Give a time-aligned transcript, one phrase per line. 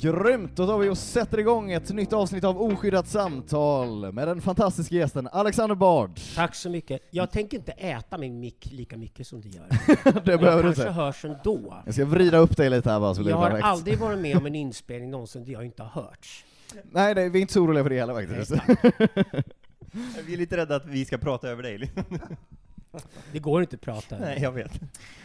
[0.00, 0.56] Grymt!
[0.56, 4.94] Då tar vi och sätter igång ett nytt avsnitt av Oskyddat samtal med den fantastiska
[4.94, 6.20] gästen Alexander Bard.
[6.34, 7.02] Tack så mycket.
[7.10, 9.66] Jag tänker inte äta min mick lika mycket som du gör.
[10.24, 10.92] det behöver du kanske inte.
[10.92, 11.82] hörs ändå.
[11.84, 13.66] Jag ska vrida upp dig lite här bara så blir Jag det har perfekt.
[13.66, 16.44] aldrig varit med om en inspelning någonsin där jag inte har hörts.
[16.90, 18.50] Nej, nej, vi är inte så oroliga för det heller faktiskt.
[20.26, 21.90] Vi är lite rädda att vi ska prata över dig.
[23.32, 24.18] Det går inte att prata.
[24.18, 24.80] Nej, jag vet.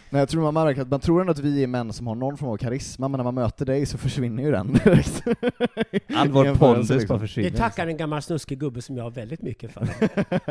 [0.09, 2.15] Nej, jag tror man märker att man tror ändå att vi är män som har
[2.15, 5.23] någon form av karisma, men när man möter dig så försvinner ju den direkt.
[6.15, 7.07] All vår pondus liksom.
[7.07, 7.49] bara Det försvinner.
[7.57, 9.85] tackar en gammal snuskig gubbe som jag har väldigt mycket för.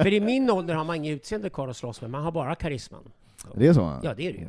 [0.02, 2.54] för i min ålder har man inget utseende kvar att slåss med, man har bara
[2.54, 3.02] karisman.
[3.54, 4.00] Det är så?
[4.02, 4.48] Ja, det är det ju.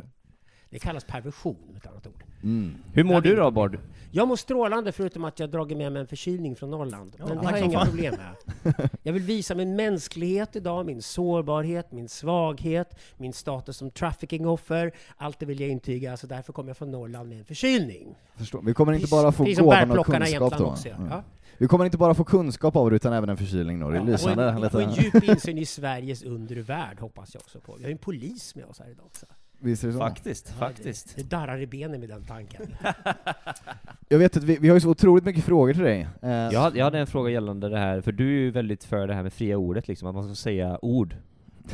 [0.70, 2.24] Det kallas perversion, ett annat ord.
[2.44, 2.76] Mm.
[2.94, 3.78] Hur mår du då Bard?
[4.16, 7.16] Jag mår strålande förutom att jag dragit med mig en förkylning från Norrland.
[7.20, 7.88] Men det har jag inga fan.
[7.88, 8.16] problem
[8.64, 8.74] med.
[9.04, 14.92] Jag vill visa min mänsklighet idag, min sårbarhet, min svaghet, min status som traffickingoffer.
[15.18, 18.16] Allt det vill jag intyga, så därför kommer jag från Norrland med en förkylning.
[18.36, 18.62] Förstår.
[18.62, 20.66] Vi kommer inte bara få gåvan i kunskap då.
[20.66, 20.88] också.
[20.88, 20.96] Ja.
[20.96, 21.08] Mm.
[21.10, 21.24] Ja.
[21.58, 23.90] Vi kommer inte bara få kunskap av det utan även en förkylning då.
[23.90, 24.46] Det är Ja, lysande.
[24.48, 27.76] och, en, och en djup insyn i Sveriges undre värld hoppas jag också på.
[27.76, 29.26] Vi har ju en polis med oss här idag också.
[29.60, 30.00] Visst är det så?
[30.00, 31.16] Faktiskt, Ja, faktiskt.
[31.16, 32.62] Det, det darrar i benen med den tanken.
[34.10, 36.08] Jag vet att vi, vi har ju så otroligt mycket frågor till dig.
[36.22, 38.84] Eh, Jag hade, jag hade en fråga gällande det här, för du är ju väldigt
[38.84, 41.16] för det här med fria ordet, liksom, att man ska säga ord.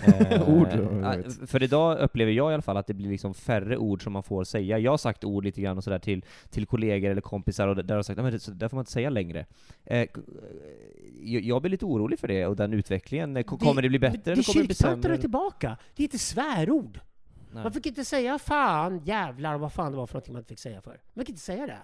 [0.05, 1.49] Eh, Ord, eh, vet.
[1.49, 4.23] för idag upplever jag i alla fall att det blir liksom färre ord som man
[4.23, 4.79] får säga.
[4.79, 7.83] Jag har sagt ord lite grann och sådär till, till kollegor eller kompisar, och där
[7.89, 9.45] har jag sagt att det där får man inte säga längre.
[9.85, 10.07] Eh, eh,
[11.21, 13.43] jag blir lite orolig för det, och den utvecklingen.
[13.43, 15.13] Ko- Kommer det bli bättre Det kommer det bli sämre?
[15.13, 15.77] är tillbaka.
[15.95, 16.99] Det heter svärord.
[17.51, 17.63] Nej.
[17.63, 20.59] Man fick inte säga fan, jävlar vad fan det var för någonting man inte fick
[20.59, 21.01] säga för.
[21.13, 21.77] Man fick inte säga det.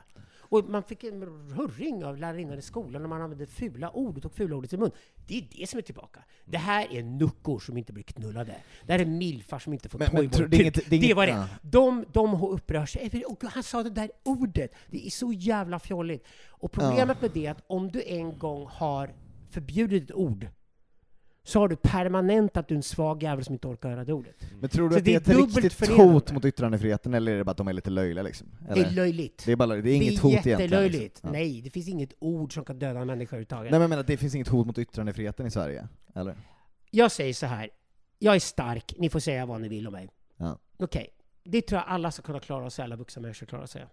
[0.47, 1.21] Och man fick en
[1.55, 4.67] hurring av lärarinnan i skolan när man använde fula ord och tog fula ord i
[4.67, 4.91] sin mun.
[5.27, 6.19] Det är det som är tillbaka.
[6.45, 8.55] Det här är nuckor som inte blir knullade.
[8.85, 10.47] Det här är milfar som inte får toyboy.
[10.49, 11.47] det inget- det var det.
[11.61, 13.23] De, de upprör sig.
[13.25, 14.71] Och han sa det där ordet.
[14.89, 16.27] Det är så jävla fjolligt.
[16.47, 19.13] Och problemet med det är att om du en gång har
[19.49, 20.47] förbjudit ett ord
[21.47, 24.13] så har du permanent att du är en svag jävel som inte orkar höra det
[24.13, 24.35] ordet.
[24.59, 27.31] Men tror du Så att det är det ett är riktigt hot mot yttrandefriheten, eller
[27.31, 28.47] är det bara att de är lite löjliga liksom?
[28.73, 29.43] Det är löjligt.
[29.45, 30.59] Det är, bara, det är inget hot egentligen?
[30.59, 31.01] jättelöjligt.
[31.01, 31.29] liksom.
[31.29, 31.31] Ja.
[31.31, 33.71] Nej, det finns inget ord som kan döda en människa överhuvudtaget.
[33.71, 35.87] Nej men jag menar, det finns inget hot mot yttrandefriheten i Sverige?
[36.15, 36.35] Eller?
[36.91, 37.69] Jag säger så här.
[38.19, 40.09] Jag är stark, ni får säga vad ni vill om mig.
[40.37, 40.59] Ja.
[40.77, 41.09] Okej,
[41.43, 43.85] det tror jag alla ska kunna klara sig, alla vuxna människor klarar sig.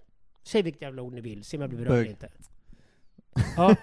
[0.42, 2.30] Säg vilket jävla ord ni vill, se om jag blir berörd eller inte.
[3.56, 3.76] Ja.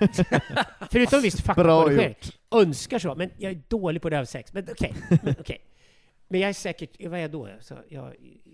[0.92, 2.16] Förutom visst Bra faktakorrigering.
[2.52, 4.54] Önskar så, men jag är dålig på det här med sex.
[4.54, 4.94] Men okej.
[5.24, 5.62] Men, okej.
[6.29, 7.47] Men jag är säkert, vad är jag då?
[7.59, 8.13] Så jag,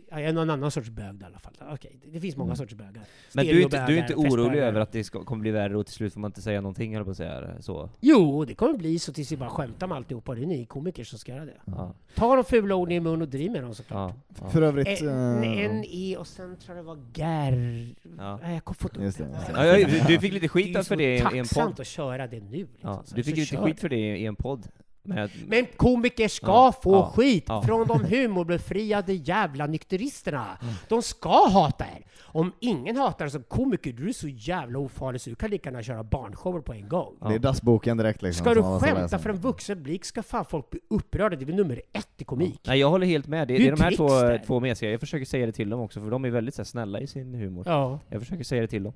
[0.10, 1.54] jag är någon annan sorts bög i alla fall.
[1.72, 2.56] Okej, det finns många Mm.
[2.58, 3.04] sorts bögar.
[3.34, 5.78] Men du är, inte, du är inte orolig över att det ska, kommer bli värre
[5.78, 7.90] och till slut får man inte säga någonting, eller på att säga det, så?
[8.00, 10.36] Jo, det kommer bli så tills vi bara skämtar med alltihopa.
[10.36, 11.58] Det är ni komiker som ska göra det.
[11.66, 11.94] Ja.
[12.16, 14.14] Ta de fula orden i mun och driv med dem såklart.
[14.28, 14.36] Ja.
[14.42, 14.50] ja.
[14.50, 15.02] För övrigt...
[15.02, 17.86] En, eh, en E och sen tror jag det var Gär...
[18.18, 18.40] Ja.
[18.42, 19.86] Nej, jag får inte upp det, det.
[19.86, 20.08] det.
[20.08, 21.80] Du fick lite Det är skit för så det i, en tacksamt podd.
[21.80, 22.58] att köra det nu.
[22.58, 22.70] Liksom.
[22.82, 24.68] Ja, Så- du fick så ju lite skit för det i en podd.
[25.06, 27.62] Men, Men komiker ska Ja, få ja, skit ja.
[27.62, 30.46] från de humorbefriade jävla nykteristerna.
[30.62, 30.74] Mm.
[30.90, 32.06] De ska hata er.
[32.22, 35.70] Om ingen hatar er som komiker, du är så jävla ofarlig så du kan lika
[35.70, 37.14] gärna köra barnshower på en gång.
[37.22, 37.28] Ja.
[37.28, 38.46] Det är dassboken direkt liksom.
[38.46, 41.36] Ska du skämta för en vuxen blick ska fan folk bli upprörda.
[41.36, 42.62] Det är väl nummer ett i komik.
[42.68, 43.48] Nej, jag håller helt med.
[43.48, 44.42] Det, det är de här två, trickster.
[44.48, 44.92] två mesiga.
[44.92, 47.08] Jag försöker säga det till dem också, för de är väldigt så här, snälla i
[47.08, 47.64] sin humor.
[47.68, 48.00] Ja.
[48.10, 48.94] Jag försöker säga det till dem.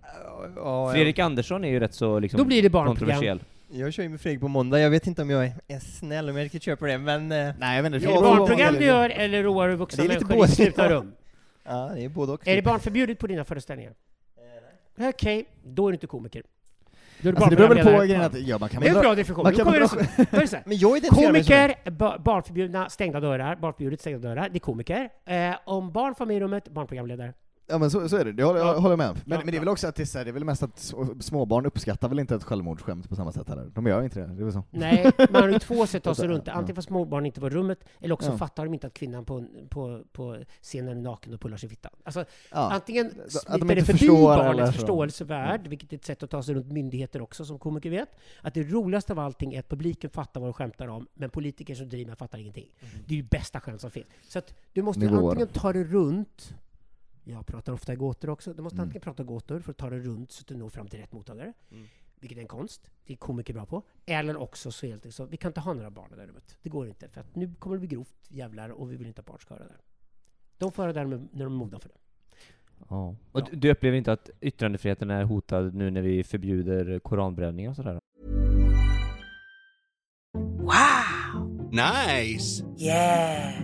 [0.56, 2.98] Ja, Fredrik Andersson är ju rätt så liksom Då blir det barnprogram.
[2.98, 3.40] kontroversiell.
[3.72, 6.38] Jag, kör ju med Fredrik på måndag, jag vet inte om jag är, snäll om
[6.38, 7.32] jag riktigt köper det, men...
[7.32, 10.04] eh, Nej jag vet inte, Är det på barnprogram du gör eller roar du vuxna
[10.04, 10.52] Det är lite människor i både.
[10.52, 11.12] slutna rum?
[11.64, 12.48] Ja, det är både och.
[12.48, 13.94] Är det barnförbjudet på dina föreställningar?
[15.02, 16.44] Okej, då är du inte komiker.
[17.22, 18.96] Då är du Alltså det beror väl på grejen att, ja man kan Det är
[18.96, 19.44] en bra definition.
[19.44, 20.62] man kan det.
[20.66, 25.10] Men jag Komiker, ba- barnförbjudna, stängda dörrar, barnförbjudet, stängda dörrar, det är komiker.
[25.26, 27.34] Eh, om barn får med i rummet, barnprogramledare.
[27.70, 28.80] Ja men så, så är det, det håller, jag Ja.
[28.80, 29.08] håller med.
[29.14, 29.60] Men, Ja, men det är ja.
[29.60, 32.20] väl också att det är, så här, det är väl mest att småbarn uppskattar väl
[32.20, 33.72] inte ett självmordsskämt på samma sätt heller.
[33.76, 34.64] De gör inte det, det är väl så.
[34.70, 36.32] Nej, man har ju två sätt att ta sig Ja.
[36.32, 36.52] runt det.
[36.54, 38.38] Antingen får småbarn inte vara i rummet, eller också Ja.
[38.38, 41.70] fattar de inte att kvinnan på, på, på scenen är naken och pullar sig i
[41.70, 41.92] fittan.
[42.04, 42.72] Alltså, Ja.
[42.72, 46.56] Antingen de smiter inte det förbi barnets förståelsevärld, vilket är ett sätt att ta sig
[46.56, 48.10] runt myndigheter också, som komiker vet.
[48.42, 51.76] Att det roligaste av allting är att publiken fattar vad de skämtar om, men politiker
[51.76, 52.68] som driver fattar ingenting.
[53.06, 54.08] Det är ju bästa skämt som finns.
[54.30, 55.30] Så att du måste Nivåer.
[55.30, 56.54] antingen ta det runt,
[57.32, 58.84] jag pratar ofta i gåtor också, du måste Mm.
[58.84, 61.12] antingen prata gåtor för att ta det runt så att du når fram till rätt
[61.12, 61.86] mottagare, Mm.
[62.20, 63.84] vilket är en konst, det är komiker bra på.
[64.06, 66.58] Eller också så helt så, vi kan inte ha några barn i det rummet.
[66.62, 69.20] Det går inte, för att nu kommer det bli grovt jävlar och vi vill inte
[69.22, 69.76] att barn ska höra det.
[70.58, 71.96] De får höra det när de är mogna för det.
[72.90, 73.16] Ja.
[73.32, 77.76] Och du- du upplever inte att yttrandefriheten är hotad nu när vi förbjuder koranbränning och
[77.76, 78.00] sådär?
[80.34, 81.70] Wow!
[81.72, 82.66] Nice!
[82.78, 83.64] Yeah!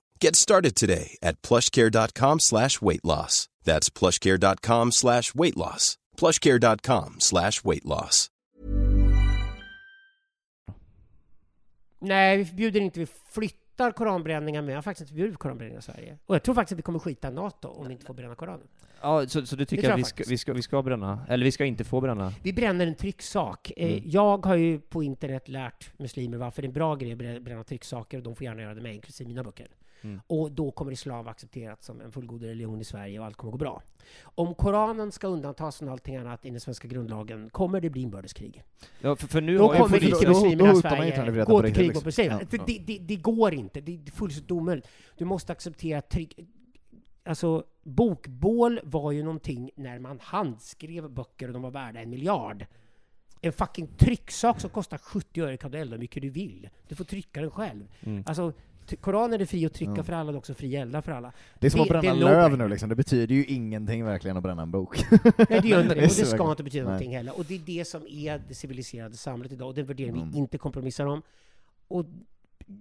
[0.23, 3.47] Get started today at plushcare.com slash weight loss.
[3.63, 5.95] That's plushcare.com slash weight loss.
[6.17, 8.27] plushcare.com slash weight loss.
[11.99, 12.99] Nej, vi förbjuder inte.
[12.99, 14.71] Vi flyttar koranbränningar med.
[14.71, 16.17] Jag har faktiskt inte förbjudit koranbränningar i Sverige.
[16.25, 18.67] Och jag tror faktiskt att vi kommer skita NATO om vi inte får bränna koranen.
[19.01, 21.25] Ja, så, så du tycker att vi ska, vi, ska, vi ska bränna?
[21.29, 22.33] Eller vi ska inte få bränna?
[22.43, 23.71] Vi bränner en trycksak.
[23.77, 24.03] Eh, Mm.
[24.05, 27.39] Jag har ju på internet lärt muslimer varför det är en bra grej att brä-
[27.39, 29.67] bränna trycksaker och de får gärna göra det med, inklusive mina böcker.
[30.03, 30.21] Mm.
[30.27, 33.51] Och då kommer islam vara accepterat som en fullgod religion i Sverige och allt kommer
[33.51, 33.81] gå bra.
[34.23, 38.63] Om Koranen ska undantas från allting annat i den svenska grundlagen kommer det bli inbördeskrig.
[38.99, 41.45] Ja, för, för nu Då kommer för då- inte då- muslimerna då i Sverige gå
[41.45, 42.05] på till krig mot liksom.
[42.05, 42.41] muslimerna.
[42.51, 43.81] Ja, det, det, det går inte.
[43.81, 44.87] Det är fullständigt omöjligt.
[45.17, 46.39] Du måste acceptera tryck...
[47.23, 52.65] Alltså, bokbål var ju någonting när man handskrev böcker och de var värda en miljard.
[53.41, 56.69] En fucking trycksak som kostar 70 öre kan du elda hur mycket du vill.
[56.87, 57.87] Du får trycka den själv.
[58.01, 58.23] Mm.
[58.27, 58.53] Alltså,
[58.95, 60.03] Koranen är fri att trycka Ja.
[60.03, 61.31] för alla, och också fri att elda för alla.
[61.59, 64.05] Det är som Det- att bränna det är löv nu liksom, det betyder ju ingenting
[64.05, 65.05] verkligen att bränna en bok.
[65.49, 66.01] Nej, det gör inte det.
[66.01, 66.91] är Och det ska inte betyda Nej.
[66.91, 67.37] någonting heller.
[67.37, 70.31] Och det är det som är det civiliserade samhället idag, och den värdering Mm.
[70.31, 71.21] vi inte kompromissar om.
[71.87, 72.05] Och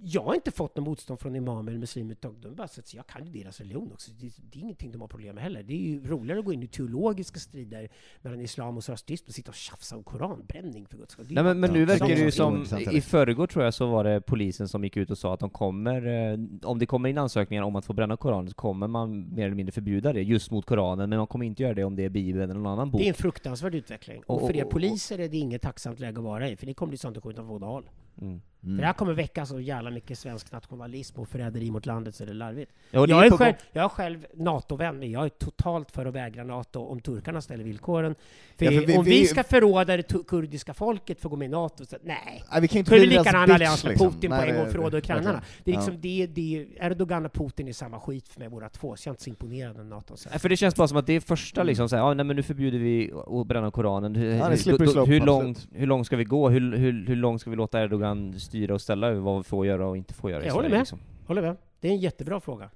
[0.03, 2.17] jag har inte fått något motstånd från imamer eller muslimer.
[2.21, 4.11] De bara säger jag kan ju deras religion också.
[4.21, 5.63] Det, det är ingenting de har problem med heller.
[5.63, 7.89] Det är ju roligare att gå in i teologiska strider
[8.23, 11.27] mellan islam och zoroastrism och sitta och tjafsa om koranbränning för guds skull.
[11.31, 14.21] Nej men, men nu verkar det ju som, i förrgår tror jag så var det
[14.21, 17.63] polisen som gick ut och sa att de kommer, eh, om det kommer in ansökningar
[17.63, 20.67] om att få bränna Koranen så kommer man mer eller mindre förbjuda det just mot
[20.67, 23.01] Koranen, men man kommer inte göra det om det är Bibeln eller någon annan bok.
[23.01, 24.23] Det är en fruktansvärd utveckling.
[24.27, 26.57] Och Och- för er och- och- poliser är det inget tacksamt läge att vara i,
[26.57, 27.91] för det kommer bli sånt att skjuta båda håll.
[28.21, 28.41] Mm.
[28.61, 32.25] För det här kommer väcka så jävla mycket svensk nationalism och förräderi mot landet så
[32.25, 32.73] det är larvigt.
[32.91, 36.07] Ja, det jag, är på själv, jag är själv NATO-vän, men jag är totalt för
[36.07, 38.15] att vägra NATO om turkarna ställer villkoren.
[38.59, 41.37] För, Ja, för vi- om vi, vi- ska förråda det kurdiska folket för att gå
[41.37, 42.45] med i NATO, så nej.
[42.53, 44.13] Nej, vi kan inte bli deras bitch, allians med liksom.
[44.13, 45.43] Putin på Nej, en gång det- och förråda ukrainarna.
[45.65, 45.81] Det är Ja.
[45.81, 49.11] liksom, det, det, Erdogan och Putin är samma skit för mig båda två, så jag
[49.11, 50.17] är inte så imponerad av NATO.
[50.17, 50.29] Så.
[50.39, 52.43] För det känns bara som att det är första liksom såhär, ja nej men nu
[52.43, 54.15] förbjuder vi att bränna Koranen.
[54.15, 56.49] Hur, är hur, hur, långt, hur långt ska vi gå?
[56.49, 59.67] Hur, hur, hur långt ska vi låta Erdogan styra och ställa över vad vi får
[59.67, 60.81] göra och inte får göra i Jag håller Sverige, med.
[60.81, 60.99] Liksom?
[61.27, 61.57] Håller med.
[61.81, 62.71] Det är en jättebra fråga.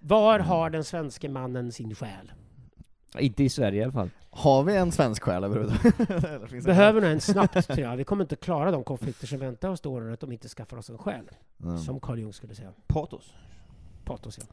[0.00, 0.46] Var Mm.
[0.46, 2.32] har den svenske mannen sin själ?
[3.18, 4.10] Inte i Sverige i alla fall.
[4.30, 6.10] Har vi en svensk själ överhuvudtaget?
[6.24, 7.96] Eller finns det- Behöver nog en snabbt, tror jag.
[7.96, 10.76] Vi kommer inte klara de konflikter som väntar oss det året om vi inte skaffar
[10.76, 11.28] oss en själ.
[11.62, 11.78] Mm.
[11.78, 12.68] Som Carl Jung skulle säga.
[12.86, 13.34] Patos.
[14.04, 14.44] Patos, ja.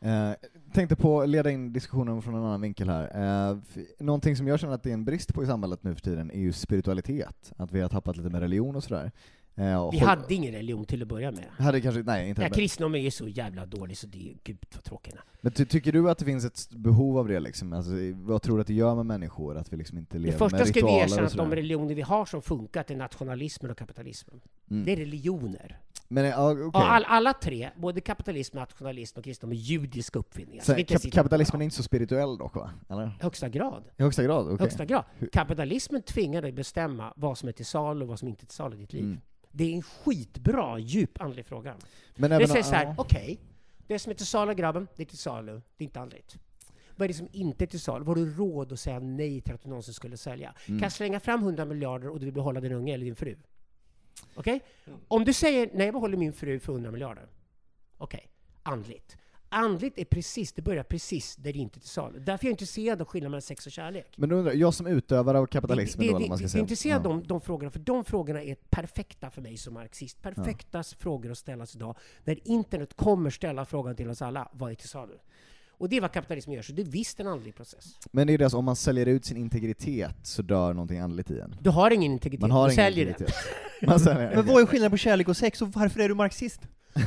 [0.00, 0.34] Eh,
[0.72, 3.02] tänkte på att leda in diskussionen från en annan vinkel här.
[3.50, 5.94] Eh, f- någonting som jag känner att det är en brist på i samhället nu
[5.94, 7.52] för tiden är ju spiritualitet.
[7.56, 9.12] Att vi har tappat lite med religion och sådär.
[9.58, 11.44] Eh, Vi hade ingen religion till att börja med.
[11.58, 12.54] hade kanske, nej inte Ja, heller.
[12.54, 15.14] kristendomen är så jävla dålig så det är gud vad tråkigt.
[15.40, 17.72] Men ty, tycker du att det finns ett behov av det liksom?
[17.72, 19.56] Alltså, vad tror du att det gör med människor?
[19.56, 22.02] Att vi liksom inte Det lever första med ska vi erkänna att de religioner vi
[22.02, 24.40] har som funkat är nationalismen och kapitalismen.
[24.70, 24.84] Mm.
[24.84, 25.78] Det är religioner.
[26.08, 26.34] Men.
[26.34, 30.64] Och all, alla tre, både kapitalism, nationalism och kristendom, är judiska uppfinningar.
[30.64, 32.70] Så kap- kapitalismen är inte så spirituell dock va?
[32.88, 33.10] Eller?
[33.20, 33.84] Högsta grad.
[33.96, 34.46] I högsta grad?
[34.46, 34.56] Okej.
[34.58, 35.04] högsta grad.
[35.32, 38.56] Kapitalismen tvingar dig bestämma vad som är till salu och vad som inte är till
[38.56, 39.04] salu i ditt liv.
[39.04, 39.20] Mm.
[39.56, 41.76] Det är en skitbra, djup andlig fråga.
[42.14, 42.94] Men Det säger så här, ja.
[42.98, 43.38] okej,
[43.86, 46.36] det som är till salu grabben, det är till salu, det är inte andligt.
[46.96, 48.04] Vad är det som inte är till salu?
[48.04, 50.54] Har du råd att säga nej till att du någonsin skulle sälja?
[50.66, 50.80] Mm.
[50.80, 53.36] Kan jag slänga fram 100 miljarder och du vill behålla din unge eller din fru?
[54.34, 54.60] Okej?
[55.08, 57.28] Om du säger nej, jag behåller min fru för 100 miljarder.
[57.98, 58.30] Okej,
[58.62, 59.16] andligt.
[59.56, 62.18] Andligt är precis, det börjar precis där det inte är till salu.
[62.18, 64.14] Därför är jag intresserad av skillnaden mellan sex och kärlek.
[64.16, 66.38] Men då undrar jag, jag som utövare av kapitalismen det, då, det, eller vad man
[66.38, 66.60] ska det, säga.
[66.60, 67.10] är intresserad Ja.
[67.10, 70.22] av de, de frågorna, för de frågorna är perfekta för mig som marxist.
[70.22, 74.74] Perfekta frågor att ställas idag, när internet kommer ställa frågan till oss alla, vad är
[74.74, 75.14] till salu?
[75.78, 77.84] Och det är vad kapitalismen gör, så det är visst en andlig process.
[78.12, 81.30] Men det är det, alltså, om man säljer ut sin integritet så dör någonting andligt
[81.30, 81.56] i en.
[81.60, 83.34] Du har ingen integritet, Man har du ingen säljer integritet.
[83.80, 83.90] den.
[83.90, 86.60] Man säljer, Men vad är skillnaden på kärlek och sex och varför är du marxist?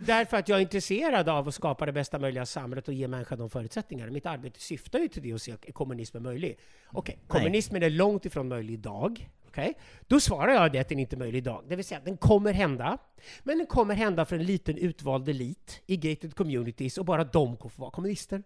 [0.00, 3.38] Därför att jag är intresserad av att skapa det bästa möjliga samhället och ge människan
[3.38, 4.12] de förutsättningarna.
[4.12, 6.58] Mitt arbete syftar ju till det, att se är kommunismen möjlig.
[6.86, 9.28] Okej, kommunismen är långt ifrån möjlig idag.
[9.48, 9.74] Okej?
[10.06, 11.64] Då svarar jag det att den inte är möjlig idag.
[11.68, 12.98] Det vill säga, den kommer hända.
[13.42, 17.56] Men den kommer hända för en liten utvald elit i gated communities och bara de
[17.56, 18.42] kommer få vara kommunister.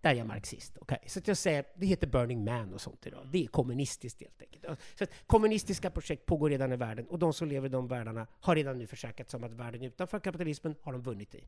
[0.00, 0.78] Där är jag marxist.
[0.80, 0.98] Okay.
[1.06, 3.26] Så att jag säger, det heter Burning Man och sånt idag.
[3.32, 4.80] Det är kommunistiskt helt enkelt.
[4.94, 8.26] Så att kommunistiska projekt pågår redan i världen och de som lever i de världarna
[8.40, 11.44] har redan nu försäkrat sig om att världen utanför kapitalismen har de vunnit i.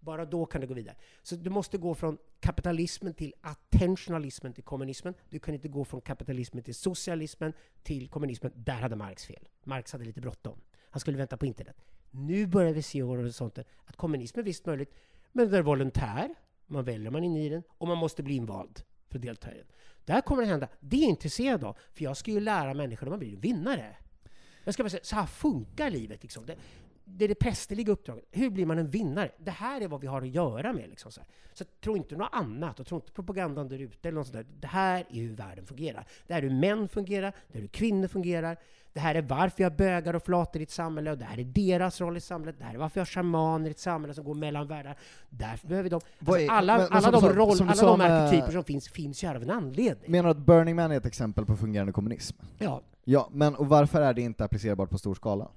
[0.00, 0.96] Bara då kan det gå vidare.
[1.22, 5.14] Så du måste gå från kapitalismen till attentionalismen till kommunismen.
[5.30, 8.52] Du kan inte gå från kapitalismen till socialismen till kommunismen.
[8.54, 9.48] Där hade Marx fel.
[9.64, 10.60] Marx hade lite bråttom.
[10.90, 11.76] Han skulle vänta på internet.
[12.10, 14.94] Nu börjar vi se horisonten att kommunismen är visst möjligt,
[15.32, 16.34] men det är volontär.
[16.66, 19.56] Man väljer man in i den och man måste bli invald för att delta i
[19.56, 19.66] den.
[20.04, 20.68] Det här kommer att hända.
[20.80, 23.96] Det är jag intresserad av, för jag ska ju lära människor hur man blir vinnare.
[24.64, 26.22] Jag ska bara säga, så här funkar livet.
[26.22, 26.46] Liksom.
[26.46, 26.56] Det,
[27.04, 28.24] det är det prästerliga uppdraget.
[28.30, 29.30] Hur blir man en vinnare?
[29.38, 30.88] Det här är vad vi har att göra med.
[30.88, 31.28] Liksom, så här.
[31.54, 34.46] så tro inte något annat, och tro inte propagandan där ute eller något sånt där.
[34.60, 36.06] Det här är hur världen fungerar.
[36.26, 38.56] Det här är hur män fungerar, det är hur kvinnor fungerar.
[38.92, 41.44] Det här är varför jag bögar och flator i ett samhälle, och det här är
[41.44, 42.58] deras roll i samhället.
[42.58, 44.96] Det här är varför jag har shamaner i ett samhälle som går mellan världar.
[45.30, 46.00] Därför behöver de...
[46.18, 48.52] Alltså, är- alla men- men alla de, du sa- roll, som du alla de arketyper
[48.52, 50.10] som finns, finns ju här av en anledning.
[50.10, 52.36] Menar du att Burning Man är ett exempel på fungerande kommunism?
[52.58, 55.48] Ja, Ja, men och varför är det inte applicerbart på stor skala?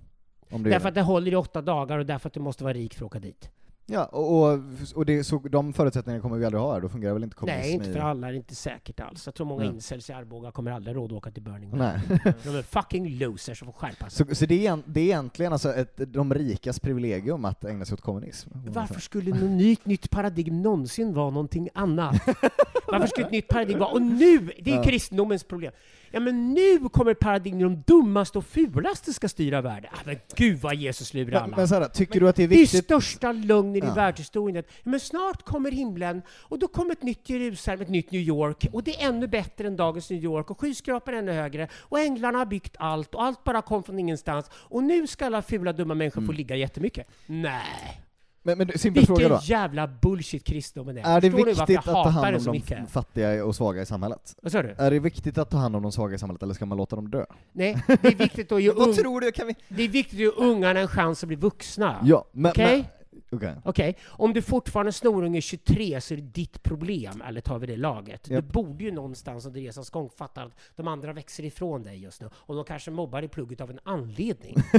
[0.49, 2.63] Om det är därför att det håller i åtta dagar och därför att du måste
[2.63, 3.49] vara rik för att åka dit.
[3.89, 4.59] Ja, och, och,
[4.95, 7.61] och det, så, de förutsättningarna kommer vi aldrig ha här, då fungerar väl inte kommunism
[7.61, 8.27] Nej, inte för alla.
[8.27, 9.25] Det är inte säkert alls.
[9.25, 9.73] Jag tror många Nej.
[9.73, 11.79] incels i Arboga kommer aldrig råd att åka till Burning Man.
[12.43, 14.27] De är fucking losers som får skärpa sig.
[14.27, 17.93] Så, så det, är, det är egentligen alltså ett, de rikas privilegium att ägna sig
[17.93, 18.49] åt kommunism?
[18.53, 22.15] Varför skulle något nytt, nytt paradigm någonsin vara någonting annat?
[22.87, 23.89] Varför skulle ett nytt paradigm vara...
[23.89, 24.51] Och nu!
[24.59, 25.71] Det är kristendomens problem.
[26.11, 29.89] Ja, men nu kommer ett paradigm där de dummaste och fulaste ska styra världen.
[29.93, 31.55] Ah, men gud vad Jesus lurar Men, alla.
[31.57, 32.83] men här, tycker du att det är Det är viktigt?
[32.83, 33.93] största lögnen i Ja.
[33.93, 34.63] världshistorien.
[34.67, 38.65] Ja, Men snart kommer himlen, och då kommer ett nytt Jerusalem, ett nytt New York,
[38.73, 41.99] och det är ännu bättre än dagens New York, och skyskrapor är ännu högre, och
[41.99, 45.73] änglarna har byggt allt, och allt bara kom från ingenstans, och nu ska alla fula
[45.73, 46.27] dumma människor Mm.
[46.27, 47.07] få ligga jättemycket.
[47.25, 48.01] Nej!
[48.47, 49.43] Men, men simpel fråga Vilken då.
[49.43, 51.01] jävla bullshit kristendomen är.
[51.03, 52.89] Är det Förstår du varför jag viktigt att ta hatar hand om så de mycket?
[52.89, 54.35] fattiga och svaga i samhället?
[54.41, 54.75] Vad sa du?
[54.77, 56.95] Är det viktigt att ta hand om de svaga i samhället, eller ska man låta
[56.95, 57.25] dem dö?
[57.51, 59.31] Nej, det är viktigt att ge, Vad ung, tror du?
[59.31, 59.55] Kan vi...
[59.67, 61.95] det är viktigt att ge ungarna en chans att bli vuxna.
[62.03, 62.51] Ja, men...
[62.51, 62.75] Okej?
[62.77, 62.85] men-
[63.31, 63.55] Okej.
[63.63, 67.77] Okej, om du fortfarande snorunge 23 så är det ditt problem, eller tar vi det
[67.77, 68.29] laget?
[68.29, 68.45] Japp.
[68.45, 72.21] Du borde ju någonstans under resans gång fatta att de andra växer ifrån dig just
[72.21, 74.55] nu, och de kanske mobbar i plugget av en anledning.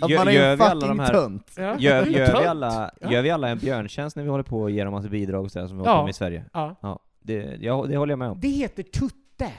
[0.00, 1.50] Att man är gör en vi alla fucking de här- tönt.
[1.56, 4.28] Ja, Gör, det är ju gör, vi alla, gör vi alla en björntjänst när vi
[4.28, 5.90] håller på och ger dem massa bidrag och sådär som vi Ja.
[5.90, 6.44] håller på med i Sverige?
[6.52, 6.76] Ja.
[6.82, 8.40] Ja, det, ja, det håller jag med om.
[8.40, 9.52] Det heter tutte.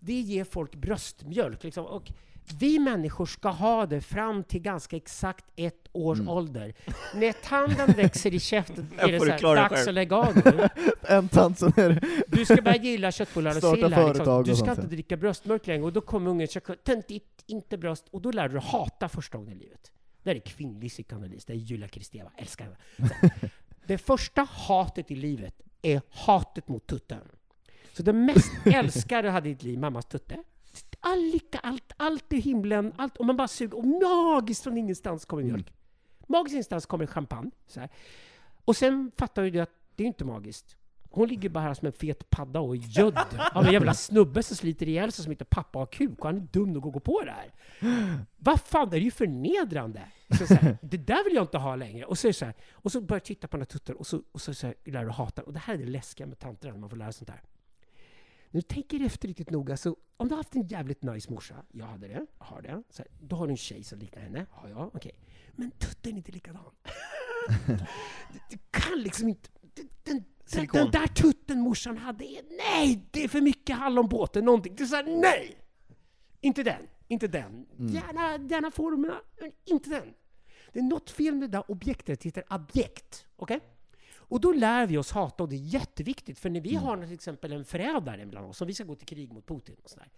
[0.00, 1.64] Det ger folk bröstmjölk.
[1.64, 1.86] Liksom.
[1.86, 2.10] Och
[2.52, 6.28] vi människor ska ha det fram till ganska exakt ett års Mm.
[6.28, 6.74] ålder.
[7.14, 9.88] När tanden växer i käften är det så här, dags själv.
[9.88, 10.68] att lägga av nu.
[11.08, 12.00] En tant som är...
[12.28, 14.44] Du ska börja gilla köttbullar och sill här, liksom.
[14.44, 15.84] Du ska inte dricka bröstmjölk längre.
[15.84, 18.04] Och då kommer ungen och töntigt, inte bröst.
[18.10, 19.92] Och då lär du hata första gången i livet.
[20.22, 21.44] Det här är kvinnlig psykoanalys.
[21.44, 22.30] Det är Julia Kristeva.
[22.36, 23.30] Älskar henne.
[23.86, 27.20] Det första hatet i livet är hatet mot tutten.
[27.92, 30.36] Så det mest älskade du hade i ditt liv, mammas tutte.
[31.00, 33.16] All lycka, allt, allt i himlen, allt.
[33.16, 33.78] Och man bara suger.
[33.78, 35.72] Och magiskt från ingenstans kommer mjölk.
[36.26, 37.50] Magiskt ingenstans kommer champagne.
[37.66, 37.88] Så här.
[38.64, 40.76] Och sen fattar ju du att det är inte magiskt.
[41.10, 43.18] Hon ligger bara här som en fet padda och är gödd
[43.52, 46.36] av en jävla snubbe som sliter ihjäl sig som heter pappa har kuk och han
[46.36, 47.52] är dum nog att gå på det här.
[48.36, 50.02] Vad fan, det är ju förnedrande!
[50.38, 52.04] Så så här, det där vill jag inte ha längre.
[52.04, 54.22] Och så, så, här, och så börjar jag titta på den här tutten och så,
[54.32, 55.42] och så, så här, lär du hata.
[55.42, 57.42] Och det här är det läskiga med tanter, när man får lära sånt här.
[58.50, 61.64] När du tänker efter riktigt noga, så om du har haft en jävligt nice morsa,
[61.72, 64.22] jag hade det, jag har det, så här, då har du en tjej som liknar
[64.22, 65.18] henne, ja, ja, okej.
[65.52, 66.62] Men tutten är inte likadan.
[67.66, 67.76] du,
[68.50, 69.50] du kan liksom inte...
[69.74, 74.44] Den, den, den, den där tutten morsan hade, är, nej, det är för mycket hallonbåten,
[74.44, 74.74] någonting.
[74.76, 75.58] Det är såhär, nej!
[76.40, 77.66] Inte den, inte den.
[77.78, 80.14] Gärna, gärna formerna, men inte den.
[80.72, 83.26] Det är något fel med det där objektet, det heter objekt.
[83.36, 83.60] Okej?
[84.28, 87.12] Och då lär vi oss hata, och det är jätteviktigt, för när vi har till
[87.12, 90.08] exempel en förrädare bland oss, som vi ska gå till krig mot Putin och sådär,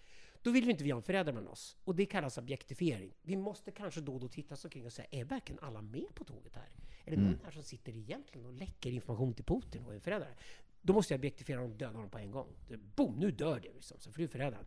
[0.42, 1.76] Då vill vi inte vi ha en förrädare bland oss.
[1.84, 3.12] Och det kallas objektifiering.
[3.22, 6.14] Vi måste kanske då och då titta oss omkring och säga, är verkligen alla med
[6.14, 6.68] på tåget här?
[7.04, 10.34] Är det någon här som sitter egentligen och läcker information till Putin och är förrädare?
[10.82, 12.48] Då måste jag objektifiera honom och döda honom på en gång.
[12.96, 14.66] Boom, nu dör det liksom, för du är förrädaren.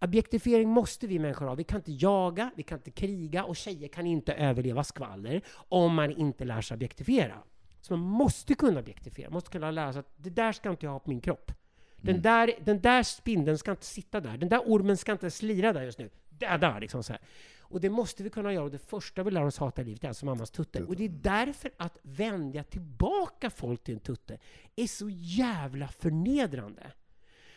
[0.00, 1.54] Objektifiering måste vi människor ha.
[1.54, 5.94] Vi kan inte jaga, vi kan inte kriga och tjejer kan inte överleva skvaller om
[5.94, 7.42] man inte lär sig objektifiera.
[7.84, 10.92] Så man måste kunna objektifiera, måste kunna lära sig att det där ska inte jag
[10.92, 11.52] ha på min kropp.
[11.96, 14.36] Den, där, den där spindeln ska inte sitta där.
[14.36, 16.10] Den där ormen ska inte slira där just nu.
[16.28, 16.78] Döda!
[16.78, 17.22] Liksom så här.
[17.60, 18.64] Och det måste vi kunna göra.
[18.64, 20.82] Och det första vi lär oss hata i livet är alltså mammas tutte.
[20.82, 24.38] Och det är därför att vända tillbaka folk till en tutte
[24.76, 26.92] är så jävla förnedrande.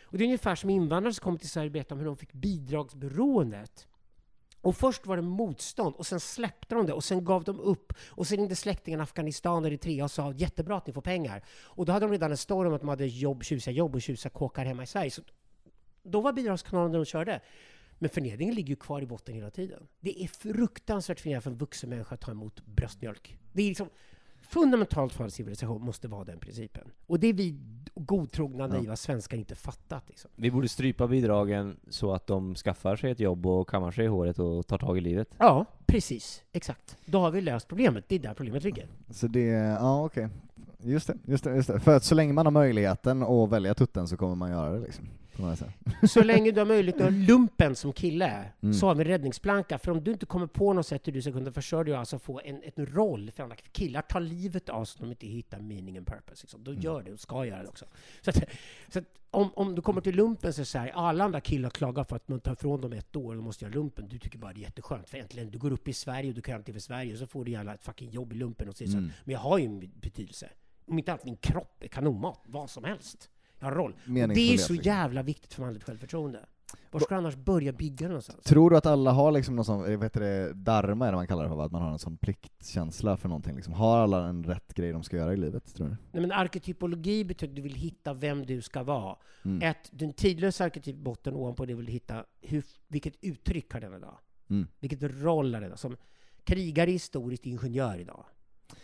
[0.02, 2.16] Och det är ungefär som invandrare som kommer till Sverige och berättar om hur de
[2.16, 3.87] fick bidragsberoendet.
[4.68, 7.92] Och först var det motstånd, och sen släppte de det, och sen gav de upp.
[8.08, 11.44] Och sen ringde släktingarna i Afghanistan och Eritrea och sa jättebra att ni får pengar.
[11.50, 14.02] Och då hade de redan en story om att de hade jobb, tjusiga jobb och
[14.02, 15.10] tjusiga kåkar hemma i Sverige.
[15.10, 15.22] Så
[16.02, 17.40] då var bidragskanalen där de körde.
[17.98, 19.88] Men förnedringen ligger ju kvar i botten hela tiden.
[20.00, 23.38] Det är fruktansvärt förnedrande för en vuxen människa att ta emot bröstmjölk.
[23.52, 23.88] Det är liksom
[24.48, 26.90] fundamentalt för civilisation måste vara den principen.
[27.06, 27.58] Och det är vi
[27.94, 30.04] godtrogna, naiva svenskar inte fattat.
[30.08, 30.30] Liksom.
[30.36, 34.08] Vi borde strypa bidragen så att de skaffar sig ett jobb och kammar sig i
[34.08, 35.28] håret och tar tag i livet.
[35.38, 36.42] Ja, precis.
[36.52, 36.96] Exakt.
[37.04, 38.04] Då har vi löst problemet.
[38.08, 38.86] Det är där problemet ligger.
[39.10, 39.46] Så det,
[39.80, 40.28] ja okej.
[40.82, 41.80] Just det, just det, just det.
[41.80, 44.80] För att så länge man har möjligheten att välja tutten så kommer man göra det
[44.80, 45.08] liksom.
[46.08, 48.74] Så länge du har möjlighet att lumpen som kille, Mm.
[48.74, 49.78] så har vi räddningsplanka.
[49.78, 52.18] För om du inte kommer på något sätt hur du ska kunna försörja dig alltså
[52.18, 55.60] få en, en roll för andra killar tar livet av sig om de inte hittar
[55.60, 56.42] meaning and purpose.
[56.42, 56.60] Liksom.
[56.60, 56.74] Mm.
[56.74, 57.84] Då gör det och ska göra det också.
[58.20, 58.36] Så, att,
[58.92, 61.40] så att om, om du kommer till lumpen så är det så här, alla andra
[61.40, 64.08] killar klagar för att man tar ifrån dem ett år och de måste göra lumpen.
[64.08, 66.40] Du tycker bara det är jätteskönt, för äntligen, du går upp i Sverige och du
[66.42, 68.76] kan göra för Sverige, och så får du gärna ett fucking jobb i lumpen och
[68.76, 69.10] säger så Mm.
[69.10, 70.48] här, men jag har ju en betydelse.
[70.86, 73.30] Om inte annat, min kropp är kanonmat, vad som helst.
[73.60, 73.94] Har roll.
[74.34, 76.40] Det är så jävla viktigt för manligt självförtroende.
[76.90, 78.44] Var ska du annars börja bygga någonstans?
[78.44, 81.26] Tror du att alla har liksom någon sån, vad heter det, dharma är det man
[81.26, 83.74] kallar det för, att man har en sån pliktkänsla för någonting liksom.
[83.74, 85.96] Har alla en rätt grej de ska göra i livet, tror du?
[86.12, 89.16] Nej, men arketypologi betyder att du vill hitta vem du ska vara.
[89.44, 89.62] Mm.
[89.62, 94.18] Ett, den tidlösa arketypbotten ovanpå det vill du hitta hur, vilket uttryck har den idag?
[94.50, 94.66] Mm.
[94.80, 95.78] Vilket roll har den idag?
[95.78, 95.96] Som
[96.44, 98.24] krigare historiskt ingenjör idag.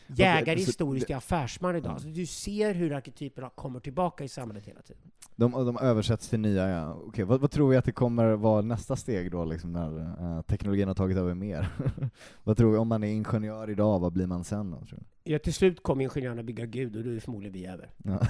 [0.07, 2.01] Jägare historiskt är affärsman idag.
[2.01, 5.03] Så du ser hur arketyperna kommer tillbaka i samhället hela tiden.
[5.37, 6.95] De, de översätts till nya, ja.
[6.95, 10.43] Okej, vad, vad tror vi att det kommer vara nästa steg då, liksom, när eh,
[10.43, 11.69] teknologin har tagit över mer?
[12.45, 15.33] vad tror vi, om man är ingenjör idag, vad blir man sen då, tror du?
[15.33, 17.91] Ja, till slut kommer ingenjörerna bygga Gud och då är förmodligen vi över.
[18.05, 18.11] Ja.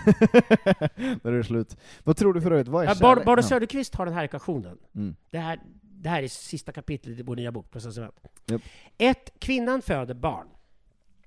[1.22, 1.77] Där är det slut.
[2.05, 2.94] Vad tror du för övrigt, vad är Ja?
[3.01, 3.42] Bar, Bara.
[3.42, 4.79] Söderqvist har den här ekvationen.
[4.94, 5.16] Mm.
[5.31, 8.27] Det här, det här är sista kapitlet i vår nya bok, Processuellt.
[8.46, 8.62] Japp.
[8.98, 10.46] Ett, Kvinnan föder barn.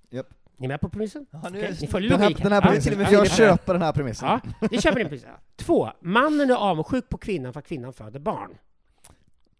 [0.09, 0.33] Japp.
[0.57, 1.25] Ni är med på premissen?
[1.31, 3.81] Ja, nu är- Ni får Den här, logik den här premissen, ja, jag köper den
[3.81, 4.27] här premissen.
[4.27, 4.39] Ja,
[4.71, 5.29] det köper ni premissen.
[5.55, 8.57] Två, mannen är avundsjuk på kvinnan för att kvinnan föder barn.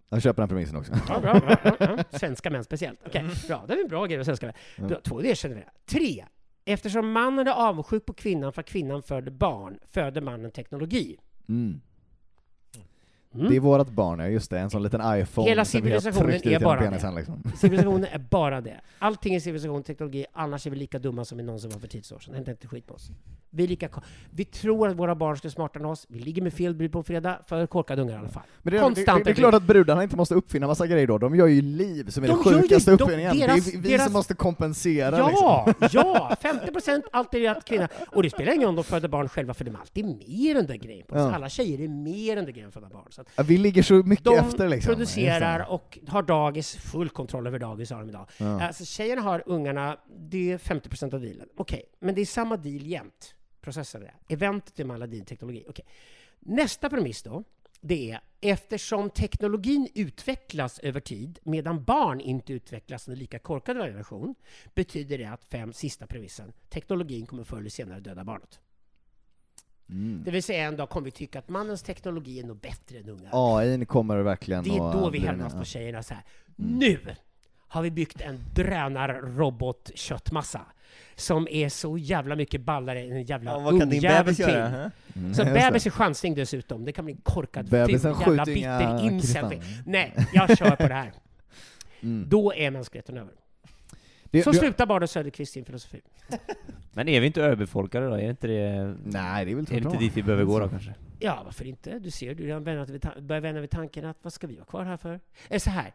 [0.09, 0.93] Jag köper den premissen också.
[1.09, 1.97] Ja, bra, bra, bra.
[2.11, 2.99] Svenska män speciellt.
[3.05, 3.63] Okej, bra.
[3.67, 4.55] Det är en bra grej med svenska män.
[4.77, 5.01] Mm.
[5.03, 5.63] Två, det erkänner vi.
[5.85, 6.25] Tre,
[6.65, 11.17] eftersom mannen är avundsjuk på kvinnan för att kvinnan föder barn, föder mannen teknologi.
[11.49, 11.81] Mm.
[13.35, 13.49] Mm.
[13.49, 16.79] Det är vårat barn, ja just det, en sån liten iPhone Hela civilisationen är bara
[16.81, 17.17] penisen, det.
[17.19, 17.43] liksom.
[17.57, 18.81] Civilisationen är bara det.
[18.99, 21.99] Allting är civilisation, teknologi, annars är vi lika dumma som vi någonsin var för 10
[21.99, 22.31] år sedan.
[22.31, 23.09] Det händer inte skit med oss.
[23.49, 23.89] Vi, är lika,
[24.31, 26.05] vi tror att våra barn ska smartare än oss.
[26.09, 28.43] Vi ligger med fel brud på fredag, för korkade ungar i alla fall.
[28.61, 31.17] Men det, Konstant det, det är klart att brudarna inte måste uppfinna massa grejer då,
[31.17, 33.35] de gör ju liv som är De den gör ju- sjukaste de- uppfinningen.
[33.37, 35.89] deras- det är vi deras- som måste kompensera Ja, liksom.
[36.03, 36.35] ja!
[36.41, 37.87] 50 procent alltid är att kvinna.
[38.11, 40.55] Och det spelar ingen roll om de föder barn själva, för de är alltid mer
[40.55, 41.05] än den grejen.
[41.07, 41.21] på oss.
[41.21, 41.35] Ja.
[41.35, 43.05] Alla tjejer är mer än den grejen föda barn.
[43.35, 44.93] Så Vi ligger så mycket de efter liksom.
[44.93, 48.29] producerar och har dagis, full kontroll över dagis har de idag.
[48.37, 48.61] Ja.
[48.61, 51.47] Alltså tjejerna har ungarna, det är 50 procent av dealen.
[51.57, 53.35] Okej, men det är samma deal jämt.
[53.61, 54.33] Processen är det.
[54.33, 55.65] Eventet är med alla din teknologi.
[55.69, 55.85] Okej.
[56.39, 57.43] Nästa premiss då,
[57.81, 64.35] det är eftersom teknologin utvecklas över tid medan barn inte utvecklas under lika korkad generation
[64.75, 68.59] betyder det att fem sista premissen, teknologin kommer förr eller senare döda barnet.
[69.89, 70.21] Mm.
[70.25, 73.09] Det vill säga en dag kommer vi tycka att mannens teknologi är nog bättre än
[73.09, 73.29] ungar.
[73.33, 76.23] AI kommer verkligen Det är då vi hämnas på tjejerna så här.
[76.59, 76.71] Mm.
[76.79, 76.99] Nu
[77.67, 80.61] har vi byggt en drönarrobotköttmassa
[81.15, 84.37] som är så jävla mycket ballare än en jävla Ja, vad kan din ungjävel bebis
[84.37, 84.47] till.
[84.47, 84.67] göra?
[84.69, 84.91] hä?
[85.15, 85.89] Mm, Så just bebis det.
[85.89, 86.85] är chansning dessutom.
[86.85, 89.19] Det kan bli en korkad, Bebisen ful, jävla bitter incel.
[89.19, 89.63] kristaller.
[89.85, 91.11] Nej, jag kör på det här.
[92.01, 92.29] Mm.
[92.29, 93.33] Då är mänskligheten över.
[94.31, 96.01] Det- Så det- slutar Bardo Söderqvist sin filosofi.
[96.93, 98.13] Men är vi inte överbefolkade då?
[98.13, 98.95] Är inte det...
[99.05, 100.93] Nej, det är väl Är det inte dit vi behöver gå då kanske?
[101.19, 101.99] Ja, varför inte?
[101.99, 102.43] Du ser, du
[103.21, 105.19] börjar vänja vid tanken att vad ska vi vara kvar här för?
[105.49, 105.93] Eller så här.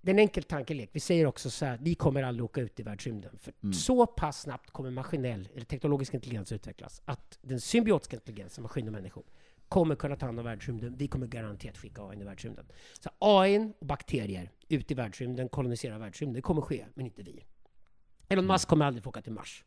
[0.00, 0.90] Det är en enkel tankelek.
[0.92, 3.38] Vi säger också så här, vi kommer aldrig åka ut i världsrymden.
[3.42, 3.72] För Mm.
[3.72, 8.92] så pass snabbt kommer maskinell eller teknologisk intelligens utvecklas att den symbiotiska intelligensen, maskin och
[8.92, 9.24] människor,
[9.68, 10.96] kommer kunna ta hand om världsrymden.
[10.96, 12.66] Vi kommer garanterat skicka AI i världsrymden.
[13.00, 17.44] Så AI och bakterier ut i världsrymden, kolonisera världsrymden, det kommer ske, men inte vi.
[18.28, 19.64] Elon Musk kommer aldrig få åka till Mars.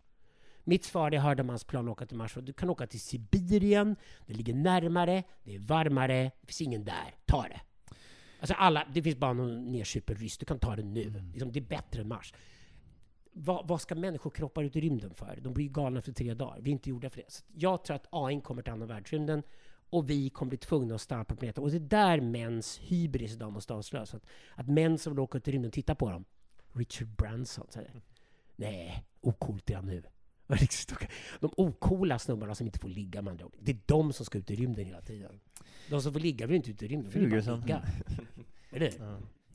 [0.64, 2.38] Mitt svar är hörde om hans plan att åka till Mars.
[2.42, 3.96] Du kan åka till Sibirien,
[4.28, 7.16] det ligger närmare, det är varmare, det finns ingen där.
[7.26, 7.62] Ta det!
[8.40, 11.24] Alltså alla, det finns bara någon nersupen ryss, du kan ta det nu.
[11.32, 12.34] Liksom, det är bättre än Mars.
[13.32, 15.40] Vad, vad ska människokroppar ut i rymden för?
[15.42, 16.60] De blir galna efter tre dagar.
[16.62, 17.32] Vi är inte gjorda för det.
[17.32, 19.44] Så jag tror att AI kommer ta hand om världsrymden
[19.90, 21.64] och vi kommer bli tvungna att stanna på planeten.
[21.64, 24.14] Och det är där mäns hybris idag måste avslöjas.
[24.14, 24.26] Att,
[24.56, 26.26] att män som vill åka ut i rymden, titta på dem.
[26.74, 27.92] Richard Branson säger
[28.56, 30.04] Nej, ocoolt är han nu.
[31.40, 33.56] De ocoola snubbarna som inte får ligga med andra ord.
[33.60, 35.40] Det är de som ska ut i rymden hela tiden.
[35.90, 37.84] De som får ligga vill inte ut i rymden, de vill bara ligga.
[38.72, 38.94] Eller?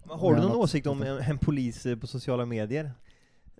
[0.04, 2.92] Men Har du någon åsikt om en, en polis eh, på sociala medier?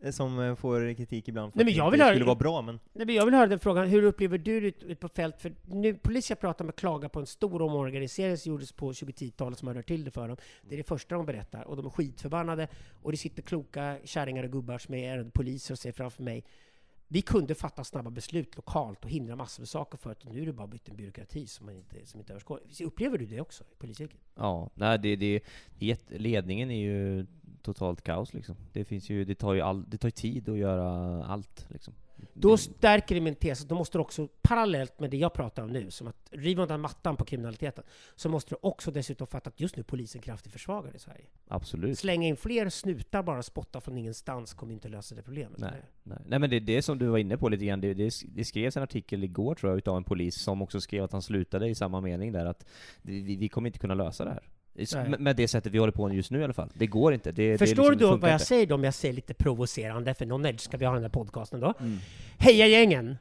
[0.05, 2.15] Eh, Som eh, får kritik ibland för Nej, men att jag det vill inte höra-
[2.15, 2.81] skulle vara bra, men...
[2.93, 3.89] Nej, men jag vill höra den frågan.
[3.89, 5.41] Hur upplever du det ut, ut på fält?
[5.43, 9.59] För nu, polis jag pratar med klagar på en stor omorganisering som gjordes på 2010-talet
[9.59, 10.37] som har rört till det för dem.
[10.63, 11.63] Det är det första de berättar.
[11.69, 12.69] Och de är skitförbannade.
[13.03, 16.45] Och det sitter kloka kärringar och gubbar som är poliser och säger framför mig
[17.15, 20.47] vi kunde fatta snabba beslut lokalt och hindra massor med saker för att nu är
[20.47, 22.63] det bara blivit en byråkrati som, man inte, som inte överskådar.
[22.85, 24.21] Upplever du det också i polisyrket?
[24.35, 25.41] Ja, nej, det, det,
[25.79, 27.27] det, ledningen är ju
[27.63, 28.57] totalt kaos liksom.
[28.73, 31.95] Det finns ju, det tar ju all, det tar tid att göra allt liksom.
[32.33, 35.63] Då stärker det min tes att då måste du också, parallellt med det jag pratar
[35.63, 37.85] om nu, som att riva undan mattan på kriminaliteten,
[38.17, 41.25] så måste du också dessutom fatta att just nu polisen kraftigt försvagad i Sverige.
[41.49, 41.99] Absolut.
[41.99, 45.59] Slänga in fler snutar bara spotta från ingenstans kommer inte lösa det problemet.
[45.59, 46.19] Nej, nej.
[46.27, 48.45] nej men det är det som du var inne på lite grann, det, det, det
[48.45, 51.69] skrevs en artikel igår tror jag utav en polis som också skrev att han slutade
[51.69, 52.67] i samma mening där att
[53.03, 54.54] vi, vi kommer inte kunna lösa det här.
[54.75, 55.19] Nej.
[55.19, 56.71] Med, det sättet vi håller på just nu i alla fall.
[56.75, 57.33] Det går inte.
[57.33, 58.45] Det, Förstår det liksom, du det då funkar vad jag inte.
[58.45, 61.11] säger då, om jag säger lite provocerande, för någon edge ska vi ha den här
[61.11, 61.75] podcasten då.
[61.81, 61.99] Mm.
[62.39, 63.17] Heja gängen!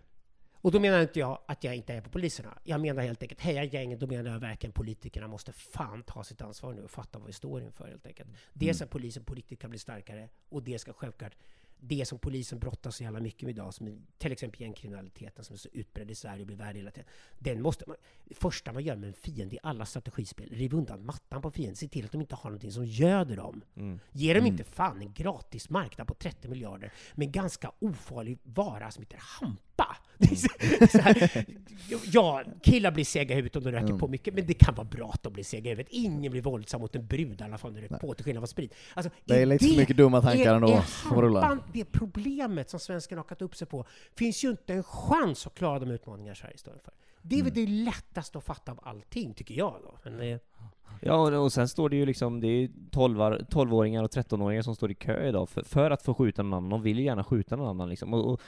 [0.64, 2.58] Och då menar inte jag att jag inte är på poliserna.
[2.64, 6.42] Jag menar helt enkelt, heja gängen, då menar jag verkligen politikerna måste fan ta sitt
[6.42, 8.30] ansvar nu och fatta vad vi står inför helt enkelt.
[8.54, 11.34] Dels att polisen på riktigt kan bli starkare, och det ska självklart
[11.78, 15.58] det som polisen brottas så jävla mycket med idag, som till exempel gängkriminaliteten som är
[15.58, 17.10] så utbredd i Sverige och blir värre hela tiden.
[17.40, 21.06] Den måste man, det första man gör med en fiende i alla strategispel, riv undan
[21.06, 23.64] mattan på fienden, se till att de inte har någonting som göder dem.
[23.76, 24.00] Mm.
[24.12, 28.92] Ge dem inte fan en gratis marknad på 30 miljarder med en ganska ofarlig vara
[28.92, 29.98] som heter hampa.
[30.18, 30.32] Det
[30.96, 31.46] är här,
[32.12, 34.00] ja, killar blir sega i huvudet om de röker Mm.
[34.00, 35.92] på mycket, men det kan vara bra att de blir sega i huvudet.
[35.94, 38.42] Ingen blir våldsam mot en brud i alla fall när det röker på, till skillnad
[38.42, 38.74] från sprit.
[38.94, 41.42] Alltså, Det är lite för mycket dumma tankar ändå är som rullar.
[41.42, 45.48] hampan det problemet som svenskarna har hakat upp sig på, finns ju inte en chans
[45.48, 46.94] att klara de utmaningar Sverige står inför.
[47.22, 47.66] Det är väl Mm.
[47.66, 49.98] det lättaste att fatta av allting, tycker jag då.
[50.10, 50.40] Men, eh,
[51.02, 54.92] Ja, och, sen står det ju liksom, det är 12 12-åringar och 13-åringar som står
[54.92, 56.70] i kö idag för, för att få skjuta någon annan.
[56.70, 58.14] De vill ju gärna skjuta någon annan liksom.
[58.14, 58.42] Och, och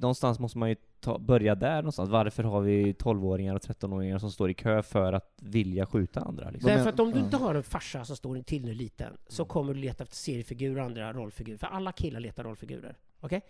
[0.00, 2.10] någonstans måste man ju ta, börja där någonstans.
[2.10, 6.50] Varför har vi 12-åringar och 13-åringar som står i kö för att vilja skjuta andra?
[6.50, 6.70] Liksom?
[6.70, 9.74] Därför att om du inte har en farsa som står till nu liten, så kommer
[9.74, 11.58] du leta efter seriefigurer och andra rollfigurer.
[11.58, 12.96] För alla killar letar rollfigurer.
[13.20, 13.40] Okej?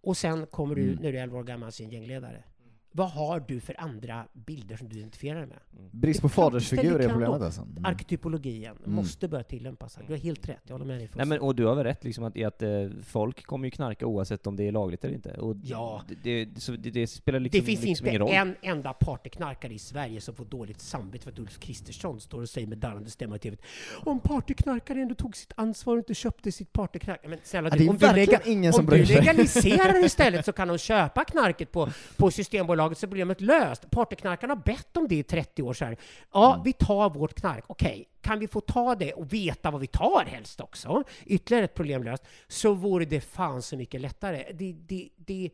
[0.00, 0.98] Och sen kommer du, Mm.
[1.02, 2.44] när du är 11 år gammal, se en gängledare.
[2.92, 5.58] Vad har du för andra bilder som du identifierar dig med?
[5.90, 7.60] Brist på fadersfigur är problemet alltså.
[7.62, 7.84] Mm.
[7.84, 8.76] Arketypologin Mm.
[8.84, 9.96] måste börja tillämpas.
[9.96, 10.04] här.
[10.06, 11.10] Du har helt rätt, jag håller med dig.
[11.14, 12.68] Nej men, och du har väl rätt liksom att, i att eh,
[13.02, 15.30] folk kommer ju knarka oavsett om det är lagligt eller inte.
[15.32, 16.02] Och Ja.
[16.22, 18.30] det, det, så det, det spelar liksom, det finns liksom inte ingen roll.
[18.62, 22.48] en enda partyknarkare i Sverige som får dåligt samvete för att Ulf Kristersson står och
[22.48, 23.56] säger med darrande stämma i TV
[24.04, 27.20] om partyknarkare ändå tog sitt ansvar och inte köpte sitt partyknark.
[27.28, 30.04] Men snälla Ja, du, det är om du, verkligen lega- ingen som om du legaliserar
[30.04, 33.90] istället så kan de köpa knarket på, på Systembolaget så är problemet löst.
[33.90, 35.96] Partyknarkarna har bett om det i 30 år så här.
[36.32, 36.64] Ja, Mm.
[36.64, 37.64] vi tar vårt knark.
[37.66, 41.02] Okej, kan vi få ta det och veta vad vi tar helst också?
[41.26, 42.24] Ytterligare ett problem löst.
[42.48, 44.44] Så vore det fan så mycket lättare.
[44.54, 45.50] Det, det, det,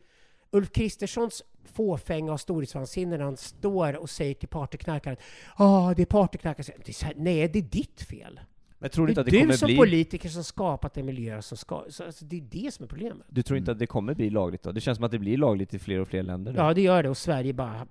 [0.50, 5.16] Ulf Kristerssons fåfänga och storhetsvansinne när han står och säger till partyknarkaren
[5.58, 6.66] Ja, det är partyknarkare.
[6.84, 8.40] Det är så här, Nej, det är ditt fel.
[8.84, 9.76] Men tror du inte det att är det du kommer som bli...
[9.76, 11.84] politiker som skapat en miljö som ska...
[11.88, 13.26] Så, alltså, det är det som är problemet.
[13.28, 13.76] Du tror inte Mm.
[13.76, 14.72] att det kommer bli lagligt då?
[14.72, 16.58] Det känns som att det blir lagligt i fler och fler länder nu.
[16.58, 17.08] Ja, det gör det.
[17.08, 17.86] Och Sverige bara...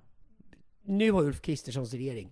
[0.82, 2.30] Nu har Ulf Kristerssons regering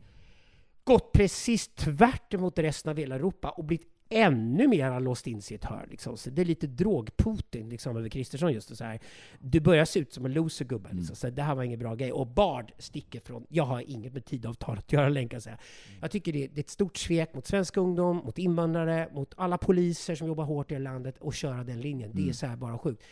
[0.85, 5.55] gått precis tvärt emot resten av hela Europa och blivit ännu mer låst in sig
[5.55, 5.89] i ett hörn.
[5.91, 6.17] Liksom.
[6.17, 9.01] Så det är lite drog-Putin liksom, över Kristersson just så här.
[9.39, 10.89] Du börjar se ut som en loser gubbe.
[10.93, 11.17] Liksom.
[11.17, 12.13] Så det här var ingen bra grej.
[12.13, 13.47] Och Bard sticker från...
[13.49, 15.59] Jag har inget med tidavtalet att göra längre kan jag säga.
[16.01, 19.59] Jag tycker det, det är ett stort svek mot svensk ungdom, mot invandrare, mot alla
[19.59, 22.11] poliser som jobbar hårt i det här landet och köra den linjen.
[22.15, 23.03] Det är så här bara sjukt.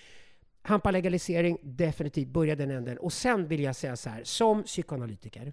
[0.63, 2.99] Hampa legalisering, definitivt börja den änden.
[2.99, 5.53] Och sen vill jag säga så här, som psykoanalytiker.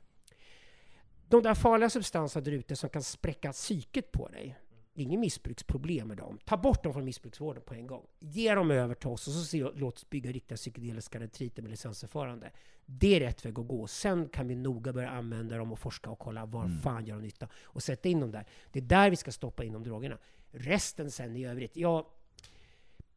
[1.29, 4.55] De där farliga substanserna där ute som kan spräcka psyket på dig.
[4.97, 6.39] Det är inget missbruksproblem med dem.
[6.45, 8.05] Ta bort dem från missbruksvården på en gång.
[8.19, 11.71] Ge dem över till oss och så se, låt oss bygga riktiga psykedeliska retriter med
[11.71, 12.51] licensförfarande.
[12.85, 13.87] Det är rätt väg att gå.
[13.87, 16.81] Sen kan vi noga börja använda dem och forska och kolla var Mm.
[16.81, 18.45] fan gör de nytta och sätta in dem där.
[18.71, 20.17] Det är där vi ska stoppa in de drogerna.
[20.51, 22.09] Resten sen i övrigt, ja,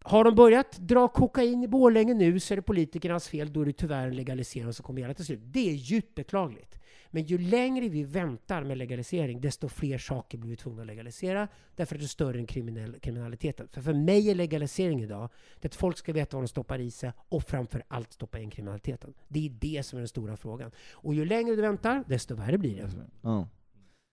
[0.04, 3.52] har de börjat dra kokain i Borlänge nu så är det politikernas fel.
[3.52, 5.40] Då är det tyvärr en legalisering som kommer gälla till slut.
[5.42, 6.80] Det är djupt beklagligt.
[7.12, 11.48] Men ju längre vi väntar med legalisering, desto fler saker blir vi tvungna att legalisera.
[11.76, 13.68] Därför att det är större än kriminell, kriminaliteten.
[13.68, 15.28] För för mig är legalisering idag
[15.60, 18.50] det att folk ska veta vad de stoppar i sig och framför allt stoppa in
[18.50, 19.14] kriminaliteten.
[19.28, 20.70] Det är det som är den stora frågan.
[20.92, 22.90] Och ju längre du väntar, desto värre blir det.
[23.22, 23.48] Ja.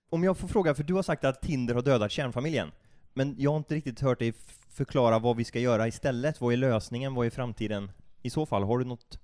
[0.09, 2.71] Om jag får fråga, för du har sagt att Tinder har dödat kärnfamiljen.
[3.13, 4.33] Men jag har inte riktigt hört dig
[4.77, 6.41] förklara vad vi ska göra istället.
[6.41, 7.13] Vad är lösningen?
[7.15, 7.91] Vad är framtiden?
[8.21, 9.19] I så fall, har du något?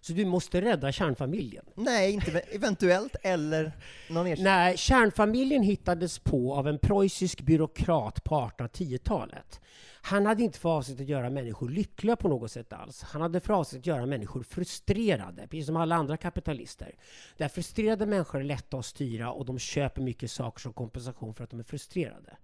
[0.00, 1.64] Så du måste rädda kärnfamiljen.
[1.74, 3.72] Nej, inte ve- eventuellt, eller
[4.10, 4.44] någon ersättning?
[4.44, 9.60] Nej, kärnfamiljen hittades på av en preussisk byråkrat på 1810-talet.
[10.02, 13.02] Han hade inte för avsikt att göra människor lyckliga på något sätt alls.
[13.02, 16.94] Han hade för avsikt att göra människor frustrerade, precis som alla andra kapitalister.
[17.36, 21.44] Där frustrerade människor är lätta att styra och de köper mycket saker som kompensation för
[21.44, 22.36] att de är frustrerade.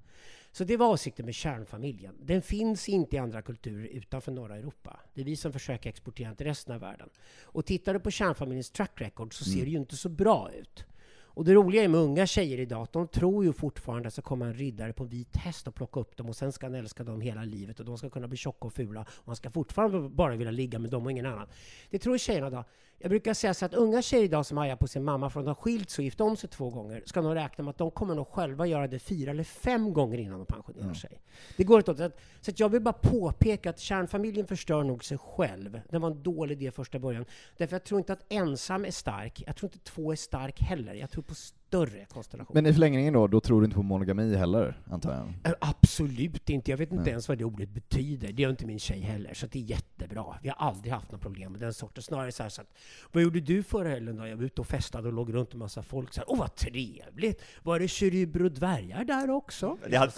[0.52, 2.14] Så det var avsikten med kärnfamiljen.
[2.20, 5.00] Den finns inte i andra kulturer utanför norra Europa.
[5.14, 7.08] Det är vi som försöker exportera den till resten av världen.
[7.42, 10.84] Och tittar du på kärnfamiljens track record så ser det ju inte så bra ut.
[11.34, 14.22] Och det roliga är med unga tjejer idag, att de tror ju fortfarande att det
[14.22, 16.66] ska komma en riddare på en vit häst och plocka upp dem och sen ska
[16.66, 19.36] han älska dem hela livet och de ska kunna bli tjocka och fula och han
[19.36, 21.48] ska fortfarande bara vilja ligga med dem och ingen annan.
[21.90, 22.64] Det tror tjejerna idag.
[23.02, 25.46] Jag brukar säga så att unga tjejer idag som hajar på sin mamma för att
[25.46, 27.78] de har skilt sig och gift om sig två gånger, ska nog räkna med att
[27.78, 31.20] de kommer nog själva göra det fyra eller fem gånger innan de pensionerar sig.
[31.56, 31.98] Det går inte åt.
[31.98, 35.80] Så att, så att jag vill bara påpeka att kärnfamiljen förstör nog sig själv.
[35.90, 37.24] Det var en dålig idé första början.
[37.56, 39.42] Därför jag tror inte att ensam är stark.
[39.46, 40.94] Jag tror inte två är stark heller.
[40.94, 41.34] Jag tror på
[41.72, 42.62] större konstellationer.
[42.62, 45.54] Men i förlängningen då, då tror du inte på monogami heller, antar jag?
[45.60, 46.70] Absolut inte.
[46.70, 47.10] Jag vet inte Nej.
[47.10, 48.32] ens vad det ordet betyder.
[48.32, 49.34] Det gör inte min tjej heller.
[49.34, 50.24] Så det är jättebra.
[50.42, 52.02] Vi har aldrig haft några problem med den sorten.
[52.02, 52.68] Snarare så här så att,
[53.12, 54.26] vad gjorde du förra helgen då?
[54.26, 56.12] Jag var ute och festade och låg runt en massa folk.
[56.14, 57.42] Så här, Åh, vad trevligt!
[57.62, 59.76] Var det keruber och dvärgar där också?
[59.90, 60.12] Det hade,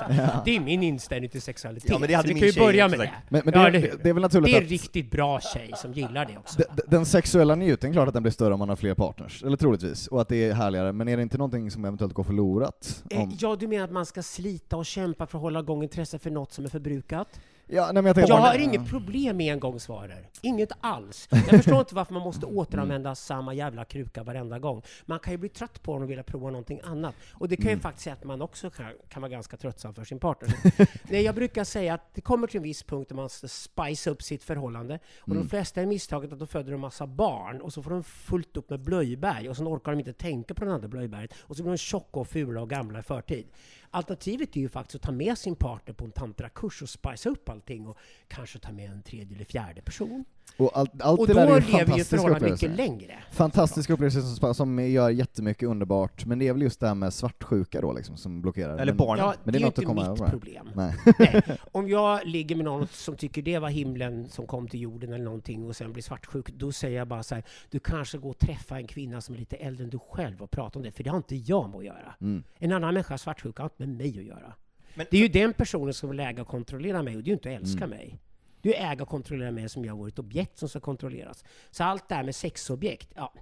[0.44, 1.90] Det är min inställning till sexualitet.
[1.90, 3.10] Ja, men det hade så min kan ju börja med det.
[3.28, 5.10] Men, men Ja, det, eller det, det är väl naturligt Det är en att riktigt
[5.10, 6.58] bra tjej som gillar det också.
[6.58, 9.44] d- d- den sexuella njutningen, klart att den blir större om man har fler partners,
[9.44, 12.24] eller troligtvis, och att det är härligare, men är det inte någonting som eventuellt går
[12.24, 13.04] förlorat?
[13.10, 15.82] Eh, Om, Ja, du menar att man ska slita och kämpa för att hålla igång
[15.82, 17.40] intresse för något som är förbrukat?
[17.66, 20.26] Ja, nej, jag, Jag har inget problem med engångsvaror.
[20.42, 21.28] Inget alls.
[21.30, 24.82] Jag förstår inte varför man måste återanvända samma jävla kruka varenda gång.
[25.06, 27.14] Man kan ju bli trött på den och vilja prova någonting annat.
[27.32, 30.04] Och det kan ju faktiskt säga att man också kan, kan vara ganska tröttsam för
[30.04, 30.48] sin partner.
[30.48, 33.48] Så, nej, jag brukar säga att det kommer till en viss punkt där man måste
[33.48, 34.98] spice upp sitt förhållande.
[35.20, 38.04] Och de flesta är misstaget att de föder en massa barn och så får de
[38.04, 41.56] fullt upp med blöjberg och sen orkar de inte tänka på den andra blöjberget och
[41.56, 43.46] så blir de tjocka och fula och gamla i förtid.
[43.94, 47.48] Alternativet är ju faktiskt att ta med sin partner på en tantrakurs och spicea upp
[47.48, 50.24] allting och kanske ta med en tredje eller fjärde person
[50.56, 53.18] och allt, allt Och det då där är ju lever ju fantastiska förhållandet mycket längre.
[53.30, 57.12] Fantastiska upplevelser som, som gör jättemycket underbart, men det är väl just det här med
[57.14, 58.78] svartsjuka då liksom, som blockerar.
[58.78, 59.24] Eller barnen.
[59.24, 60.30] Ja, Men det är ju något att inte komma mitt över.
[60.30, 60.70] problem.
[60.74, 60.94] Nej.
[61.18, 61.42] Nej.
[61.72, 65.24] Om jag ligger med någon som tycker det var himlen som kom till jorden eller
[65.24, 68.38] någonting och sen blir svartsjuk, då säger jag bara så här, du kanske går och
[68.38, 71.04] träffa en kvinna som är lite äldre än du själv och prata om det, för
[71.04, 72.14] det har inte jag med att göra.
[72.20, 72.42] Mm.
[72.58, 74.52] En annan människa svartsjuk har inte med mig att göra.
[74.94, 77.30] Men- det är ju den personen som vill äga och kontrollera mig, och det är
[77.30, 77.90] ju inte att älska Mm.
[77.98, 78.18] mig.
[78.64, 81.44] Du är ju äga och kontrollera mig som jag vore ett objekt som ska kontrolleras.
[81.70, 83.32] Så allt det här med sexobjekt, ja.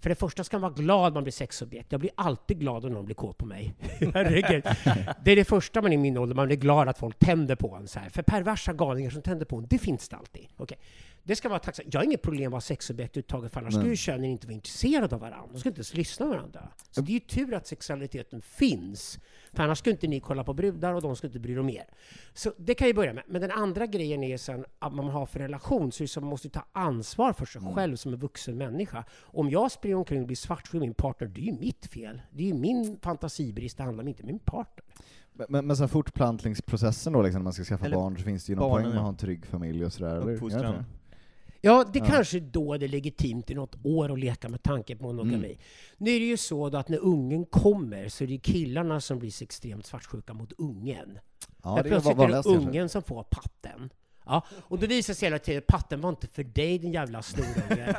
[0.00, 1.92] För det första ska man vara glad man blir sexobjekt.
[1.92, 3.74] Jag blir alltid glad om någon blir kåt på mig.
[4.14, 4.64] Herregud.
[5.24, 7.74] Det är det första man i min ålder, man blir glad att folk tänder på
[7.74, 7.88] en.
[7.88, 8.08] Så här.
[8.08, 10.46] För perversa galningar som tänder på en, det finns det alltid.
[10.56, 10.78] Okay.
[11.28, 11.86] Det ska vara tacksam.
[11.92, 14.54] Jag har inget problem att vara sexobjekt överhuvudtaget, för annars skulle ju könen inte vara
[14.54, 15.48] intresserade av varandra.
[15.52, 16.68] De skulle inte ens lyssna på varandra.
[16.90, 19.18] Så det är ju tur att sexualiteten finns.
[19.52, 21.70] För annars skulle inte ni kolla på brudar och de skulle inte bry dem om
[21.70, 21.84] er.
[22.34, 23.24] Så det kan jag börja med.
[23.26, 26.64] Men den andra grejen är sen att man har för relation, så man måste ta
[26.72, 29.04] ansvar för sig själv som en vuxen människa.
[29.22, 32.22] Om jag springer omkring och blir svartsjuk med min partner, det är ju mitt fel.
[32.30, 34.84] Det är ju min fantasibrist, det handlar om inte min partner.
[35.48, 38.44] Men, men, så här fortplantningsprocessen då, liksom, när man ska skaffa Eller barn, så finns
[38.44, 40.84] det ju någon barnen, poäng med att ha en trygg familj och sådär, Uppfostran.
[41.60, 41.68] Det?
[41.68, 42.04] Ja, det Ja.
[42.04, 45.46] kanske då är legitimt i något år att leka med tanken på monogami.
[45.46, 45.58] Mm.
[45.98, 49.30] Nu är det ju så att när ungen kommer så är det killarna som blir
[49.30, 51.18] så extremt svartsjuka mot ungen.
[51.62, 52.68] Ja, Där det plötsligt är det vanligast kanske.
[52.68, 53.90] ungen som får patten.
[54.28, 57.96] Ja, och då visar sig hela tiden, patten var inte för dig din jävla snorunge.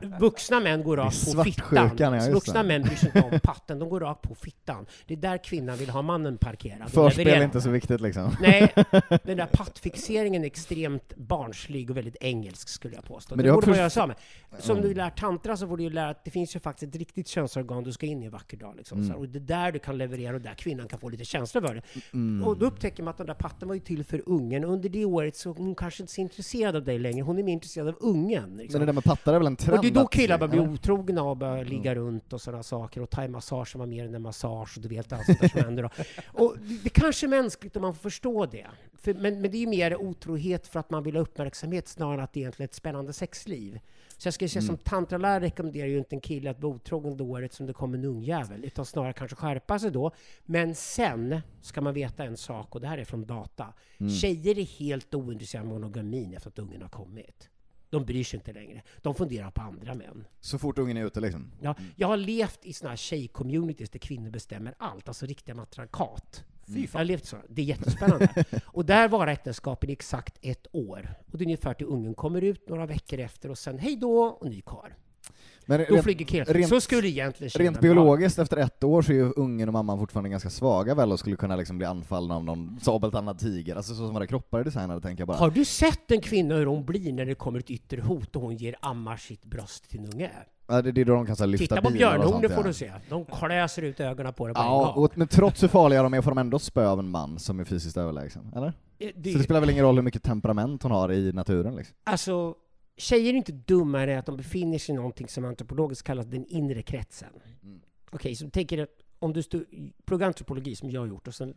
[0.20, 1.90] Vuxna män går rakt på fittan.
[1.98, 4.86] ja, Vuxna män bryr sig inte om patten, de går rakt på fittan.
[5.06, 6.90] Det är där kvinnan vill ha mannen parkerad.
[6.90, 8.36] Förspel är inte så viktigt liksom.
[8.40, 8.72] Nej,
[9.24, 13.36] den där pattfixeringen är extremt barnslig och väldigt engelsk skulle jag påstå.
[13.36, 14.16] Men det borde man göra med.
[14.58, 17.28] Som du lär tantra så får du lära att det finns ju faktiskt ett riktigt
[17.28, 18.74] könsorgan du ska in i en vacker dag.
[18.76, 19.12] Liksom, Mm.
[19.12, 19.18] så.
[19.18, 21.74] Och det är där du kan leverera och där kvinnan kan få lite känslor för
[21.74, 21.82] det.
[22.12, 22.46] Mm.
[22.46, 24.64] Och då upptäcker man att den där patten var ju till för ungen.
[24.64, 27.22] Under det året så hon kanske inte så intresserad av dig längre.
[27.22, 28.56] Hon är mer intresserad av ungen.
[28.56, 28.78] Liksom.
[28.78, 29.78] Men det där med pattar är väl en trend?
[29.78, 33.00] Och det är då killar börjar bli otrogna och börjar ligga runt och sådana saker.
[33.00, 35.90] Och thai-massage var mer än en massage och du vet allt sånt där som händer.
[36.32, 38.66] Och det, det kanske är mänskligt om man får förstå det.
[38.94, 42.14] För, men, men det är ju mer otrohet för att man vill ha uppmärksamhet snarare
[42.14, 43.78] än att det egentligen är ett spännande sexliv.
[44.18, 47.22] Så jag skulle säga som tantralärare rekommenderar ju inte en kille att vara otrogen det
[47.22, 50.10] året som det kommer en ungjävel, utan snarare kanske skärpa sig då.
[50.44, 53.72] Men sen ska man veta en sak, och det här är från data.
[54.20, 57.50] Tjejer är helt ointresserade av monogamin efter att ungen har kommit.
[57.90, 58.82] De bryr sig inte längre.
[59.02, 60.26] De funderar på andra män.
[60.40, 61.50] Så fort ungen är ute liksom?
[61.60, 66.44] Ja, jag har levt i såna här tjej-communities där kvinnor bestämmer allt, alltså riktiga matriarkat.
[66.66, 67.36] Jag har levt så.
[67.48, 68.44] Det är jättespännande.
[68.66, 71.08] och där var äktenskapen i exakt ett år.
[71.32, 74.18] Och det är ungefär till ungen kommer ut några veckor efter och sen hej då
[74.24, 74.90] och ny karl.
[75.66, 76.46] Men Då rent, flyger killen.
[76.46, 79.72] rent- Så skulle egentligen tjejerna rent biologiskt, efter ett år så är ju ungen och
[79.72, 83.76] mamman fortfarande ganska svaga väl och skulle kunna liksom bli anfallna av någon sabeltandad tiger.
[83.76, 85.36] Alltså så som våra kroppar är designade tänker jag bara.
[85.38, 88.42] Har du sett en kvinna hur hon blir när det kommer ett yttre hot och
[88.42, 90.30] hon ger ammar sitt bröst till en unge?
[90.66, 92.56] Ja, det är då de kan så lyfta Titta på bilar och björnhorn, det sånt,
[92.60, 92.92] får du se.
[93.08, 95.04] De klöser ut ögonen på det på en Ja, gång.
[95.04, 97.60] och, men trots hur farliga de är får de ändå spö av en man som
[97.60, 98.66] är fysiskt överlägsen, eller?
[98.98, 101.76] Eh, det- Så det spelar väl ingen roll hur mycket temperament hon har i naturen
[101.76, 101.96] liksom?
[102.04, 102.54] Alltså,
[102.96, 106.46] tjejer är inte dummare än att de befinner sig i någonting som antropologiskt kallas den
[106.46, 107.28] inre kretsen.
[108.10, 109.42] Okej, så tänker att om du
[110.04, 111.54] pluggar antropologi som jag har gjort och sen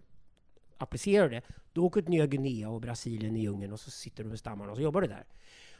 [0.78, 1.42] applicerar det,
[1.74, 4.40] då åker du till Nya Guinea och Brasilien i djungeln och så sitter du med
[4.40, 5.26] stammarna och så jobbar du där.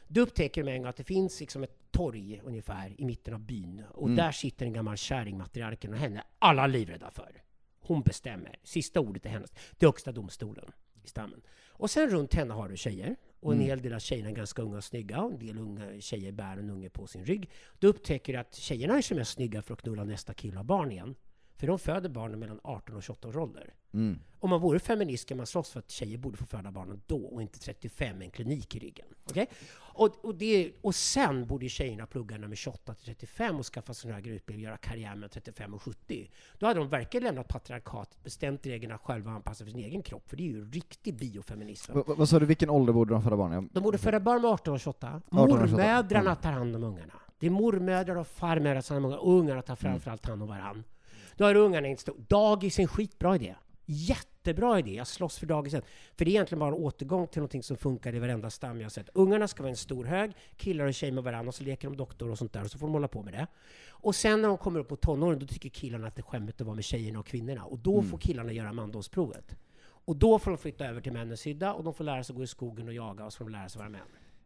[0.08, 3.40] Du upptäcker med en gång att det finns liksom ett torg ungefär i mitten av
[3.40, 7.42] byn och där sitter en gammal kärring, matriarken, och henne är alla livrädda för.
[7.80, 8.58] Hon bestämmer.
[8.62, 9.50] Sista ordet är hennes.
[9.50, 10.72] Det är högsta domstolen
[11.04, 11.42] i stammen.
[11.68, 13.16] Och sen runt henne har du tjejer.
[13.40, 15.20] Och en hel del av tjejerna är ganska unga och snygga.
[15.20, 17.50] Och en del unga tjejer bär en unge på sin rygg.
[17.78, 20.64] Då upptäcker du att tjejerna är som är snygga för att knulla nästa kille och
[20.64, 21.14] barn igen.
[21.56, 23.74] För de föder barnen mellan 18 och 28 års ålder.
[23.92, 24.18] Mm.
[24.40, 27.24] Om man vore feminist kan man slåss för att tjejer borde få föda barnen då
[27.24, 29.06] och inte 35 med en klinik i ryggen.
[29.30, 29.46] Okej?
[29.94, 33.66] Och, och, det, och sen borde tjejerna plugga när de är 28 till 35 och
[33.66, 36.30] skaffa sån högre utbildning och göra karriär med 35 och 70.
[36.58, 40.28] Då hade de verkligen lämnat patriarkatet, bestämt reglerna själva och anpassat för sin egen kropp.
[40.28, 41.92] För det är ju riktig biofeminism.
[41.92, 43.52] Va- va- Vad sa du, vilken ålder borde de föda barn?
[43.52, 45.22] Jag- De borde föda barn med 18 och 28.
[45.30, 45.82] 18 och 28.
[45.82, 47.12] Mormödrarna tar hand om ungarna.
[47.38, 49.22] Det är mormödrar och farmödrar som tar hand om ungarna.
[49.22, 50.84] Och ungarna tar framförallt hand om varann.
[51.36, 52.14] Då har ungarna inte stå.
[52.28, 53.54] Dagis är en skitbra idé.
[53.90, 54.94] Jättebra idé.
[54.94, 55.82] Jag slåss för dagisen.
[56.16, 58.92] För det är egentligen bara en återgång till någonting som funkar i varenda stam jag
[58.92, 59.08] sett.
[59.14, 61.96] Ungarna ska vara en stor hög, killar och tjejer med varandra, och så leker de
[61.96, 63.46] doktor och sånt där, och så får de hålla på med det.
[63.88, 66.60] Och sen när de kommer upp på tonåren, då tycker killarna att det är skämmigt
[66.60, 67.64] att vara med tjejerna och kvinnorna.
[67.64, 69.56] Och då får killarna göra mandomsprovet.
[69.80, 72.42] Och då får de flytta över till männens sida, och de får lära sig gå
[72.42, 74.00] i skogen och jaga, och så får de lära sig vara män.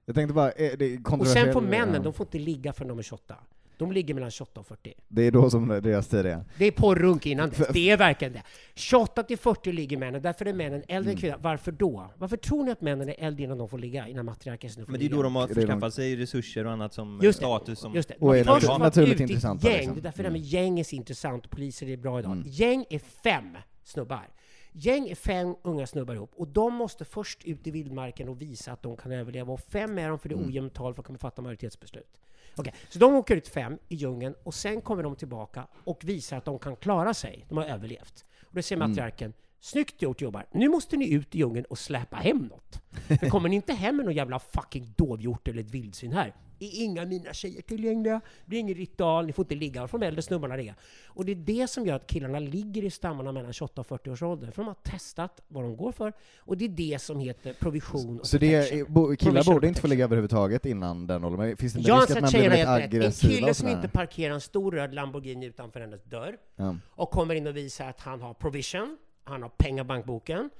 [0.04, 2.98] Jag tänkte bara, är det Och sen får männen, de får inte ligga förrän de
[2.98, 3.36] är 28.
[3.82, 4.94] De ligger mellan 28 och 40.
[5.08, 6.44] Det är då som deras tid är.
[6.58, 8.42] Det är porrunk innan Det är verkligen det.
[8.74, 11.08] 28 till 40 ligger männen, därför är männen äldre Mm.
[11.10, 11.36] än kvinnor.
[11.40, 12.10] Varför då?
[12.18, 14.08] Varför tror ni att männen är äldre innan de får ligga?
[14.08, 15.16] Innan matriarken får Men det är ligga?
[15.16, 17.44] då de har Det förskaffat sig resurser och annat som Just det.
[17.44, 17.94] status som...
[17.94, 18.14] Just det.
[18.20, 19.76] Och är Först naturligt ut i ett intressanta, Gäng.
[19.76, 19.94] liksom.
[19.94, 20.34] Det är därför det Mm.
[20.34, 22.32] här med gäng är så intressant och poliser är bra idag.
[22.32, 22.44] Mm.
[22.48, 24.28] Gäng är fem snubbar.
[24.74, 28.72] Gäng är fem unga snubbar ihop och de måste först ut i vildmarken och visa
[28.72, 29.52] att de kan överleva.
[29.52, 30.48] Och fem är de för det är Mm.
[30.48, 32.18] ojämnt tal för att kunna fatta majoritetsbeslut.
[32.56, 36.36] Okej, så de åker ut fem i djungeln och sen kommer de tillbaka och visar
[36.36, 37.46] att de kan klara sig.
[37.48, 38.24] De har överlevt.
[38.42, 39.32] Och då säger Mm.
[39.64, 40.46] Snyggt gjort jobbar.
[40.52, 42.80] Nu måste ni ut i djungeln och släpa hem något.
[43.20, 46.84] För kommer ni inte hem med någon jävla fucking dovhjort eller ett vildsvin här, är
[46.84, 48.14] inga mina tjejer tillgängliga.
[48.44, 49.88] Det blir ingen ritual, ni får inte ligga.
[49.88, 50.74] Får de äldre snubbarna ligga.
[51.06, 54.10] Och det är det som gör att killarna ligger i stammarna mellan 28 och 40
[54.10, 54.50] års ålder.
[54.50, 56.12] För de har testat vad de går för.
[56.38, 58.92] Och det är det som heter provision och Så det protection.
[58.94, 61.56] bo, killar borde inte få ligga överhuvudtaget innan den åldern?
[61.56, 63.22] Finns det inte Jag risk att man blir väldigt rätt.
[63.24, 66.76] En kille som inte parkerar en stor röd Lamborghini utanför hennes dörr Ja.
[66.90, 70.50] och kommer in och visar att han har provision, han har pengar i bankboken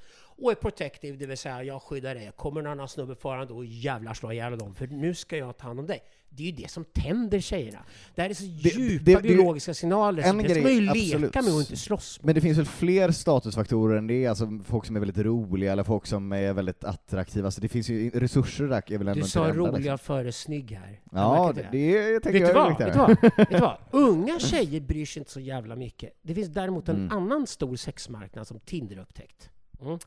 [0.45, 2.33] och är protective, det vill säga jag skyddar dig.
[2.37, 5.67] Kommer en annan snubbe farande och jävlar slå ihjäl dem, för nu ska jag ta
[5.67, 6.03] hand om dig.
[6.35, 7.79] Det är ju det som tänder tjejerna.
[8.15, 10.73] Det här är så djupa det- det- biologiska signaler, så en det ska grej, man
[10.73, 11.21] ju absolut.
[11.35, 12.27] leka med och inte slåss med.
[12.27, 15.85] Men det finns väl fler statusfaktorer än det, alltså folk som är väldigt roliga eller
[15.85, 19.29] folk som är väldigt attraktiva, så det finns ju resurser där är väl ändå Du
[19.29, 19.99] sa det roliga liksom.
[19.99, 21.01] före snygg här.
[21.13, 22.79] Jag Ja, det, det jag tänker Vet jag vad?
[22.79, 23.09] Vet, vad?
[23.37, 23.77] Vet du vad?
[23.91, 26.11] Unga tjejer bryr sig inte så jävla mycket.
[26.23, 27.13] Det finns däremot en Mm.
[27.17, 29.51] annan stor sexmarknad som Tinder upptäckt.
[29.83, 29.99] Mm.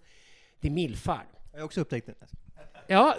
[0.65, 1.23] Är milfar.
[1.51, 2.15] Jag har också upptäckt det.
[2.87, 3.15] Ja,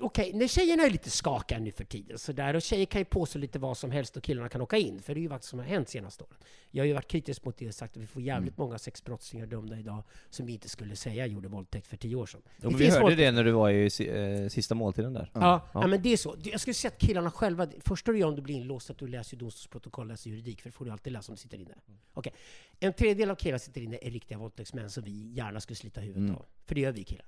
[0.00, 3.04] okej, när tjejerna är lite skakiga nu för tiden så där, och tjejer kan ju
[3.04, 5.44] påstå lite vad som helst och killarna kan åka in, för det är ju vad
[5.44, 6.36] som har hänt senaste åren.
[6.70, 9.46] Jag har ju varit kritisk mot det och sagt att vi får jävligt många sexbrottslingar
[9.46, 12.40] dömda idag som vi inte skulle säga gjorde våldtäkt för tio år sedan.
[12.62, 15.30] Jo, vi hörde våldtäkt- det när du var i eh, sista måltiden där.
[15.34, 15.80] Ja, ja.
[15.80, 15.86] Ja.
[15.86, 16.36] men det är så.
[16.42, 18.98] Jag skulle säga att killarna själva, det första du gör om du blir inlåst att
[18.98, 21.74] du läser domstolsprotokoll, läser juridik, för det får du alltid läsa om du sitter inne.
[22.14, 22.32] Okej.
[22.80, 26.36] En tredjedel av killarna sitter inne är riktiga våldtäktsmän som vi gärna skulle slita huvudet
[26.36, 26.44] av.
[26.66, 27.26] För det gör vi killar.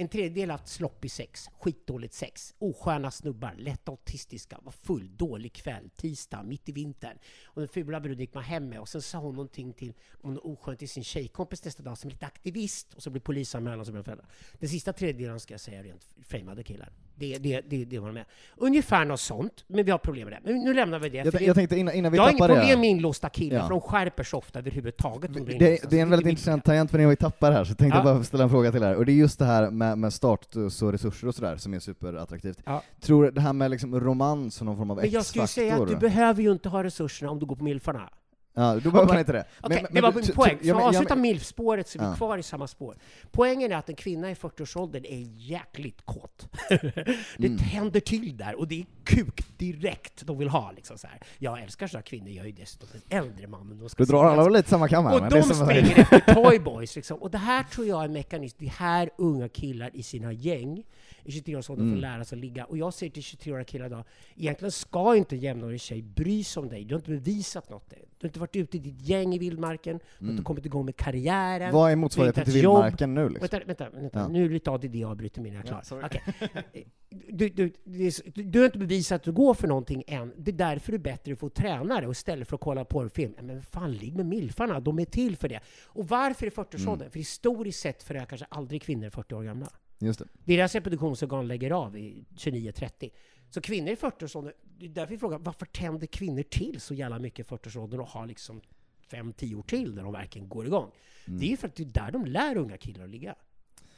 [0.00, 5.52] En tredjedel har haft sloppy sex, skitdåligt sex, osköna snubbar, lätt autistiska, var full, dålig
[5.52, 7.18] kväll, tisdag, mitt i vintern.
[7.44, 8.80] Och den fula bruden gick man hem med.
[8.80, 12.08] Och sen sa hon någonting till, om något oskönt till sin tjejkompis nästa dag som
[12.08, 12.94] är lite aktivist.
[12.94, 14.24] Och så blir polisanmälan som en fälla.
[14.58, 16.92] Den sista tredjedelen ska jag säga är rent framade killar.
[17.18, 18.24] Det, det, det, det var med.
[18.56, 20.52] Ungefär något sånt, men vi har problem med det.
[20.52, 21.16] Men nu lämnar vi det.
[21.24, 22.76] Jag, jag tänkte innan, innan vi jag har inget problem det.
[22.76, 23.62] med inlåsta killar, Ja.
[23.62, 25.34] för de skärper sig ofta överhuvudtaget.
[25.34, 27.98] Det, inlåsta, det är en väldigt intressant tangent för när vi tappar här, så tänkte
[27.98, 28.04] Ja.
[28.08, 28.94] jag bara ställa en fråga till er.
[28.94, 31.78] Och det är just det här med, med status och resurser och sådär som är
[31.78, 32.58] superattraktivt.
[32.64, 32.82] Ja.
[33.00, 35.72] Tror du det här med liksom romans och någon form av Men jag skulle säga
[35.72, 36.08] att du X-faktor?
[36.08, 38.08] behöver ju inte ha resurserna om du går på milfarna.
[38.58, 39.20] Ja, då behöver man Okej.
[39.20, 39.44] inte det.
[39.62, 40.58] Men- det men var du- min poäng.
[40.62, 42.16] För att avsluta milfspåret så är vi Ja.
[42.16, 42.96] kvar i samma spår.
[43.30, 46.48] Poängen är att en kvinna i 40-årsåldern är jäkligt kåt.
[47.38, 47.58] det Mm.
[47.58, 50.72] tänder till där och det är kuk direkt de vill ha.
[50.76, 51.20] Liksom så här.
[51.38, 53.66] Jag älskar sådana kvinnor, jag är ju dessutom en äldre man.
[53.68, 55.98] Men de ska Du drar alla över lite samma kam här, och de det springer
[55.98, 56.96] efter toyboys.
[56.96, 57.22] Liksom.
[57.22, 58.56] Och det här tror jag är en mekanism.
[58.60, 60.82] Det här unga killar i sina gäng
[61.24, 61.96] i 23-årsåldern Mm.
[61.96, 62.64] får lära sig att ligga.
[62.64, 64.04] Och jag säger till 23-åriga killar idag,
[64.36, 66.84] egentligen ska inte en jämnårig tjej bry sig om dig.
[66.84, 67.90] Du har inte bevisat något.
[67.90, 70.84] Du har inte varit ute i ditt gäng i vildmarken, du har inte kommit igång
[70.84, 71.62] med karriären.
[71.62, 71.74] Mm.
[71.74, 72.76] Vad är motsvarigheten till jobb.
[72.76, 73.48] vildmarken nu liksom?
[73.50, 74.18] Vänta, vänta, vänta.
[74.18, 74.28] Ja.
[74.28, 75.82] nu är det lite ADD jag avbryter är klar.
[75.90, 76.00] Ja.
[76.04, 76.22] Okej.
[77.10, 80.32] Du, du, du, du har inte bevisat att du går för någonting än.
[80.36, 83.34] Det är därför det är bättre att få tränare och istället för att kolla porrfilm.
[83.42, 85.60] Men fan, ligg med milfarna, de är till för det.
[85.86, 87.00] Och varför i 40-årsåldern?
[87.00, 87.10] Mm.
[87.10, 89.68] För historiskt sett för kanske aldrig kvinnor 40 år gamla.
[89.98, 90.26] Just det.
[90.44, 93.10] Deras reproduktionsorgan lägger av i 29-30.
[93.50, 97.18] Så kvinnor i 40-årsåldern, det är därför vi frågar varför tänder kvinnor till så jävla
[97.18, 98.60] mycket i 40-årsåldern och har liksom
[99.10, 100.90] 5-10 år till när de verkligen går igång?
[101.26, 103.34] Det är ju för att det är där de lär unga killar att ligga.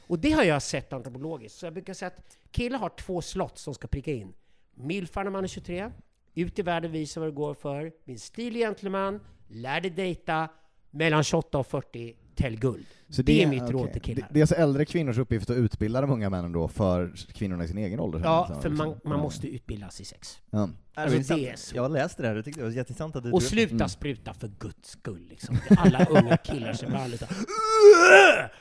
[0.07, 1.59] Och det har jag sett antropologiskt.
[1.59, 4.33] Så jag brukar säga att killar har två slott som ska pricka in.
[4.73, 5.91] Milfar när man är 23,
[6.33, 10.49] ut i världen, visa vad det går för, bli en stilig gentleman, lär dig dejta,
[10.89, 12.85] mellan 28 och 40, tälj guld.
[13.11, 13.73] Så det, är mitt okej.
[13.73, 14.21] råd till killar.
[14.21, 17.63] Det, det är alltså äldre kvinnors uppgift att utbilda de unga männen då för kvinnorna
[17.63, 18.21] i sin egen ålder?
[18.23, 18.61] Ja, liksom.
[18.61, 19.09] för man, Ja.
[19.09, 20.39] man måste utbildas i sex.
[20.49, 20.69] Ja.
[20.93, 21.41] Alltså, intressant.
[21.41, 21.75] det är så.
[21.75, 24.47] Jag läste det här, jag tyckte det var jätteintressant att du Och sluta spruta för
[24.59, 25.27] guds skull.
[25.29, 25.57] Liksom.
[25.69, 27.27] Det alla unga killar som bara lite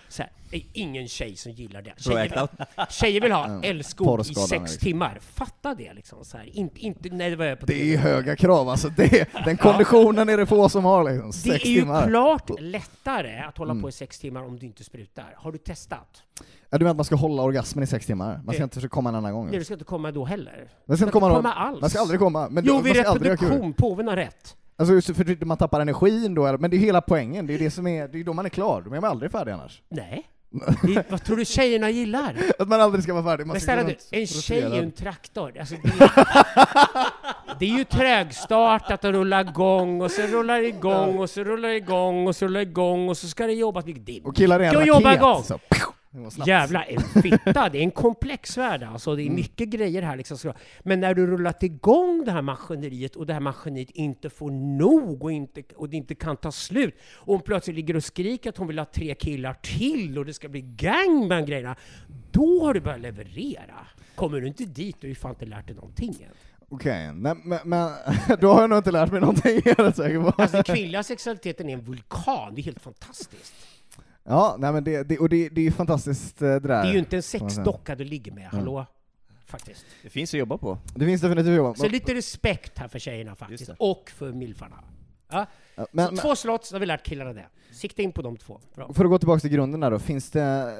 [0.08, 1.92] så här, Det är ingen tjej som gillar det.
[1.96, 4.78] Tjejer vill, tjejer vill ha älskog i sex liksom.
[4.78, 5.18] timmar.
[5.20, 6.24] Fatta det liksom.
[6.24, 6.56] Så här.
[6.56, 10.28] Inte, inte, nej, det var jag på Det är höga krav alltså, det, den konditionen
[10.28, 12.08] är det få som har liksom, Det sex är ju timmar.
[12.08, 13.82] klart lättare att hålla Mm.
[13.82, 15.34] på i sex timmar om du inte sprutar.
[15.36, 16.22] Har du testat?
[16.70, 18.40] Ja, du menar att man ska hålla orgasmen i sex timmar?
[18.44, 19.46] Man ska inte försöka komma en annan gång?
[19.50, 20.68] Nej, du ska inte komma då heller.
[20.86, 21.80] Man ska inte komma, någon- alls.
[21.80, 22.48] Man ska aldrig komma.
[22.50, 23.72] Men jo, vid reproduktion.
[23.72, 24.56] Påven har rätt.
[24.76, 27.46] Alltså just för man tappar energin då, men det är hela poängen.
[27.46, 28.82] Det är det som är, det är då man är klar.
[28.82, 29.82] Då är man aldrig färdig annars.
[29.88, 30.26] Nej.
[30.82, 32.36] Det, vad tror du tjejerna gillar?
[32.58, 33.46] Att man aldrig ska vara färdig.
[33.46, 35.58] Man Men snälla du, en tjej är ju en traktor.
[35.58, 35.74] Alltså,
[37.60, 41.68] det, är, ju trögstartat att rulla igång, och så rullar det igång, och så rullar
[41.68, 44.06] det igång, och så rullar det igång, och så ska det jobbas mycket.
[44.06, 45.42] Det är Och killar är en jobba igång!
[45.42, 45.58] Så,
[46.30, 46.48] snabbt.
[46.48, 49.14] Jävla en fitta, det är en komplex värld alltså.
[49.16, 49.34] Det är Mm.
[49.36, 50.52] mycket grejer här liksom.
[50.82, 55.24] Men när du rullat igång det här maskineriet och det här maskineriet inte får nog
[55.24, 58.56] och, inte, och det inte kan ta slut och hon plötsligt ligger och skriker att
[58.56, 61.76] hon vill ha tre killar till och det ska bli gang med grejerna.
[62.30, 63.86] Då har du börjat leverera.
[64.14, 66.34] Kommer du inte dit, då har du fan inte lärt dig någonting än.
[66.72, 67.92] Okej, nej, men, men
[68.40, 70.42] då har jag nog inte lärt mig någonting, är jag säker på.
[70.42, 73.54] Alltså den kvinnliga sexualiteten är en vulkan, det är helt fantastiskt.
[74.24, 76.82] Ja, nej men det, det, och det, det är ju fantastiskt eh, det där.
[76.82, 78.86] Det är ju inte en sexdocka du ligger med, hallå?
[79.46, 79.86] Faktiskt.
[80.02, 80.78] Det finns att jobba på.
[80.94, 81.76] Det finns definitivt jobb.
[81.76, 84.76] Så lite respekt här för tjejerna faktiskt, och för milfarna.
[85.30, 85.46] Ja.
[85.92, 87.46] Men, två slott, så har vi lärt killarna det.
[87.72, 88.60] Sikta in på de två.
[88.74, 88.92] Bra.
[88.92, 90.74] för att gå tillbaka till grunden där då, finns det,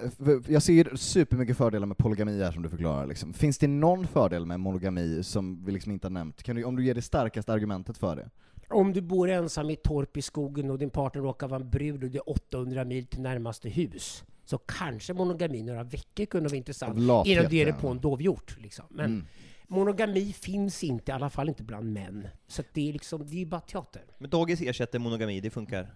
[0.49, 3.33] jag ser supermycket fördelar med polygami här som du förklarar liksom.
[3.33, 6.43] Finns det någon fördel med monogami som vi liksom inte har nämnt?
[6.43, 8.31] Kan du, om du ger det starkaste argumentet för det?
[8.69, 11.71] Om du bor ensam i ett torp i skogen och din partner råkar vara en
[11.71, 16.49] brud och det är 800 mil till närmaste hus, så kanske monogami några veckor kunde
[16.49, 18.57] vara intressant innan du ger dig på en dovhjort.
[18.61, 18.85] Liksom.
[18.89, 19.27] Men Mm
[19.71, 22.29] monogami finns inte, i alla fall inte bland män.
[22.47, 24.03] Så det är liksom, det är bara teater.
[24.19, 25.95] Men dagis ersätter monogami, det funkar?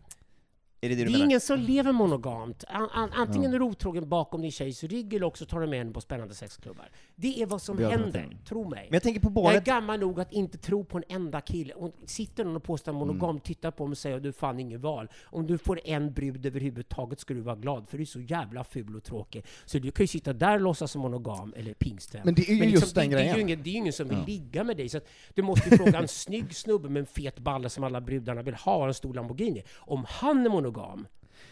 [0.85, 1.24] Är det det Det är menar?
[1.24, 2.64] ingen som lever monogamt.
[2.68, 5.78] An, an, antingen är du otrogen bakom din tjejs rygg eller också tar du med
[5.78, 6.89] henne på spännande sexklubbar.
[7.16, 8.87] Det är vad som händer, tro mig.
[8.91, 11.74] Men jag tänker på Jag är gammal nog att inte tro på en enda kille.
[11.74, 13.41] Och sitter någon och påstår monogam, Mm.
[13.41, 15.09] tittar på mig och säger du fan ingen val.
[15.24, 18.64] Om du får en brud överhuvudtaget ska du vara glad, för du är så jävla
[18.64, 19.45] ful och tråkig.
[19.64, 22.22] Så du kan ju sitta där och låtsas som monogam eller pingstvän.
[22.24, 23.49] Men det är ju just den det, det, är ju grejen.
[23.49, 24.89] ingen, det är ingen som vill ligga med dig.
[24.89, 28.01] Så att du måste ju fråga en snygg snubbe med en fet balle som alla
[28.01, 29.62] brudarna vill ha, en stor Lamborghini.
[29.76, 30.74] Om han är monogam?
[30.75, 31.07] Monogam.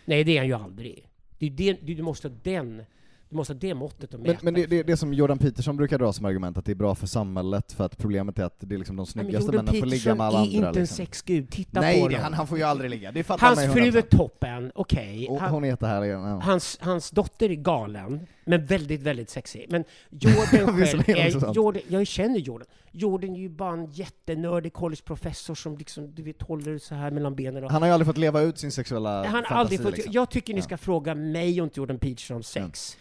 [0.05, 1.09] Nej, det är han ju aldrig.
[1.39, 2.85] Det är ju det, du måste ha den,
[3.33, 4.39] du måste ha det måttet att Men, mäta.
[4.43, 6.95] men det, det, det som Jordan Peterson brukar dra som argument, att det är bra
[6.95, 9.65] för sammanlet, för att problemet är att det är liksom de Nej, men snyggaste Jordan
[9.65, 10.57] männen får ligga Peterson med alla är andra.
[10.57, 10.97] inte en liksom.
[10.97, 11.51] sexgud.
[11.51, 12.25] Titta Nej, på det, honom.
[12.25, 13.13] han, han får ju aldrig ligga.
[13.13, 14.03] Det fattar Hans fru är 100%.
[14.17, 15.29] toppen, okej.
[15.41, 16.09] Han- Hon är jättehärlig.
[16.11, 16.41] Ja.
[16.43, 19.67] Hans, hans dotter är galen, men väldigt, väldigt sexig.
[19.71, 21.55] Men Jordan själv är...
[21.55, 22.67] Jordan, jag känner Jordan.
[22.95, 27.35] Jordan är ju bara en jättenördig collegeprofessor som liksom, du vet, håller så här mellan
[27.35, 27.65] benen.
[27.65, 29.55] Och, Han har ju aldrig fått leva ut sin sexuella han fantasi.
[29.55, 30.13] aldrig fått, liksom.
[30.13, 30.65] Jag tycker ni Ja.
[30.65, 32.97] ska fråga mig och inte Jordan Peterson om sex.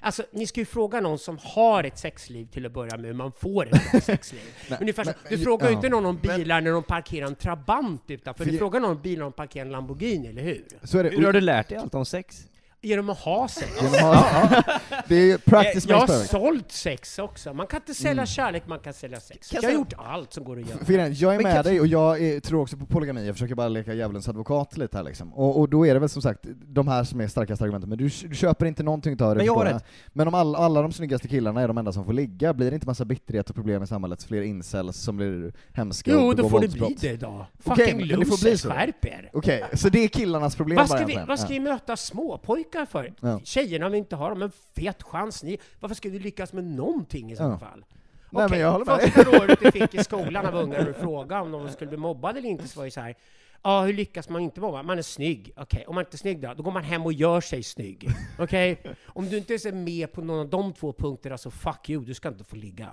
[0.00, 3.12] Alltså, ni ska ju fråga någon som har ett sexliv till att börja med, hur
[3.14, 4.40] man får ett bra sexliv.
[4.70, 5.76] Nej, Ungefär men- du frågar ju ja.
[5.76, 9.02] inte någon om bilar när de parkerar en Trabant utanför, För- du frågar någon om
[9.02, 10.64] bilar när de parkerar en Lamborghini, eller hur?
[10.82, 11.10] Så är det.
[11.10, 12.46] Hur har du lärt dig allt om sex?
[12.82, 13.70] Genom att ha sex.
[13.82, 14.62] Genom att ha-
[15.08, 17.52] Det är practice Jag har sålt sex också.
[17.54, 18.26] Man kan inte sälja Mm.
[18.26, 19.48] kärlek, man kan sälja sex.
[19.50, 20.78] Kan jag har gjort allt som går att göra.
[20.86, 23.34] Grejen, jag är Men med kan- dig och jag är, tror också på polygami, jag
[23.34, 25.34] försöker bara leka djävulens advokat lite här liksom.
[25.34, 27.98] Och, och då är det väl som sagt de här som är starkaste argumenten, men
[27.98, 29.36] du, du köper inte någonting utav det.
[29.36, 29.84] Men jag rätt.
[30.12, 32.74] Men om alla, alla de snyggaste killarna är de enda som får ligga, blir det
[32.74, 36.48] inte massa bitterhet och problem i samhället, fler incels som blir hemska Jo, och då
[36.48, 37.46] får det bli det då.
[37.58, 39.30] Fucking bli losers, skärp er!
[39.32, 41.52] Okej, så det är killarnas problem Vad bara ska, vi, vad ska Ja.
[41.52, 43.14] vi möta småpojkar för?
[43.20, 43.40] Ja.
[43.44, 45.42] Tjejerna vill inte ha dem, en fet chans.
[45.42, 47.58] Ni, varför ska vi lyckas med någonting i så Ja.
[47.58, 47.84] fall?
[48.32, 49.00] Nej, men jag håller med.
[49.12, 52.38] Första året vi fick i skolan av ungar och frågade om de skulle bli mobbade
[52.38, 53.14] eller inte, så var det så här.
[53.62, 54.82] Ja, hur lyckas man inte mobba?
[54.82, 55.52] Man är snygg.
[55.56, 56.54] Okej, om man inte är snygg då?
[56.54, 58.08] Då går man hem och gör sig snygg.
[58.38, 58.82] Okej?
[59.06, 62.14] Om du inte är med på någon av de två punkterna, så fuck you, du
[62.14, 62.90] ska inte få ligga.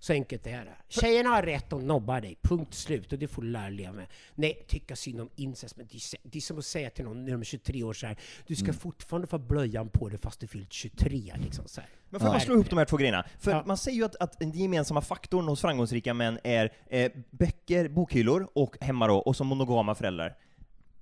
[0.00, 0.76] Så enkelt är det.
[0.88, 3.12] Tjejerna har rätt att nobba dig, punkt slut.
[3.12, 4.06] Och det får du lära leva med.
[4.34, 7.24] Nej, tycka synd om incest, men det är, det är som att säga till någon
[7.24, 10.40] när de är 23 år så här, du ska fortfarande få blöjan på dig fast
[10.40, 11.32] du fyllt 23.
[11.44, 11.90] Liksom, så här.
[12.10, 13.24] Men får jag bara slå ihop de här två grejerna?
[13.38, 13.62] För Ja.
[13.66, 18.48] man säger ju att, att den gemensamma faktorn hos framgångsrika män är eh, böcker, bokhyllor
[18.54, 20.36] och hemma då, och som monogama föräldrar.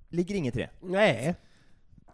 [0.09, 0.69] Ligger inget i det?
[0.81, 1.35] Nej.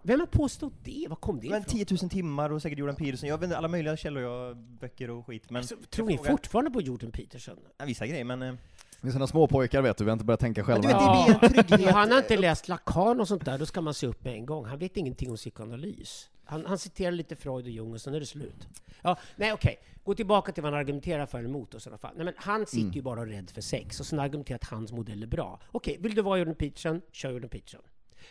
[0.04, 1.06] Vem har påstått det?
[1.10, 1.86] Var kom det Men ifrån?
[1.86, 5.10] 10 000 timmar och säkert Jordan Peterson, jag vet inte, alla möjliga källor, jag, böcker
[5.10, 5.50] och skit.
[5.50, 7.58] Men Alltså, tror ni frågar- fortfarande på Jordan Peterson?
[7.78, 8.42] Ja, vissa grejer, men...
[8.42, 8.54] Eh,
[9.02, 11.26] Vi är sådana små pojkar vet du, vi har inte börjat tänka själva.
[11.42, 11.92] vet, trygghet.
[11.94, 14.46] Han har inte läst Lacan och sånt där, då ska man se upp med en
[14.46, 14.66] gång.
[14.66, 16.30] Han vet ingenting om psykoanalys.
[16.46, 18.68] Han, han citerar lite Freud och Jung och sen är det slut.
[19.02, 22.14] Ja, nej okej, gå tillbaka till vad han argumenterar för eller emot och sådana fall.
[22.16, 22.94] Nej, men han sitter Mm.
[22.94, 25.60] ju bara och är rädd för sex och sen argumenterar att hans modell är bra.
[25.72, 27.02] Okej, vill du vara Jordan Peterson?
[27.12, 27.82] Kör Jordan Peterson.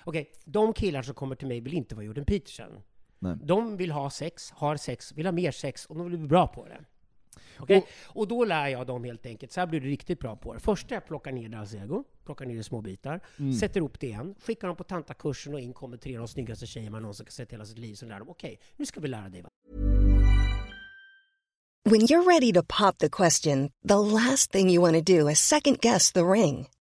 [0.05, 2.81] Okej, de killar som kommer till mig vill inte vara Jordan Peterson.
[3.19, 3.37] Nej.
[3.43, 6.47] De vill ha sex, har sex, vill ha mer sex och de vill bli bra
[6.47, 6.85] på det.
[7.59, 7.87] Okej?
[8.05, 10.61] Och, då lär jag dem helt enkelt, så här blir du riktigt bra på det.
[10.61, 13.53] Först är jag plockar ner deras ego, plockar ner det i små bitar, Mm.
[13.53, 16.67] sätter ihop det igen, skickar dem på tantakursen och in kommer tre av de snyggaste
[16.67, 19.01] tjejer man någonsin kan sett i hela sitt liv, så lär dem, okej, nu ska
[19.01, 19.51] vi lära dig vad
[21.85, 25.39] When you're ready to pop the question, the last thing you want to do is
[25.39, 26.69] second guess the ring.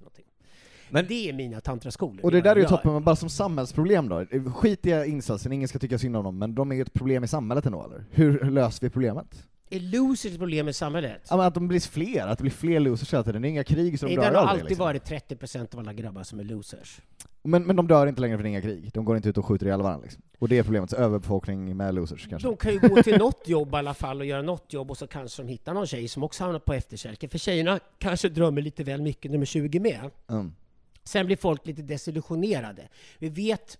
[0.91, 2.25] Men- det är mina tantraskolor.
[2.25, 4.25] Och det där är ju toppen, men bara som samhällsproblem då.
[4.55, 7.23] Skit i insatsen, ingen ska tycka synd om dem, men de är ju ett problem
[7.23, 8.05] i samhället ändå eller?
[8.11, 9.43] Hur, löser vi problemet?
[9.69, 11.21] Är losers ett problem i samhället?
[11.29, 13.41] Ja, men att de blir fler, att det blir fler losers hela tiden.
[13.41, 14.85] Det är inga krig så de dör det har alltid Liksom.
[14.85, 17.01] varit 30% av alla grabbar som är losers.
[17.43, 18.91] Men, men de dör inte längre för inga krig.
[18.93, 20.21] De går inte ut och skjuter ihjäl varandra liksom.
[20.39, 22.47] Och det är problemet, överbefolkning med losers kanske.
[22.47, 24.97] De kan ju gå till något jobb i alla fall och göra något jobb och
[24.97, 27.29] så kanske de hittar någon tjej som också hamnar på efterkälken.
[27.29, 29.99] För tjejerna kanske drömmer lite väl mycket när de är 20 med.
[30.29, 30.53] Mm.
[31.03, 32.89] Sen blir folk lite desillusionerade.
[33.17, 33.77] Vi vet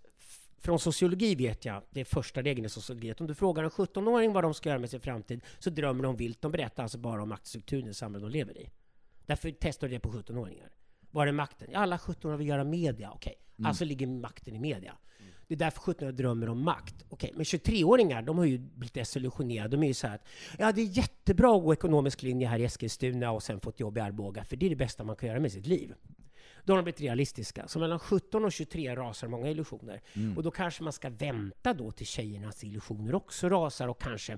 [0.61, 3.69] från sociologi vet jag, det är första regeln i sociologi, att om du frågar en
[3.69, 6.41] 17-åring vad de ska göra med sin framtid, så drömmer de vilt.
[6.41, 8.69] De berättar alltså bara om maktstrukturen i samhället de lever i.
[9.25, 10.69] Därför testar du det på 17-åringar.
[11.11, 11.75] Var är makten?
[11.75, 13.11] Alla 17-åringar vill göra media.
[13.11, 14.93] Okej, alltså ligger makten i media.
[15.47, 16.95] Det är därför 17-åringar drömmer om makt.
[17.09, 19.69] Okej, men 23-åringar, de har ju blivit desillusionerade.
[19.69, 20.27] De är ju så här att,
[20.59, 23.79] ja det är jättebra att gå ekonomisk linje här i Eskilstuna och sen få ett
[23.79, 25.93] jobb i Arboga, för det är det bästa man kan göra med sitt liv.
[26.65, 27.67] Då har de blivit realistiska.
[27.67, 30.01] Så mellan 17 och 23 rasar många illusioner.
[30.35, 34.37] Och då kanske man ska vänta då till tjejernas illusioner också rasar och kanske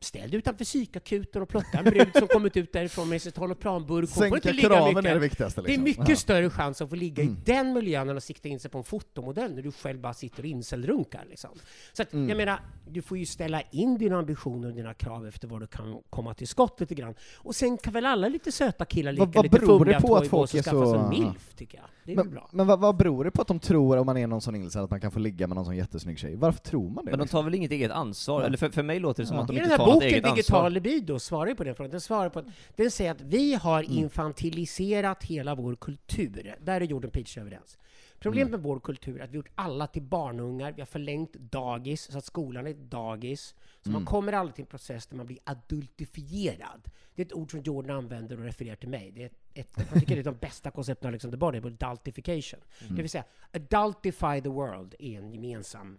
[0.00, 4.00] ställ dig utanför psykakuten och plocka en brud som kommit ut därifrån med sitt holopranburk.
[4.00, 5.10] Hon får inte Sänka ligga kraven mycket.
[5.10, 5.60] är det viktigaste.
[5.60, 5.84] Det är Liksom.
[5.84, 6.16] mycket Ja.
[6.16, 8.84] större chans att få ligga i den miljön än att sikta in sig på en
[8.84, 11.24] fotomodell när du själv bara sitter och incelrunkar.
[11.28, 11.50] Liksom.
[11.92, 12.28] Så att, Mm.
[12.28, 15.66] jag menar, du får ju ställa in dina ambitioner och dina krav efter vad du
[15.66, 17.14] kan komma till skott lite grann.
[17.36, 20.00] Och sen kan väl alla lite söta killar leka Vad- vad lite beror det fumliga
[20.00, 21.86] på att folk och är skaffa sig en milf, tycker jag.
[22.04, 22.48] Det är väl Men, bra.
[22.52, 24.84] men vad, vad beror det på att de tror, om man är någon sån incel,
[24.84, 26.36] att man kan få ligga med någon sån jättesnygg tjej?
[26.36, 27.10] Varför tror man det?
[27.10, 27.38] Men de liksom?
[27.38, 28.40] tar väl inget eget ansvar?
[28.40, 28.46] Ja.
[28.46, 29.42] Eller för, för mig låter det som Ja.
[29.42, 30.70] att de inte tar boken, Digital ansvar.
[30.70, 31.90] libido, svarar ju på den frågan.
[31.90, 32.42] Den, svarar på
[32.76, 33.98] den säger att vi har Mm.
[33.98, 36.54] infantiliserat hela vår kultur.
[36.60, 37.78] Där är Jordan Peterson överens.
[38.20, 38.60] Problemet Mm.
[38.60, 42.12] med vår kultur är att vi har gjort alla till barnungar, vi har förlängt dagis,
[42.12, 43.54] så att skolan är ett dagis.
[43.82, 43.92] Så Mm.
[44.02, 46.90] man kommer aldrig till en process där man blir adultifierad.
[47.14, 49.10] Det är ett ord som Jordan använder och refererar till mig.
[49.14, 51.58] Det är ett, ett, jag tycker det är de bästa koncepten av Alexander Bard, det
[51.58, 52.60] är adultification.
[52.82, 52.96] Mm.
[52.96, 55.98] Det vill säga, adultify the world är en gemensam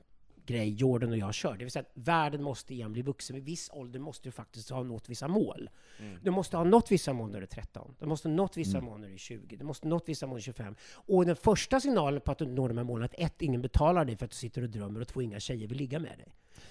[0.49, 1.57] grej Jordan och jag kör.
[1.57, 3.35] Det vill säga att världen måste igen bli vuxen.
[3.35, 5.69] Vid viss ålder måste du faktiskt ha nått vissa mål.
[6.21, 7.95] Du måste ha nått vissa mål när du är 13.
[7.99, 9.55] Du måste ha nått vissa mål när du är 20.
[9.55, 10.75] Du måste ha nått vissa mål när du är 25.
[10.93, 14.05] Och den första signalen på att du når de här målen att ett, ingen betalar
[14.05, 16.27] dig för att du sitter och drömmer och två, inga tjejer vill ligga med dig.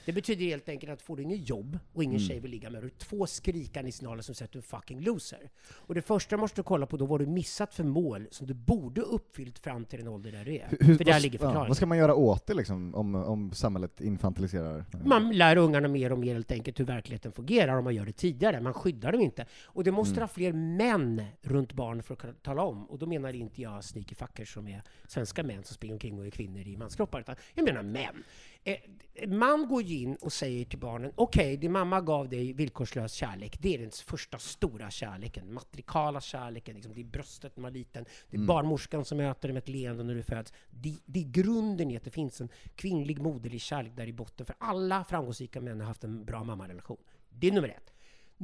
[0.08, 2.82] Det betyder helt enkelt att får du inget jobb och ingen tjej vill ligga med
[2.82, 5.50] dig, två skrikande signaler som säger att du är fucking loser.
[5.70, 8.54] Och det första måste du kolla på då, vad du missat för mål som du
[8.54, 10.68] borde uppfyllt fram till den ålder där du är.
[10.80, 11.68] Hur- för där vad- ligger ja, förklaringen.
[11.68, 14.84] Vad ska man göra åt det liksom, om, om samhället infantiliserar?
[15.04, 18.12] Man lär ungarna mer och mer helt enkelt hur verkligheten fungerar om man gör det
[18.12, 18.60] tidigare.
[18.60, 19.46] Man skyddar dem inte.
[19.64, 22.90] Och det måste ha fler män runt barn för att kunna tala om.
[22.90, 26.26] Och då menar inte jag sneaky fuckers som är svenska män som springer omkring och
[26.26, 27.20] är kvinnor i manskroppar.
[27.20, 28.24] Utan jag menar män.
[28.68, 33.58] Eh, man går in och säger till barnen, okej, din mamma gav dig villkorslös kärlek.
[33.60, 35.54] Det är den första stora kärleken.
[35.54, 36.74] Matrikala kärleken.
[36.74, 38.04] Liksom, det är bröstet när man är liten.
[38.30, 40.52] Det är barnmorskan som möter dig med ett leende när du föds.
[40.70, 44.46] Det, det är grunden i att det finns en kvinnlig moderlig kärlek där i botten.
[44.46, 47.00] För alla framgångsrika män har haft en bra mammarelation.
[47.30, 47.92] Det är nummer ett.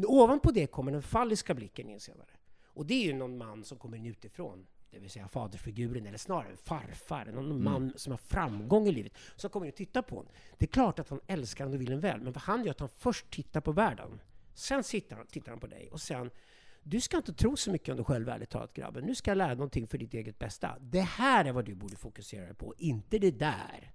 [0.07, 2.31] Ovanpå det kommer den falliska blicken in senare.
[2.66, 4.66] Och det är ju någon man som kommer in utifrån.
[4.95, 9.51] Det vill säga fadersfiguren, eller snarare farfar, någon man som har framgång i livet, som
[9.51, 10.32] kommer och tittar på honom.
[10.59, 12.66] Det är klart att han älskar honom och vill en väl, men vad han gör
[12.66, 14.20] är att han först tittar på världen.
[14.55, 16.30] Sen tittar han, tittar han på dig och sen
[16.82, 19.05] du ska inte tro så mycket om dig själv, ärligt talat grabben.
[19.05, 20.76] Nu ska jag lära dig någonting för ditt eget bästa.
[20.80, 23.92] Det här är vad du borde fokusera på, inte det där.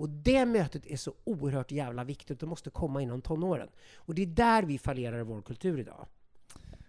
[0.00, 2.40] Och det mötet är så oerhört jävla viktigt.
[2.40, 3.68] Det måste komma inom tonåren.
[3.94, 6.06] Och det är där vi fallerar i vår kultur idag.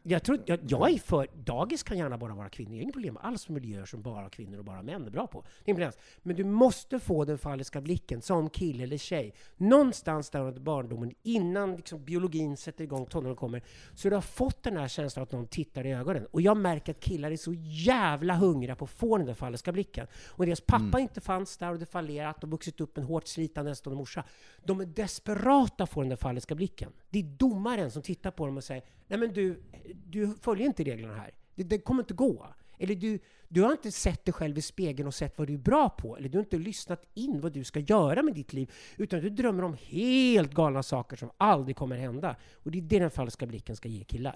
[0.03, 1.27] Jag, tror, jag, jag är för...
[1.33, 2.71] Dagis kan gärna bara vara kvinnor.
[2.71, 5.27] Jag har inget problem alls med miljöer som bara kvinnor och bara män är bra
[5.27, 5.43] på.
[5.65, 5.93] Det är.
[6.21, 9.33] Men du måste få den falliska blicken som kille eller tjej.
[9.57, 13.61] Någonstans där under barndomen, innan liksom biologin sätter igång, tonåren kommer,
[13.95, 16.25] så du har fått den här känslan att någon tittar i ögonen.
[16.31, 19.71] Och jag märker att killar är så jävla hungriga på att få den där falliska
[19.71, 20.07] blicken.
[20.27, 23.71] Och deras pappa inte fanns där och det fallerat och vuxit upp en hårt slitande
[23.71, 24.23] ensamstående morsa.
[24.63, 26.91] De är desperata att få den där falliska blicken.
[27.11, 29.61] Det är domaren som tittar på dem och säger Nej men du,
[30.09, 31.31] du följer inte reglerna här.
[31.55, 32.47] Det, det kommer inte gå.
[32.77, 35.57] Eller du, du har inte sett dig själv i spegeln och sett vad du är
[35.57, 36.17] bra på.
[36.17, 38.71] Eller du har inte lyssnat in vad du ska göra med ditt liv.
[38.97, 42.35] Utan du drömmer om helt galna saker som aldrig kommer hända.
[42.53, 44.35] Och det är det den falska blicken ska ge killar.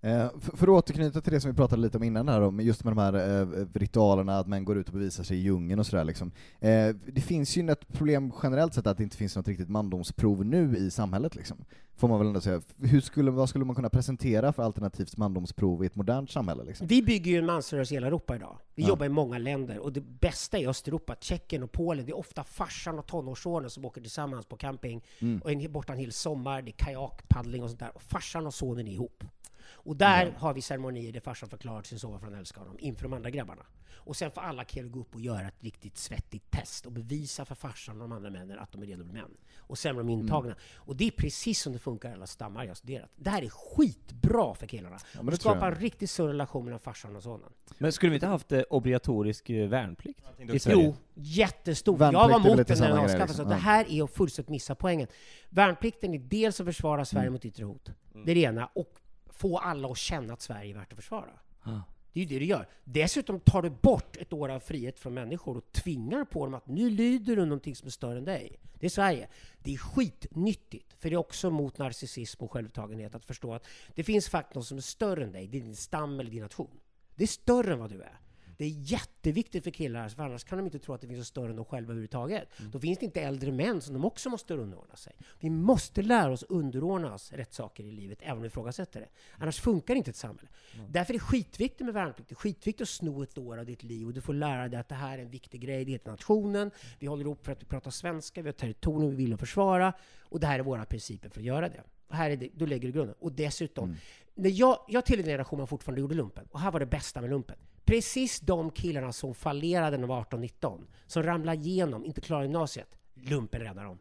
[0.00, 2.60] Eh, för, för att återknyta till det som vi pratade lite om innan här, om
[2.60, 5.80] just med de här eh, ritualerna, att man går ut och bevisar sig i djungeln
[5.80, 6.32] och sådär liksom.
[6.60, 10.44] Eh, det finns ju ett problem generellt sett att det inte finns något riktigt mandomsprov
[10.44, 11.64] nu i samhället liksom.
[11.98, 12.60] Får man väl ändå säga.
[12.78, 16.86] Hur skulle, vad skulle man kunna presentera för alternativt mandomsprov i ett modernt samhälle liksom?
[16.86, 18.58] Vi bygger ju en mansrörelse i hela Europa idag.
[18.74, 18.88] Vi Ja.
[18.88, 22.44] jobbar i många länder och det bästa i Östeuropa, Tjeckien och Polen, det är ofta
[22.44, 25.40] farsan och tonårssonen som åker tillsammans på camping Mm.
[25.42, 27.90] och en, borta en hel sommar, det är kajakpaddling och sånt där.
[27.94, 29.24] Och farsan och sonen är ihop.
[29.68, 32.76] Och där har vi ceremonier där farsan förklarar till sin son varför han älskar honom
[32.78, 33.62] inför de andra grabbarna.
[33.94, 37.44] Och sen får alla killar gå upp och göra ett riktigt svettigt test och bevisa
[37.44, 39.30] för farsan och de andra männen att de är redo att bli män.
[39.58, 40.54] Och sen är de intagna.
[40.76, 43.10] Och det är precis som det funkar i alla stammar jag studerat.
[43.16, 44.98] Det här är skitbra för killarna.
[45.14, 47.50] men det skapar en riktigt sund relation mellan farsan och sonen.
[47.78, 50.20] Men skulle vi inte haft eh, obligatorisk värnplikt?
[50.66, 51.96] Jo, jättestor.
[51.96, 53.28] Värnplikt Jag var mot den när den avskaffades.
[53.28, 53.48] liksom.
[53.48, 53.58] Det Ja.
[53.60, 55.08] här är att fullständigt missa poängen.
[55.50, 57.32] Värnplikten är dels att försvara Sverige Mm.
[57.32, 57.90] mot yttre hot.
[58.24, 58.66] Det är det ena.
[58.66, 58.90] Och
[59.36, 61.30] få alla att känna att Sverige är värt att försvara.
[61.62, 61.80] Ah.
[62.12, 62.68] Det är ju det du gör.
[62.84, 66.66] Dessutom tar du bort ett år av frihet från människor och tvingar på dem att
[66.66, 68.58] nu lyder du någonting som är större än dig.
[68.80, 69.28] Det är Sverige.
[69.58, 74.04] Det är skitnyttigt, för det är också mot narcissism och självupptagenhet att förstå att det
[74.04, 76.80] finns faktiskt något som är större än dig, det är din stam eller din nation.
[77.14, 78.20] Det är större än vad du är.
[78.56, 81.26] Det är jätteviktigt för killar, för annars kan de inte tro att det finns något
[81.26, 82.48] större än de själva överhuvudtaget.
[82.72, 85.12] Då finns det inte äldre män som de också måste underordna sig.
[85.40, 89.08] Vi måste lära oss underordna oss rätt saker i livet, även om vi ifrågasätter det.
[89.38, 90.48] Annars funkar inte ett samhälle.
[90.88, 92.28] Därför är det skitviktigt med värnplikt.
[92.28, 94.80] Det är skitviktigt att sno ett år av ditt liv och du får lära dig
[94.80, 95.84] att det här är en viktig grej.
[95.84, 96.70] Det heter nationen.
[96.98, 99.92] Vi håller ihop för att vi pratar svenska, vi har territorium vi vill att försvara.
[100.20, 101.82] Och det här är våra principer för att göra det.
[102.08, 103.16] Och här är det, då lägger du grunden.
[103.18, 103.96] Och dessutom,
[104.34, 106.48] när jag, jag tillhörde en generation man fortfarande gjorde lumpen.
[106.50, 107.56] Och här var det bästa med lumpen.
[107.86, 112.98] Precis de killarna som fallerade när de var 18-19, som ramlade igenom, inte klarade gymnasiet,
[113.14, 113.98] lumpen räddade dem.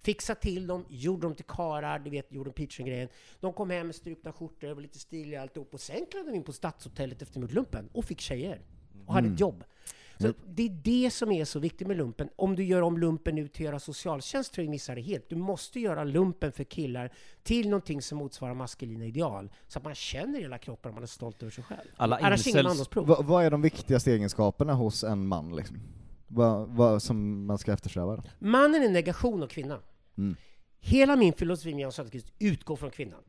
[0.00, 3.08] Fixa till dem, gjorde dem till karar, du vet, gjorde Peachen-grejen.
[3.40, 5.74] De kom hem med strukna skjortor, var lite stiliga alltihop.
[5.74, 8.60] Och sen klev de in på Stadshotellet efter lumpen och fick tjejer.
[9.06, 9.64] Och hade ett jobb.
[10.22, 12.28] Så det är det som är så viktigt med lumpen.
[12.36, 15.00] Om du gör om lumpen nu till att göra socialtjänst tror jag du missar det
[15.00, 15.28] helt.
[15.28, 17.12] Du måste göra lumpen för killar
[17.42, 19.52] till någonting som motsvarar maskulina ideal.
[19.68, 21.88] Så att man känner i hela kroppen och man är stolt över sig själv.
[21.96, 22.88] Alla incels-.
[22.94, 25.76] Va, vad är de viktigaste egenskaperna hos en man liksom?
[26.26, 28.16] Vad, vad som man ska eftersträva?
[28.16, 28.22] Då?
[28.38, 29.80] Mannen är negation av kvinnan.
[30.18, 30.36] Mm.
[30.80, 33.20] Hela min filosofi med Jan Söderqvist utgår från kvinnan.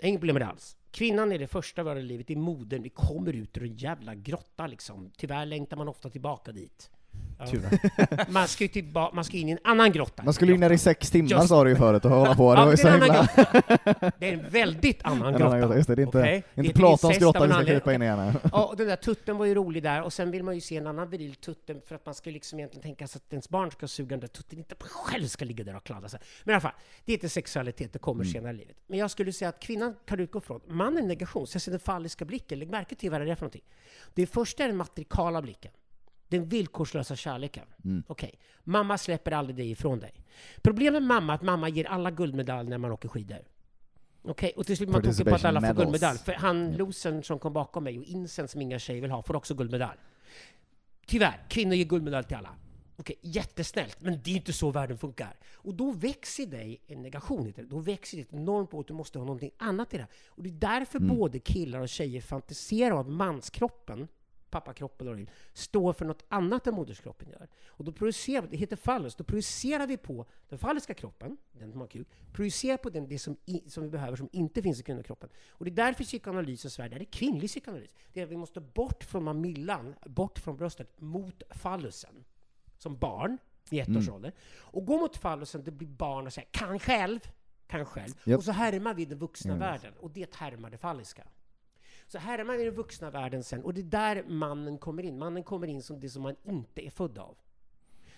[0.00, 0.76] Inget problem med det alls.
[0.92, 2.82] Kvinnan är det första vi har i livet, det är modern.
[2.82, 5.10] Vi kommer ut ur en jävla grotta liksom.
[5.16, 6.90] Tyvärr längtar man ofta tillbaka dit.
[7.38, 8.26] Ja.
[8.28, 10.22] Man ska ju tillba- man ska in i en annan grotta.
[10.22, 12.54] Man skulle in där i sex timmar Just- sa du ju förut och hålla på,
[12.54, 14.12] det Ja, var ju det så är en annan himla...
[14.18, 15.76] Det är en väldigt annan En grotta.
[15.76, 16.22] just det, det är inte?
[16.22, 18.32] Det inte Platons grotta vi ska krypa in i nu.
[18.52, 20.76] Ja, och den där tutten var ju rolig där, och sen vill man ju se
[20.76, 23.70] en annan viril tutten för att man ska liksom egentligen tänka sig att ens barn
[23.70, 26.20] ska suga den där tutten, inte att man själv ska ligga där och kladda sig.
[26.44, 26.72] Men i alla fall,
[27.04, 28.32] det är inte sexualitet, det kommer Mm.
[28.32, 28.76] senare i livet.
[28.86, 30.60] Men jag skulle säga att kvinnan kan utgå från.
[30.68, 32.58] Mannen negation, så jag ser den falliska blicken.
[32.58, 33.64] Lägg märke till vad det är för någonting.
[34.14, 35.72] Det första är den matrikala blicken.
[36.32, 37.64] Den villkorslösa kärleken.
[37.84, 38.02] Mm.
[38.06, 40.12] Okej, mamma släpper aldrig dig ifrån dig.
[40.62, 43.38] Problemet med mamma är att mamma ger alla guldmedalj när man åker skidor.
[44.22, 46.12] Okej, och till slut man tokig på att alla får Participation guldmedalj.
[46.12, 46.22] medals.
[46.22, 49.36] För han losern som kom bakom mig och insen som inga tjejer vill ha får
[49.36, 49.98] också guldmedalj.
[51.06, 52.54] Tyvärr, kvinnor ger guldmedalj till alla.
[52.96, 55.36] Okej, jättesnällt, men det är inte så världen funkar.
[55.54, 57.68] Och då växer i dig en negation, heter det.
[57.68, 60.06] då växer det ett enormt på att du måste ha någonting annat i det.
[60.28, 64.08] Och det är därför både killar och tjejer fantiserar om att manskroppen,
[64.52, 67.48] pappakroppen och det, står för något annat än moderskroppen gör.
[67.66, 71.72] Och då projicerar vi, det heter fallus, då projicerar vi på den falliska kroppen, den
[71.72, 74.80] som har kuk, projicerar på den, det som, i, som vi behöver som inte finns
[74.80, 75.28] i kvinnokroppen.
[75.50, 77.90] Och det är därför psykoanalys i Sverige, det är kvinnlig psykoanalys.
[78.12, 82.24] Det är att vi måste bort från mamillan, bort från bröstet, mot fallusen.
[82.78, 83.38] Som barn,
[83.70, 84.32] i ett års ålder.
[84.58, 87.20] Och gå mot fallusen, det blir barn och säger kan själv,
[87.66, 88.12] kan själv.
[88.24, 88.38] Japp.
[88.38, 91.22] Och så härmar vi den vuxna världen, och det härmar det falliska.
[92.12, 95.18] Så härmar vi den vuxna världen sen, och det är där mannen kommer in.
[95.18, 97.36] Mannen kommer in som det som man inte är född av.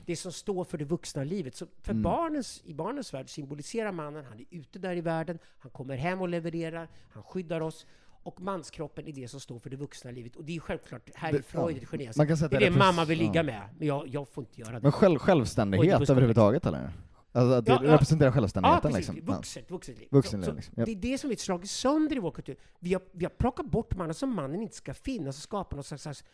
[0.07, 1.55] Det som står för det vuxna livet.
[1.57, 5.70] Så för barnens, I barnens värld symboliserar mannen, han är ute där i världen, han
[5.70, 7.86] kommer hem och levererar, han skyddar oss.
[8.22, 10.36] Och manskroppen är det som står för det vuxna livet.
[10.36, 12.12] Och det är självklart, här är Det- Freud ja.
[12.16, 13.26] Man sätta Det är det det mamma vill ja.
[13.26, 14.80] ligga med, men jag, jag får inte göra det.
[14.82, 16.90] Men själv, självständighet det överhuvudtaget eller?
[17.37, 17.93] Alltså att det Ja, ja.
[17.93, 19.09] representerar Ja, självständigheten precis.
[19.09, 19.28] liksom?
[19.28, 19.37] Ja.
[19.37, 20.09] Vuxet, vuxet liv.
[20.11, 20.74] Vuxenliv, så, liksom.
[20.76, 20.85] Ja.
[20.85, 22.57] Det är det som vi har slagit sönder i vår kultur.
[22.80, 25.87] Vi har, vi har plockat bort mannen som mannen inte ska finnas och skapat något
[25.87, 26.24] slags, slags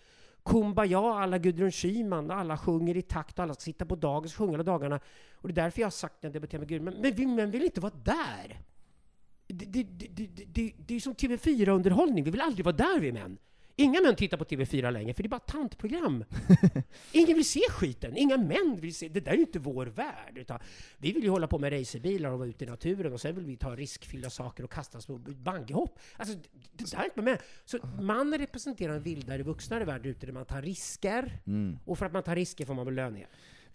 [0.44, 4.38] kumbaya, alla Gudrun Schyman, alla sjunger i takt och alla ska sitta på dagis och
[4.38, 5.00] sjunga alla dagarna.
[5.34, 7.26] Och det är därför jag har sagt när jag debatterar med Gud, men, men vi
[7.26, 8.60] män vill inte vara där.
[9.46, 13.00] Det, det, det, det, det, det, det är som TV4-underhållning, vi vill aldrig vara där
[13.00, 13.38] vi män.
[13.80, 16.24] Inga män tittar på TV4 längre, för det är bara tantprogram.
[17.12, 18.16] Ingen vill se skiten.
[18.16, 19.08] Inga män vill se.
[19.08, 20.38] Det där är ju inte vår värld.
[20.38, 20.58] Utan
[20.98, 23.44] vi vill ju hålla på med racerbilar och vara ute i naturen och sen vill
[23.44, 25.98] vi ta riskfyllda saker och kasta oss på bungyhopp.
[26.16, 26.34] Alltså,
[26.72, 27.38] det, där är inte med.
[27.64, 31.38] Så mannen representerar en vildare, vuxnare värld ute där man tar risker.
[31.84, 33.28] Och för att man tar risker får man belöningar.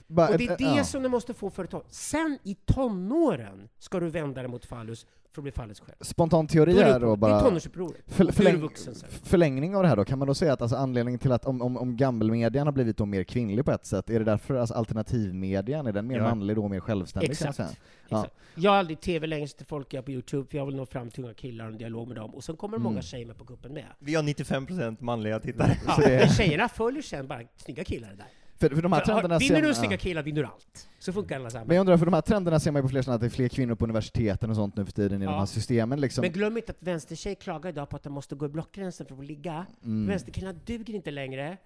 [0.07, 0.83] Bara Och det är det ja.
[0.83, 1.83] som du måste få företag.
[1.89, 5.05] Sen i tonåren ska du vända dig mot fallus
[5.35, 5.95] för att bli fallus själv.
[6.01, 7.39] Spontan teori Då är då det är bara...
[7.41, 8.01] tonårsupproret.
[8.07, 9.09] För, förläng, vuxen sen.
[9.23, 11.61] förlängning av det här då, kan man då säga att alltså anledningen till att om,
[11.61, 14.73] om, om gammelmedian har blivit då mer kvinnlig på ett sätt, är det därför alltså
[14.75, 16.23] alternativmedian, är den mer Ja.
[16.23, 17.31] manlig då och mer självständig?
[17.31, 17.55] Exakt.
[17.55, 17.67] säga?
[18.09, 18.17] Ja.
[18.19, 18.35] Exakt.
[18.55, 21.09] Jag har aldrig TV längre till folk jag på Youtube, för jag vill nå fram
[21.09, 22.35] till unga killar och en dialog med dem.
[22.35, 23.01] Och sen kommer många Mm.
[23.03, 23.85] tjejer med på kuppen med.
[23.99, 25.77] Vi har 95% manliga tittare.
[25.87, 28.25] Ja, Så det- Men tjejerna följer sen bara snygga killar där.
[28.57, 30.87] För, för de här trenderna vinner du snygga killar vinner du allt.
[30.99, 31.67] Så funkar alla samman.
[31.67, 33.27] Men jag undrar, för de här trenderna ser man ju på fler ställen, att det
[33.27, 35.31] är fler kvinnor på universiteten och sånt nu för tiden i Ja.
[35.31, 36.21] de här systemen liksom.
[36.21, 39.13] Men glöm inte att vänstertjejer klagar idag på att de måste gå i blockgränsen för
[39.13, 39.65] att få ligga.
[39.83, 40.07] Mm.
[40.07, 41.47] Vänsterkillarna duger inte längre.
[41.47, 41.57] Nej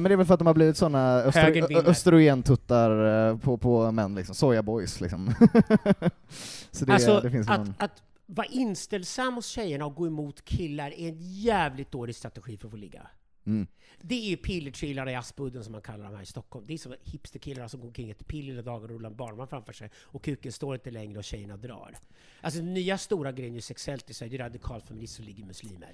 [0.00, 4.14] men det är väl för att de har blivit ö- östrogentuttar eh, på, på män
[4.14, 5.34] liksom, soja boys liksom.
[6.70, 7.74] Så det, alltså, det finns att, någon...
[7.78, 12.66] att vara inställsam hos tjejerna och gå emot killar är en jävligt dålig strategi för
[12.66, 13.06] att få ligga.
[13.46, 13.66] Mm.
[14.00, 16.64] Det är pillertrillarna i Aspudden som man kallar dem här i Stockholm.
[16.68, 19.48] Det är som hipsterkillarna som går omkring ett piller hela dagen och rullar en barnvagn
[19.48, 21.96] framför sig och kuken står inte längre och tjejerna drar.
[22.40, 25.92] Alltså den nya stora grejen ju sexuellt i Sverige, det är radikalfeminister som ligger muslimer.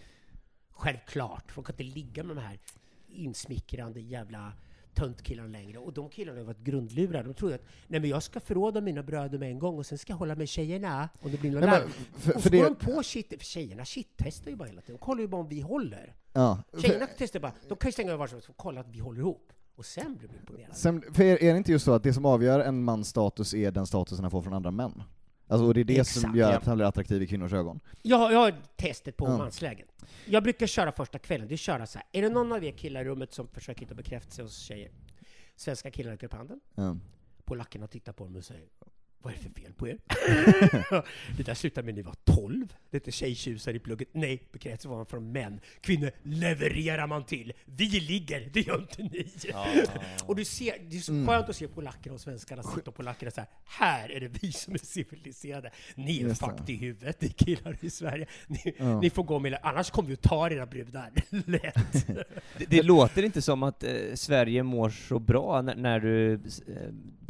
[0.70, 2.58] Självklart, folk kan inte ligga med de här
[3.08, 4.52] insmickrande jävla
[4.94, 5.78] töntkillarna längre.
[5.78, 7.28] Och de killarna har varit grundlurade.
[7.28, 9.98] De tror att nej men jag ska förråda mina bröder med en gång och sen
[9.98, 11.90] ska jag hålla med tjejerna om det blir något Nej, men
[12.20, 14.80] för- och för så går det- de på shit, för tjejerna shit-testar ju bara hela
[14.80, 14.96] tiden.
[15.00, 16.14] De kollar ju bara om vi håller.
[16.32, 16.62] Ja.
[16.78, 18.98] Tjejerna testar bara, de kan ju stänga av var som helst och kolla att vi
[18.98, 19.52] håller ihop.
[19.76, 20.74] Och sen blir de imponerade.
[20.74, 23.54] Sen, för er, är det inte just så att det som avgör en mans status
[23.54, 25.02] är den statusen han får från andra män?
[25.52, 26.56] Alltså, och det är det som Exakt, gör ja.
[26.56, 27.80] att han blir attraktiv i kvinnors ögon?
[28.02, 29.86] Jag, har- jag har testet på manslägen.
[30.26, 32.06] Jag brukar köra första kvällen, det är köra så här.
[32.12, 34.90] Är det någon av er killar i rummet som försöker hitta bekräftelse hos tjejer?
[35.56, 36.60] Svenska killar räcker upp handen.
[36.74, 36.96] Ja.
[37.44, 38.64] Polackerna tittar på dem och säger
[39.22, 39.98] vad är det för fel på er?
[41.36, 42.66] det där slutar med att ni var 12.
[42.90, 44.08] Det heter tjejtjusar i plugget.
[44.12, 45.60] Nej, bekräftelse var man från män.
[45.80, 47.52] Kvinnor levererar man till.
[47.64, 49.26] Vi ligger, det gör inte ni.
[50.26, 51.26] och du ser, det är så Mm.
[51.26, 53.48] skönt att se polacker och svenskarna sitta och polackerna så här.
[53.64, 55.70] Här är det vi som är civiliserade.
[55.94, 58.26] Ni är Just fucked i huvudet, ni killar i Sverige.
[58.46, 59.00] Ni, Ja.
[59.00, 61.10] ni får gå med, annars kommer vi att ta era brudar.
[61.46, 62.06] Lätt.
[62.58, 66.38] Det, det låter inte som att eh, Sverige mår så bra när, när du eh,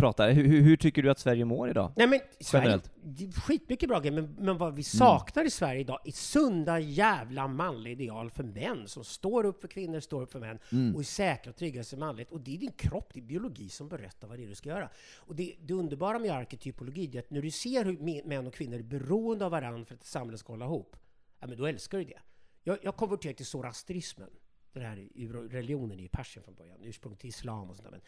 [0.02, 0.30] pratar.
[0.32, 1.92] Hur, hur, hur tycker du att Sverige mår idag?
[1.96, 2.90] Nej men Sverige, Generellt.
[3.04, 4.82] det är skitmycket bra grejer, men, men vad vi Mm.
[4.84, 9.68] saknar i Sverige idag är sunda jävla manliga ideal för män som står upp för
[9.68, 10.94] kvinnor, står upp för män Mm.
[10.94, 12.30] och är säkra och trygga i sig manligt.
[12.30, 14.88] Och det är din kropp, din biologi som berättar vad det är du ska göra.
[15.16, 18.78] Och det, det underbara med arketypologi är att när du ser hur män och kvinnor
[18.78, 20.96] är beroende av varandra för att samhället ska hålla ihop,
[21.40, 22.18] ja men då älskar du det.
[22.64, 24.30] Jag, jag konverterade till zoroastrismen.
[24.72, 25.08] Den här
[25.48, 27.90] religionen är ju Persien från början, ursprung till islam och sånt där.
[27.90, 28.00] Men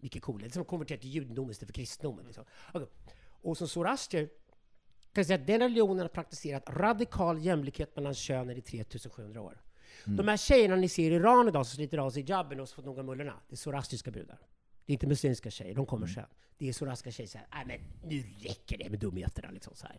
[0.00, 0.52] mycket coolt.
[0.52, 2.26] Som att konvertera till judendomen istället för kristendomen.
[2.26, 2.44] Liksom.
[2.74, 2.88] Okej.
[3.42, 4.26] Och som zoroaster
[5.12, 9.62] kan jag säga att den religionen har praktiserat radikal jämlikhet mellan könen i 3700 år.
[10.04, 12.74] De här tjejerna ni ser i Iran idag som sliter av sig hijabben och så
[12.74, 14.38] fått några mullorna, det är zoroastriska brudar.
[14.86, 16.24] Det är inte muslimska tjejer, de kommer sen.
[16.58, 19.50] Det är zoroastriska tjejer som säger nej men nu räcker det med dumheterna.
[19.50, 19.98] Liksom så här.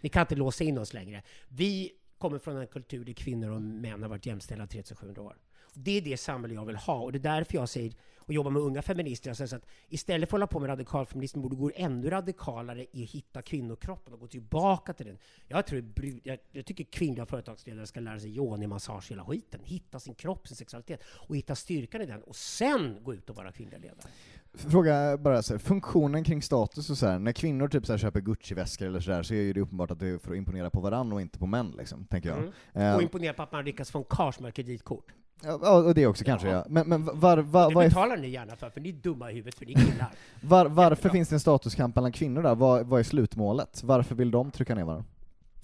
[0.00, 1.22] Ni kan inte låsa in oss längre.
[1.48, 5.36] Vi kommer från en kultur där kvinnor och män har varit jämställda 3700 år.
[5.74, 8.50] Det är det samhälle jag vill ha och det är därför jag säger och jobbar
[8.50, 9.34] med unga feminister.
[9.34, 13.04] Säger så att istället för att hålla på med radikalfeminism borde gå ännu radikalare i
[13.04, 15.18] att hitta kvinnokroppen och gå tillbaka till den.
[15.48, 15.84] Jag, tror,
[16.24, 19.60] jag, jag tycker kvinnliga företagsledare ska lära sig yoni-massage hela skiten.
[19.64, 23.36] Hitta sin kropp, sin sexualitet och hitta styrkan i den och sen gå ut och
[23.36, 24.08] vara kvinnliga ledare.
[24.54, 27.98] Fråga bara så här, funktionen kring status och så här, när kvinnor typ så här
[27.98, 30.70] köper Gucci-väskor eller sådär så är ju det uppenbart att det är för att imponera
[30.70, 32.38] på varandra och inte på män liksom, tänker jag.
[32.38, 32.52] Mm.
[32.74, 35.12] Eh, Och imponera på att man lyckas få en karl som har kreditkort.
[35.42, 36.64] Ja, och det också kanske ja.
[36.68, 39.30] Men, men var, var, Det vad är, betalar ni gärna för, för ni är dumma
[39.30, 40.10] i huvudet, för ni är killar.
[40.42, 41.12] var, varför Jättebra.
[41.12, 42.54] finns det en statuskamp mellan kvinnor där?
[42.54, 43.82] Vad, vad är slutmålet?
[43.84, 45.04] Varför vill de trycka ner varandra?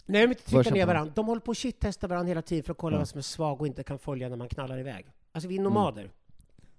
[0.06, 1.12] Nej, de inte trycka ner varandra.
[1.16, 2.98] De håller på att shit-testa varandra hela tiden för att kolla Ja.
[2.98, 5.06] vem som är svag och inte kan följa när man knallar iväg.
[5.32, 6.10] Alltså vi är nomader.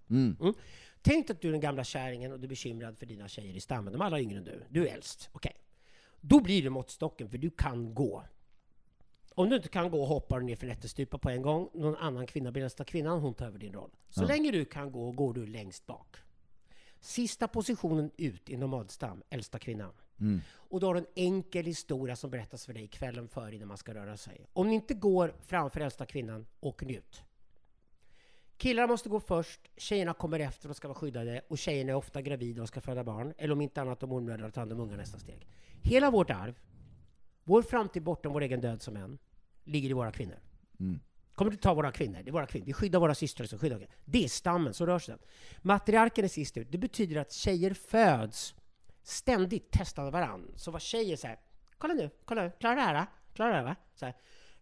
[0.10, 0.38] Mm.
[1.02, 3.60] Tänk att du är den gamla kärringen och du är bekymrad för dina tjejer i
[3.60, 3.94] stammen.
[3.94, 4.64] De är alla yngre än du.
[4.70, 5.30] Du är äldst.
[5.32, 5.54] Okej.
[6.22, 8.24] Då blir du måttstocken, för du kan gå.
[9.40, 11.70] Om du inte kan gå hoppar du ner för en ättestupa på en gång.
[11.74, 13.90] Någon annan kvinna blir nästa kvinnan, hon tar över din roll.
[14.10, 14.28] Så Ja.
[14.28, 16.16] länge du kan gå, går du längst bak.
[17.00, 19.92] Sista positionen ut i nomadstam, äldsta kvinnan.
[20.20, 20.42] Mm.
[20.50, 23.78] Och då har du en enkel historia som berättas för dig kvällen före innan man
[23.78, 24.46] ska röra sig.
[24.54, 27.22] Om ni inte går framför äldsta kvinnan, åker ni ut.
[28.58, 32.22] Killarna måste gå först, tjejerna kommer efter och ska vara skyddade och tjejerna är ofta
[32.22, 34.96] gravida och ska föda barn, eller om inte annat om mormödrar tar hand om unga
[34.98, 35.48] nästa steg.
[35.84, 36.60] Hela vårt arv,
[37.44, 39.18] vår framtid bortom vår egen död som män,
[39.68, 40.40] ligger i våra kvinnor.
[40.80, 41.00] Mm.
[41.34, 42.20] Kommer du ta våra kvinnor?
[42.24, 42.66] Det är våra kvinnor.
[42.66, 45.28] Vi skyddar våra systrar som skyddar Det är stammen, så rör sig den.
[45.62, 46.72] Matriarken är sist ut.
[46.72, 48.56] Det betyder att tjejer föds
[49.04, 50.52] ständigt testade varann.
[50.56, 51.40] Så var tjejer så här,
[51.78, 53.06] kolla nu, kolla nu, klarar det här?
[53.34, 53.76] Klarar det här va?
[53.96, 54.16] Så här.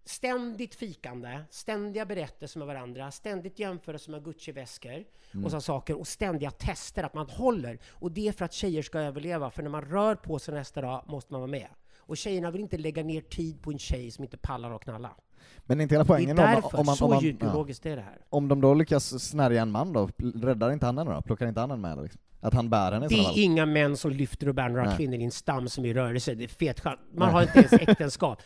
[0.04, 6.52] Ständigt fikande, ständiga berättelser med varandra, ständigt jämförelser med Gucci-väskor och sådana saker och ständiga
[6.52, 7.80] tester att man håller.
[7.92, 10.82] Och det är för att tjejer ska överleva, för när man rör på sig nästa
[10.82, 11.68] dag måste man vara med.
[12.08, 15.12] Och tjejerna vill inte lägga ner tid på en tjej som inte pallar att knalla.
[15.66, 17.92] Men inte hela Det är poängen om, därför, om man, så om man, ja.
[17.92, 18.18] är det här.
[18.30, 21.22] om de då lyckas snärja en man då, räddar inte han henne då?
[21.22, 22.22] Plockar inte han henne med liksom?
[22.40, 23.34] Att han bär henne Det är fall?
[23.36, 24.98] inga män som lyfter och bär några Nej.
[24.98, 26.36] kvinnor i en stam som är i rörelse.
[26.36, 27.00] Det är fet chans.
[27.14, 27.34] Man Nej.
[27.34, 28.42] har inte ens äktenskap.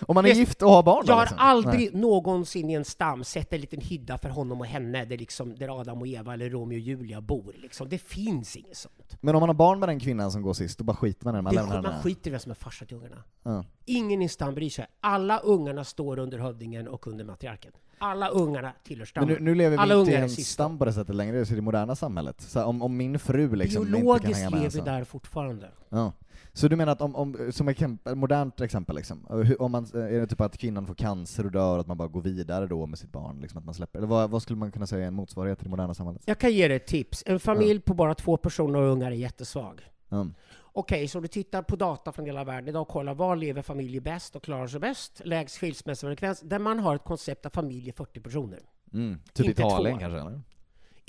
[0.00, 1.38] Om man är gift och har barn Jag har liksom?
[1.38, 5.54] aldrig någonsin i en stam sett en liten hydda för honom och henne där, liksom,
[5.54, 7.54] där Adam och Eva eller Romeo och Julia bor.
[7.62, 7.88] Liksom.
[7.88, 9.16] Det finns inget sånt.
[9.20, 11.36] Men om man har barn med den kvinnan som går sist, då bara skiter man
[11.36, 13.22] i man Det, lämnar man skiter i vem som är farsa till ungarna.
[13.42, 13.64] Ja.
[13.86, 14.86] Ingen i stam bryr sig.
[15.00, 17.72] Alla ungarna står under hövdingen och under matriarken.
[18.02, 19.28] Alla ungarna tillhör Men stammen.
[19.28, 21.52] nu, nu lever vi Alla inte i är en stam på det sättet längre, så
[21.52, 22.40] i det moderna samhället.
[22.40, 25.70] Så om, om min fru liksom inte kan Biologiskt hänga med lever vi där fortfarande.
[25.90, 26.12] Ja.
[26.52, 30.20] Så du menar att om, om som exempel, modernt exempel liksom, hur- om man, är
[30.20, 32.98] det typ att kvinnan får cancer och dör, att man bara går vidare då med
[32.98, 33.38] sitt barn?
[33.40, 35.64] Liksom att man släpper, eller vad, vad skulle man kunna säga är en motsvarighet till
[35.66, 36.22] det moderna samhället?
[36.26, 37.22] Jag kan ge dig ett tips.
[37.26, 39.80] En familj på bara två personer och ungar är jättesvag.
[40.10, 40.34] Mm.
[40.72, 44.00] Okej, så du tittar på data från hela världen idag och kollar var lever familjer
[44.00, 45.20] bäst och klarar sig bäst?
[45.24, 48.58] Lägst skilsmässofrekvens, där man har ett koncept av familj är 40 personer.
[48.92, 49.18] Mm.
[49.32, 50.00] Typ Inte Italien två.
[50.00, 50.20] kanske?
[50.20, 50.40] Eller?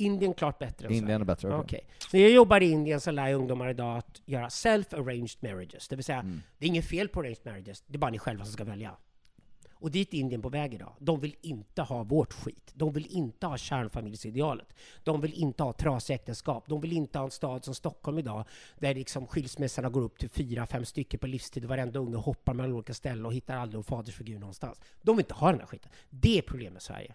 [0.01, 1.59] Indien klart bättre än Indien är bättre, okej.
[1.59, 1.87] Okej.
[2.13, 5.87] När jag jobbar i Indien så lär jag ungdomar idag att göra self-arranged marriages.
[5.87, 6.41] Det vill säga, Mm.
[6.57, 8.91] det är inget fel på arranged marriages, det är bara ni själva som ska välja.
[9.73, 10.93] Och dit är Indien på väg idag.
[10.99, 12.71] De vill inte ha vårt skit.
[12.73, 14.67] De vill inte ha kärnfamiljsidealet.
[15.03, 16.63] De vill inte ha trasiga äktenskap.
[16.67, 18.45] De vill inte ha en stad som Stockholm idag,
[18.79, 22.53] där liksom skilsmässorna går upp till fyra, fem stycken på livstid och varenda unge hoppar
[22.53, 24.79] mellan olika ställen och hittar aldrig en fadersfigur någonstans.
[25.01, 25.91] De vill inte ha den här skiten.
[26.09, 27.13] Det är problemet med Sverige.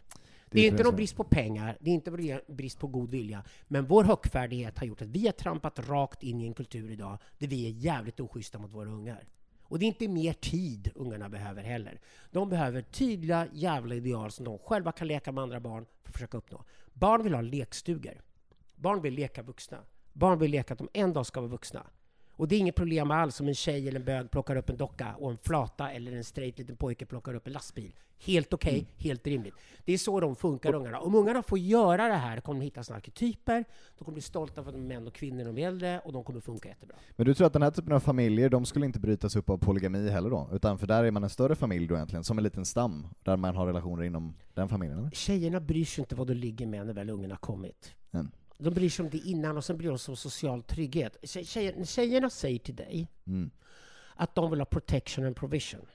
[0.51, 3.45] Det är inte någon brist på pengar, det är inte bri- brist på god vilja,
[3.69, 7.19] men vår högfärdighet har gjort att vi har trampat rakt in i en kultur idag
[7.39, 9.29] där vi är jävligt oschyssta mot våra ungar.
[9.69, 12.01] Och det är inte mer tid ungarna behöver heller.
[12.31, 16.15] De behöver tydliga jävla ideal som de själva kan leka med andra barn för att
[16.15, 16.65] försöka uppnå.
[16.93, 18.23] Barn vill ha lekstugor.
[18.77, 19.79] Barn vill leka vuxna.
[20.13, 21.87] Barn vill leka att de en dag ska vara vuxna.
[22.37, 24.77] Och det är inget problem alls om en tjej eller en bög plockar upp en
[24.77, 27.93] docka och en flata eller en straight liten pojke plockar upp en lastbil.
[28.19, 28.87] Helt okej, Mm.
[28.97, 29.55] helt rimligt.
[29.85, 31.01] Det är så de funkar, ungarna.
[31.01, 33.65] Om ungarna får göra det här kommer de hitta sina arketyper,
[33.99, 35.99] de kommer bli stolta för att de är män och kvinnor när de är äldre,
[36.05, 36.97] och de kommer funka jättebra.
[37.17, 39.59] Men du tror att den här typen av familjer, de skulle inte brytas upp av
[39.59, 40.49] polygami heller då?
[40.53, 43.37] Utan för där är man en större familj då egentligen, som en liten stam, där
[43.37, 45.11] man har relationer inom den familjen eller?
[45.11, 47.95] Tjejerna bryr sig inte vad de ligger med när väl ungarna har kommit.
[48.13, 48.31] Mm.
[48.59, 51.17] De bryr sig om det innan och sen bryr de sig om social trygghet.
[51.23, 53.51] Tje- Tjejer, tjejerna säger till dig Mm.
[54.15, 55.87] att de vill ha protection and provision.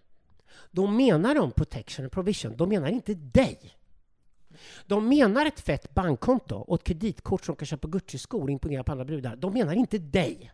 [0.71, 3.77] Då menar de protection and provision, de menar inte dig.
[4.85, 8.91] De menar ett fett bankkonto och ett kreditkort som kan köpa Gucci-skor och imponera på
[8.91, 9.35] andra brudar.
[9.35, 10.51] De menar inte dig.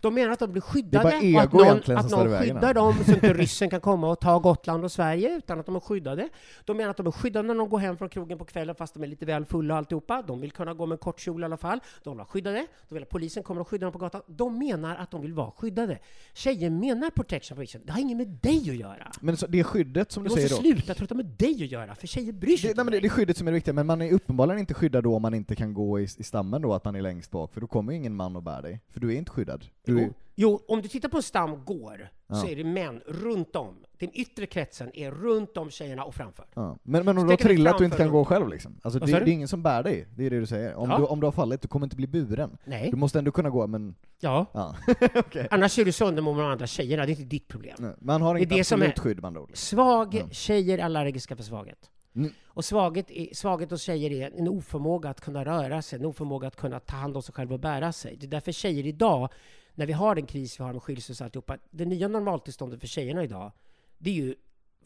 [0.00, 3.12] De menar att de blir skyddade bara och att någon, att någon skyddar dem så
[3.12, 6.28] inte ryssen kan komma och ta Gotland och Sverige utan att de är skyddade.
[6.64, 8.94] De menar att de är skyddade när de går hem från krogen på kvällen fast
[8.94, 10.22] de är lite väl fulla och alltihopa.
[10.22, 11.80] De vill kunna gå med en kort kjol i alla fall.
[12.04, 12.66] De vill vara skyddade.
[12.88, 14.22] De vill att polisen kommer och skyddar dem på gatan.
[14.26, 15.98] De menar att de vill vara skyddade.
[16.34, 17.82] Tjejer menar protection provision.
[17.84, 19.12] Det har inget med dig att göra.
[19.20, 20.68] Men så det skyddet som Du du måste säger då?
[20.76, 22.84] sluta tro att det har med dig att göra, för tjejer bryr sig Det, inte
[22.84, 25.04] nej, men det, är skyddet som är det viktiga, men man är uppenbarligen inte skyddad
[25.04, 27.52] då om man inte kan gå i, i stammen då, att man är längst bak,
[27.54, 28.80] för då kommer ingen man och bär dig.
[28.90, 29.57] För du är inte skyddad.
[29.84, 30.14] Du, Jo.
[30.40, 32.48] Jo, om du tittar på en stam går, så Ja.
[32.50, 33.74] är det män runt om.
[33.98, 36.46] Den yttre kretsen är runt om tjejerna och framför.
[36.54, 36.76] ja.
[36.82, 38.80] men, men om du har trillat och inte kan gå själv liksom?
[38.82, 40.74] Alltså, det, sa det är ingen som bär dig, det är det du säger.
[40.74, 40.98] Om, Ja.
[40.98, 42.58] du, om du har fallit, du kommer inte bli buren.
[42.64, 42.90] Nej.
[42.90, 43.94] Du måste ändå kunna gå, men...
[44.20, 44.46] Ja.
[44.52, 44.74] Ja.
[45.14, 45.48] Okej.
[45.50, 47.76] Annars är du söndermobbad av andra tjejerna, det är inte ditt problem.
[47.78, 49.50] Nej, Man har Det är inget som absolut är- skydd med andra ord.
[49.54, 50.28] Svag, Ja.
[50.30, 51.90] tjejer är allergiska för svaghet.
[52.18, 52.32] Mm.
[52.46, 56.48] Och svaghet, är, svaghet hos tjejer är en oförmåga att kunna röra sig, en oförmåga
[56.48, 58.16] att kunna ta hand om sig själv och bära sig.
[58.16, 59.28] Det är därför tjejer idag,
[59.74, 62.86] när vi har den kris vi har med skilsmässa och alltihopa, det nya normaltillståndet för
[62.86, 63.52] tjejerna idag,
[63.98, 64.34] det är ju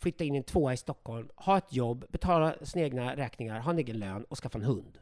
[0.01, 3.71] flytta in i en tvåa i Stockholm, ha ett jobb, betala sina egna räkningar, ha
[3.71, 4.99] en egen lön och skaffa en hund.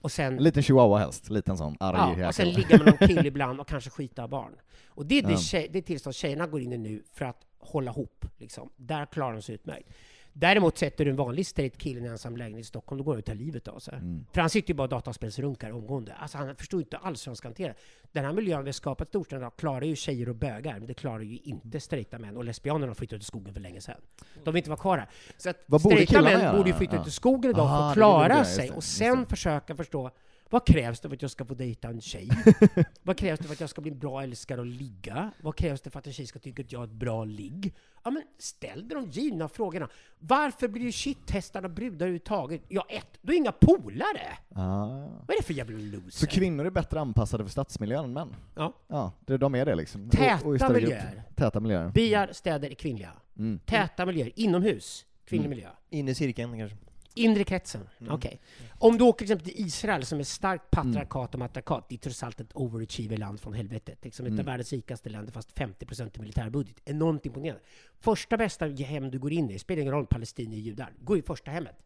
[0.00, 2.26] Och sen, En liten chihuahua helst, liten sån arg ja, jäkel.
[2.28, 4.56] och sen ligga med någon kille ibland och kanske skita barn.
[4.88, 5.38] Och det är det, Ja.
[5.38, 8.24] tjej, det tillstånd tjejerna går in i nu för att hålla ihop.
[8.36, 8.70] Liksom.
[8.76, 9.88] Där klarar de sig utmärkt.
[10.40, 13.12] Däremot sätter du en vanlig straight kille i en ensam lägenhet i Stockholm, då går
[13.14, 13.94] det att ta livet av sig.
[13.94, 14.26] Mm.
[14.32, 16.14] För han sitter ju bara och dataspelsrunkar omgående.
[16.14, 17.74] Alltså han förstår inte alls hur han ska hantera.
[18.12, 20.86] Den här miljön vi har skapat i storstäderna idag klarar ju tjejer och bögar, men
[20.86, 22.36] det klarar ju inte straighta män.
[22.36, 24.00] Och lesbianerna har flyttat ut i skogen för länge sedan.
[24.44, 25.08] De vill inte vara kvar här.
[25.36, 26.56] Så att Vad straighta män göra?
[26.56, 30.10] borde ju flytta ut i skogen idag för att klara sig och sen försöka förstå
[30.50, 32.28] vad krävs det för att jag ska få dejta en tjej?
[33.02, 35.30] Vad krävs det för att jag ska bli en bra älskare och ligga?
[35.42, 37.74] Vad krävs det för att en tjej ska tycka att jag har ett bra ligg?
[38.04, 39.88] Ja, men ställ dig de givna frågorna.
[40.18, 40.92] Varför blir
[41.64, 42.62] av brudar överhuvudtaget?
[42.68, 44.38] Ja, ett, du är inga polare!
[44.54, 44.86] Ah.
[44.86, 46.10] Vad är det för jävla loser?
[46.10, 48.36] Så kvinnor är bättre anpassade för stadsmiljön än män?
[48.54, 48.72] Ja.
[48.88, 50.10] Ja, det, de är det liksom.
[50.10, 51.22] Täta Och- och miljöer.
[51.34, 51.88] Täta miljöer.
[51.88, 53.12] Byar, städer är kvinnliga.
[53.38, 53.58] Mm.
[53.66, 55.56] Täta miljöer, inomhus, kvinnlig Mm.
[55.56, 55.70] miljö.
[55.90, 56.76] In i cirkeln kanske.
[57.18, 58.12] Inre kretsen, Mm.
[58.14, 58.40] okej.
[58.78, 61.98] Om du åker till exempel till Israel som är starkt patriarkat och matriarkat, det är
[61.98, 64.04] trots allt ett overachiever-land från helvetet.
[64.04, 64.40] Liksom ett Mm.
[64.40, 66.76] av världens rikaste länder, fast 50% i militärbudget.
[66.84, 67.62] Enormt imponerande.
[68.00, 71.50] Första bästa hem du går in i, spelar ingen roll palestinier, judar, gå i första
[71.50, 71.76] hemmet.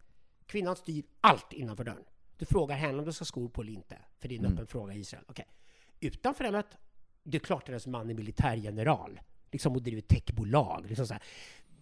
[0.47, 2.05] Kvinnan styr allt innanför dörren.
[2.39, 4.45] Du frågar henne om du ska ha skor på eller inte, för det är en
[4.45, 4.53] Mm.
[4.57, 5.25] öppen fråga i Israel.
[5.29, 5.47] Okej.
[6.01, 6.67] Utanför hemmet,
[7.23, 9.21] det är klart att hennes man är militärgeneral,
[9.53, 10.85] liksom och driver techbolag.
[10.89, 11.23] Liksom så här.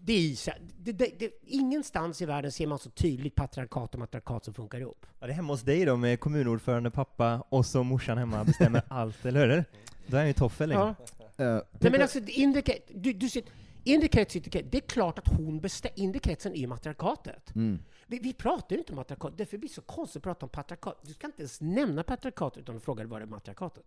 [0.02, 0.58] Det är.
[0.78, 4.80] Det, det, det, ingenstans i världen ser man så tydligt patriarkat och matriarkat som funkar
[4.80, 5.06] ihop.
[5.20, 8.82] Ja, det är hemma hos dig då med kommunordförande pappa och så morsan hemma bestämmer
[8.88, 9.64] allt, eller hur?
[10.06, 10.94] Då är han ju toffel liksom.
[11.36, 11.44] Ja.
[11.44, 12.62] Eh, Nej, men alltså, det inre,
[12.94, 13.42] du, du ser,
[13.84, 17.54] inre krets, yttre krets, det är klart att hon bestämmer, inre kretsen är ju matriarkatet.
[17.54, 17.82] mm.
[18.06, 20.50] Vi, vi pratar ju inte om matriarkat, därför blir det så konstigt att prata om
[20.50, 21.00] patriarkat.
[21.02, 23.84] Du ska inte ens nämna patriarkatet utan att fråga vad är matriarkatet?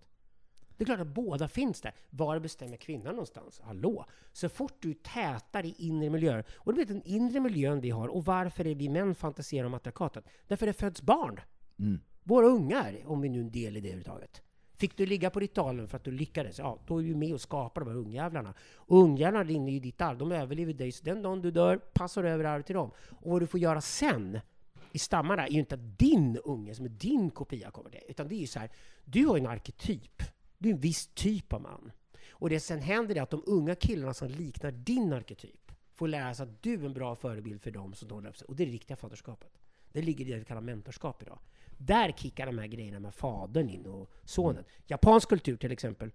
[0.77, 1.95] Det är klart att båda finns där.
[2.09, 3.61] Var bestämmer kvinnan någonstans?
[3.63, 4.05] Hallå?
[4.31, 8.07] Så fort du tätar i inre miljöer, och du vet den inre miljön vi har,
[8.07, 10.25] och varför är vi män fantiserar om matriarkatet?
[10.47, 11.39] Därför det föds barn.
[11.79, 11.99] Mm.
[12.23, 14.41] Våra ungar, om vi nu är en del i det överhuvudtaget.
[14.75, 17.41] Fick du ligga på ritualen för att du lyckades, ja, då är du med och
[17.41, 18.53] skapar de här ungjävlarna.
[18.75, 22.23] Och ungjävlarna rinner ju ditt arv, de överlever dig, så den dagen du dör passar
[22.23, 22.91] du över arvet till dem.
[23.09, 24.39] Och vad du får göra sen,
[24.91, 28.01] i stammarna, är ju inte att din unge, som är din kopia, kommer det.
[28.09, 28.69] Utan det är ju så här,
[29.05, 30.21] du har ju en arketyp.
[30.63, 31.91] Du är en viss typ av man.
[32.29, 36.33] Och det sen händer det att de unga killarna som liknar din arketyp får lära
[36.33, 38.45] sig att du är en bra förebild för dem som de upp sig.
[38.45, 39.51] Och det är det riktiga faderskapet.
[39.91, 41.39] Det ligger i det vi kallar mentorskap idag.
[41.77, 44.63] Där kickar de här grejerna med fadern in och sonen.
[44.87, 46.11] Japansk kultur till exempel,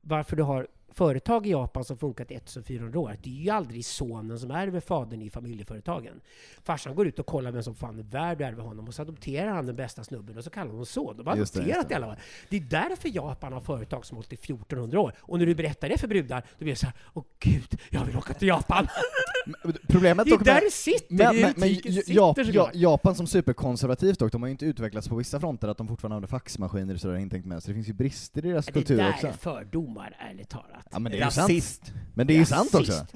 [0.00, 3.84] varför du har företag i Japan som funkat i 1400 år, det är ju aldrig
[3.84, 6.20] sonen som ärver fadern i familjeföretagen.
[6.62, 9.02] Farsan går ut och kollar vem som fan är värd att ärva honom och så
[9.02, 11.16] adopterar han den bästa snubben och så kallar honom son.
[11.16, 11.92] De har Just det, adopterat just det.
[11.92, 12.16] i alla fall.
[12.48, 15.12] Det är därför Japan har företag som hållit i 1400 år.
[15.20, 18.04] Och när du berättar det för brudar, då blir det så här, åh gud, jag
[18.04, 18.86] vill åka till Japan.
[19.88, 22.74] Problemet Det är där det sitter, men, det är men, sitter Ja- såklart.
[22.74, 26.14] Japan som superkonservativt dock, de har ju inte utvecklats på vissa fronter att de fortfarande
[26.16, 28.96] använder faxmaskiner och sådär intänkt med, så det finns ju brister i deras Det kultur
[28.96, 29.26] där också.
[29.26, 30.77] är fördomar, ärligt talat.
[30.90, 31.86] Ja men det är ju Rasist.
[31.86, 31.96] sant.
[32.14, 33.06] Men det är ju sant också.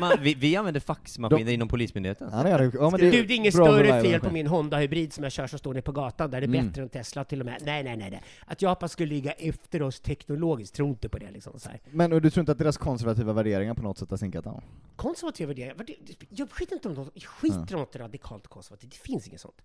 [0.00, 2.28] Man, vi, vi använder faxmaskiner inom Polismyndigheten.
[2.32, 2.70] Ja, det är, det.
[2.74, 5.32] ja, men Du, det det är inget större fel på min Honda Hybrid som jag
[5.32, 6.66] kör som står nere på gatan, där det är Mm.
[6.68, 7.62] bättre än Tesla till och med.
[7.64, 8.22] Nej, nej, nej, nej.
[8.46, 11.58] Att Japan skulle ligga efter oss teknologiskt, tror inte på det liksom.
[11.58, 11.80] Så här.
[11.90, 14.62] Men och du tror inte att deras konservativa värderingar på något sätt har sinkat av?
[14.96, 19.28] Konservativa värderingar, det- jag skiter inte om något, skiter om något radikalt konservativt, det finns
[19.28, 19.56] inget sånt.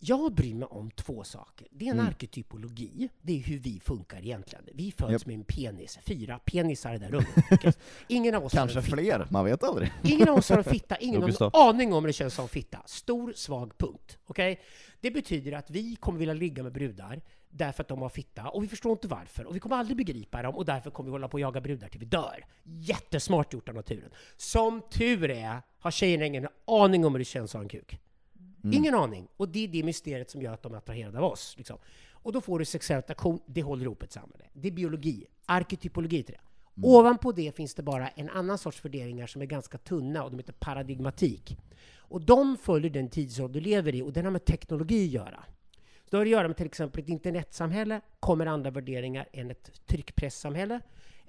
[0.00, 1.66] Jag bryr mig om två saker.
[1.70, 2.06] Det är en Mm.
[2.06, 4.64] arketypologi, det är hur vi funkar egentligen.
[4.74, 5.26] Vi föds Japp.
[5.26, 7.78] med en penis, fyra penisar i det där rummet.
[8.08, 9.92] Ingen av oss Kanske fler, man vet aldrig.
[10.04, 12.82] Ingen av oss har en fitta, ingen har en aning om det känns som fitta.
[12.86, 14.18] Stor, svag punkt.
[14.26, 14.60] Okej?
[15.00, 17.20] Det betyder att vi kommer vilja ligga med brudar
[17.50, 19.44] därför att de har fitta, och vi förstår inte varför.
[19.44, 21.88] Och vi kommer aldrig begripa dem, och därför kommer vi hålla på och jaga brudar
[21.88, 22.44] till vi dör.
[22.62, 24.10] Jättesmart gjort av naturen.
[24.36, 27.98] Som tur är har tjejerna ingen aning om hur det känns att ha en kuk.
[28.64, 29.28] Ingen aning.
[29.36, 31.54] Och det är det mysteriet som gör att de är attraherade av oss.
[31.58, 31.78] Liksom.
[32.10, 34.44] Och då får du sexuell attraktion, det håller ihop ett samhälle.
[34.52, 36.40] Det är biologi, arketypologi till det.
[36.86, 40.36] Ovanpå det finns det bara en annan sorts värderingar som är ganska tunna och de
[40.38, 41.56] heter paradigmatik.
[41.96, 45.44] Och de följer den tidsålder du lever i och den har med teknologi att göra.
[46.04, 49.86] Så det har att göra med till exempel ett internetsamhälle kommer andra värderingar än ett
[49.86, 50.80] tryckpressamhälle.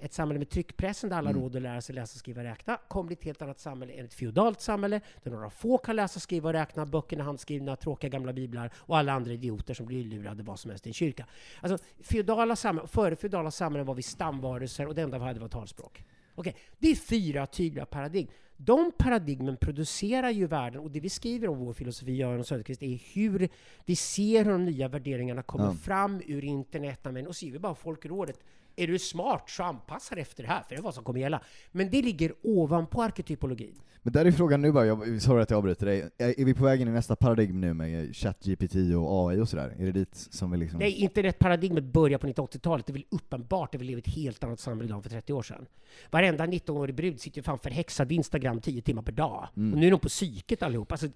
[0.02, 3.14] Ett samhälle med tryckpressen där alla råd att lära sig läsa, skriva, räkna kommer bli
[3.14, 6.52] ett helt annat samhälle än ett feodalt samhälle där några få kan läsa, skriva och
[6.52, 10.70] räkna, böckerna handskrivna, tråkiga gamla biblar och alla andra idioter som blir lurade vad som
[10.70, 11.26] helst i en kyrka.
[11.60, 15.48] Alltså, feodala samhällen, före feodala samhällen var vi stamvarelser och det enda vi hade var
[15.48, 16.04] talspråk.
[16.34, 18.28] Okej, det är fyra tydliga paradigm.
[18.56, 22.82] De paradigmen producerar ju världen, och det vi skriver om vår filosofi, Göran och Söderqvist,
[22.82, 23.48] är hur
[23.84, 25.72] vi ser hur de nya värderingarna kommer Ja.
[25.72, 27.00] fram ur internet.
[27.04, 28.38] Men, och så ger vi bara Folkrådet,
[28.76, 31.20] är du smart så anpassa dig efter det här, för det är vad som kommer
[31.20, 31.42] gälla.
[31.72, 33.80] Men det ligger ovanpå arketypologin.
[34.02, 36.54] Men där är frågan nu bara, jag, sorry att jag avbryter dig, är, är vi
[36.54, 39.74] på väg in i nästa paradigm nu med ChatGPT och AI och sådär?
[39.78, 40.78] Är det dit som vi liksom...
[40.78, 42.86] Nej, internetparadigmet börjar på 1980-talet.
[42.86, 45.10] Det är väl uppenbart att vi lever i ett helt annat samhälle idag än för
[45.10, 45.66] 30 år sedan.
[46.10, 49.48] Varenda 19-årig brud sitter ju fan förhäxad vid Instagram 10 timmar per dag.
[49.56, 49.72] Mm.
[49.72, 50.92] Och nu är de på psyket allihop.
[50.92, 51.06] Alltså,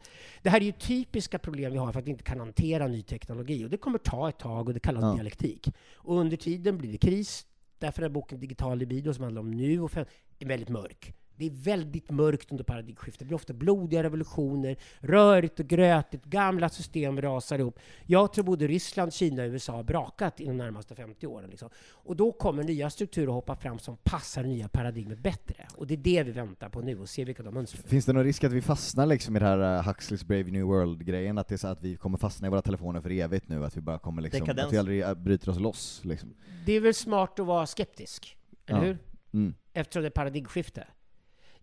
[0.42, 3.02] det här är ju typiska problem vi har för att vi inte kan hantera ny
[3.02, 3.64] teknologi.
[3.64, 5.14] Och det kommer ta ett tag och det kallas Ja.
[5.14, 5.68] dialektik.
[5.94, 7.46] Och under tiden blir det kris.
[7.78, 10.06] Därför är boken Digital libido, som handlar om nu och fem,
[10.38, 11.14] är väldigt mörk.
[11.36, 13.18] Det är väldigt mörkt under paradigmskiftet.
[13.18, 17.78] Det blir ofta blodiga revolutioner, rörigt och grötigt, gamla system rasar ihop.
[18.06, 21.50] Jag tror både Ryssland, Kina och USA har brakat inom de närmaste 50 åren.
[21.50, 21.68] Liksom.
[21.90, 25.66] Och då kommer nya strukturer att hoppa fram som passar det nya paradigmet bättre.
[25.76, 27.82] Och det är det vi väntar på nu och ser vilka de mönstrar.
[27.82, 30.64] Finns det någon risk att vi fastnar liksom i det här uh, Huxleys Brave New
[30.64, 33.64] World-grejen, att det är så att vi kommer fastna i våra telefoner för evigt nu,
[33.64, 34.66] att vi bara kommer liksom, Dekadens.
[34.66, 36.34] att vi aldrig uh, bryter oss loss liksom?
[36.66, 38.84] Det är väl smart att vara skeptisk, eller Ja.
[38.84, 38.98] hur?
[39.32, 39.54] Mm.
[39.72, 40.86] Eftersom det är paradigmskifte.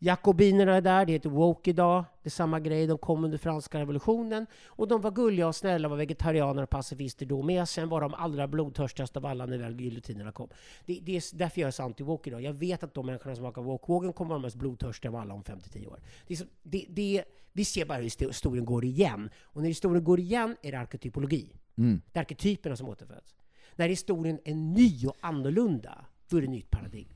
[0.04, 2.04] Jakobinerna är där, det heter woke idag.
[2.24, 4.46] Det är samma grej, de kom under franska revolutionen.
[4.66, 7.70] Och de var gulliga och snälla, var vegetarianer och pacifister då med.
[7.70, 10.50] Sen var de allra blodtörstigaste av alla när väl giljotinerna kom.
[10.86, 12.42] Det, det är därför jag är så anti-woke idag.
[12.42, 15.34] Jag vet att de människorna som hakar woke-vågen kommer vara de mest blodtörstiga av alla
[15.34, 16.00] om 5-10 år.
[16.64, 17.24] Det det,
[17.54, 19.30] vi ser bara hur histo- historien går igen.
[19.42, 21.56] Och när historien går igen är det arketypologi.
[21.78, 22.02] Mm.
[22.12, 23.36] Det är arketyperna som återföds.
[23.76, 27.08] När historien är ny och annorlunda, då är det nytt paradigm.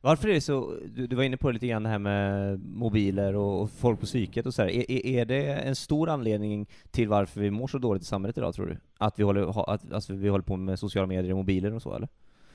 [0.00, 2.60] Varför är det så, du, du var inne på det lite grann det här med
[2.64, 4.68] mobiler och, och folk på psyket och så här.
[4.68, 8.38] Är, är- är det en stor anledning till varför vi mår så dåligt i samhället
[8.38, 8.76] idag tror du?
[8.98, 11.82] Att vi håller, ha, att, alltså vi håller på med sociala medier och mobiler och
[11.82, 12.08] så eller?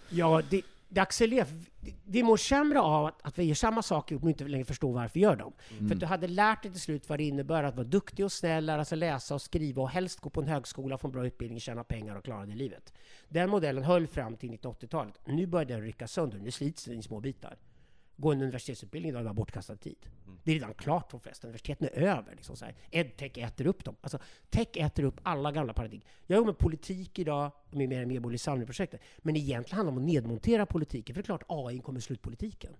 [0.09, 0.61] Ja, det,
[1.01, 1.47] accelererar.
[2.03, 5.13] Vi mår sämre av att, att vi gör samma saker och inte längre förstår varför
[5.13, 5.53] vi gör dem.
[5.71, 5.87] Mm.
[5.87, 8.31] För att du hade lärt dig till slut vad det innebär att vara duktig och
[8.31, 11.25] snäll, lära sig läsa och skriva och helst gå på en högskola, få en bra
[11.25, 12.93] utbildning, tjäna pengar och klara det i livet.
[13.29, 15.19] Den modellen höll fram till 1980-talet.
[15.25, 16.39] Nu börjar den rycka sönder.
[16.39, 17.57] Nu slits den i små bitar.
[18.23, 20.09] Gå en universitetsutbildning idag är bara bortkastad tid.
[20.43, 21.47] Det är redan klart de flesta.
[21.47, 22.35] Universiteten är över.
[22.35, 22.75] Liksom så här.
[22.91, 23.95] Edtech äter upp dem.
[24.01, 24.19] Alltså,
[24.49, 26.01] tech äter upp alla gamla paradigm.
[26.27, 29.01] Jag jobbar med politik idag, med mer medborgerlig samling-projektet.
[29.17, 31.15] Men egentligen handlar det om att nedmontera politiken.
[31.15, 32.73] För det är klart, AI kommer slå ut politiken.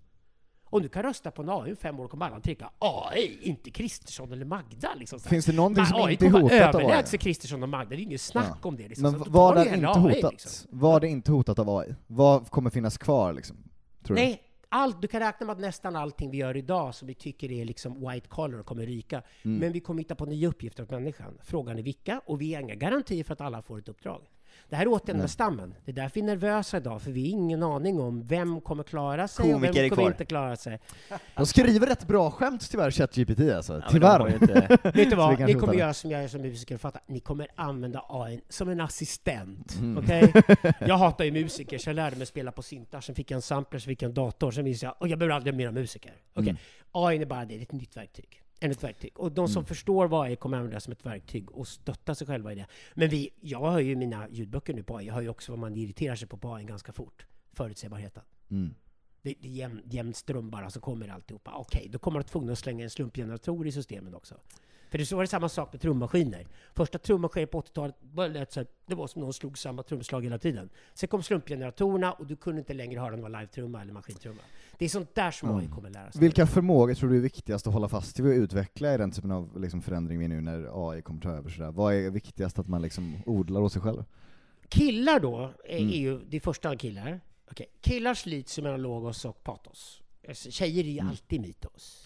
[0.64, 4.32] Om du kan rösta på en AI fem år kommer alla trycka AI, inte Kristersson
[4.32, 4.94] eller Magda.
[4.96, 5.30] Liksom så.
[5.30, 7.04] Finns det någonting som AI inte är hotat av AI?
[7.06, 7.90] för Kristersson och Magda.
[7.90, 8.88] Det är inget snack om det.
[8.88, 9.04] Liksom.
[9.04, 10.32] Men är du inte AI, hotat?
[10.32, 10.68] liksom.
[10.72, 11.96] Vad är inte hotat av AI?
[12.08, 13.58] Vad kommer finnas kvar liksom?
[14.04, 14.22] Tror du?
[14.24, 14.42] Nej,
[14.74, 17.66] allt, du kan räkna med att nästan allting vi gör idag som vi tycker är
[17.66, 19.24] liksom white collar kommer ryka.
[19.46, 19.58] Mm.
[19.58, 21.38] Men vi kommer hitta på nya uppgifter åt människan.
[21.44, 24.22] Frågan är vilka, och vi har inga garantier för att alla får ett uppdrag.
[24.70, 25.76] Det här är återigen med stammen.
[25.86, 28.84] Det är därför vi är nervösa idag, för vi har ingen aning om vem kommer
[28.84, 30.12] klara sig och Komiker vem är kommer kvar.
[30.12, 30.80] inte klara sig.
[31.36, 33.74] De skriver rätt bra skämt tyvärr, ChatGPT alltså.
[33.80, 34.34] de Tyvärr.
[34.34, 35.40] inte- Vet du vad?
[35.40, 37.00] Ni kommer göra som jag är som musiker och fatta.
[37.08, 39.76] Ni kommer använda AI som en assistent.
[39.80, 39.98] Mm.
[39.98, 40.34] Okej?
[40.80, 43.42] Jag hatar ju musiker, så jag lärde mig spela på syntar, sen fick jag en
[43.42, 46.14] sampler, sen fick jag en dator, sen visste jag, och jag behöver aldrig mera musiker.
[46.34, 46.50] Okej?
[46.50, 46.58] Mm.
[46.92, 48.43] AI är bara det, det är ett nytt verktyg.
[48.64, 49.20] Ännu ett verktyg.
[49.20, 49.66] Och de som Mm.
[49.66, 52.66] förstår vad AI kommer använda som ett verktyg och stötta sig själva i det.
[52.94, 55.60] Men vi, jag hör ju mina ljudböcker nu på AI, jag hör ju också vad
[55.60, 57.26] man irriterar sig på på AI ganska fort.
[57.54, 58.24] Förutsägbarheten.
[58.52, 58.74] Mm.
[59.22, 61.52] Det, det är jämn, jämn ström bara, så kommer alltihopa.
[61.56, 64.36] Okej, då kommer man att tvungna att slänga en slumpgenerator i systemen också.
[64.94, 66.48] För det så var det samma sak med trummaskiner.
[66.74, 70.24] Första trummaskiner på 80-talet var lät så här, det var som någon slog samma trumslag
[70.24, 70.70] hela tiden.
[70.94, 74.42] Sen kom slumpgeneratorerna och du kunde inte längre höra om det var live-trumma eller maskintrumma.
[74.78, 76.22] Det är sånt där som AI kommer lära sig.
[76.22, 79.32] Vilka förmågor tror du är viktigast att hålla fast vid och utveckla i den typen
[79.32, 81.50] av liksom, förändring vi nu när AI kommer ta över?
[81.50, 81.72] Sådär?
[81.72, 84.04] Vad är viktigast att man liksom odlar åt sig själv?
[84.70, 85.90] Killar då, är, Mm.
[85.90, 87.22] är ju, det är första killar.
[87.52, 90.02] Okej, Killar slits mellan logos och patos.
[90.28, 91.10] Alltså, Tjejer är ju Mm.
[91.10, 92.03] alltid mytos.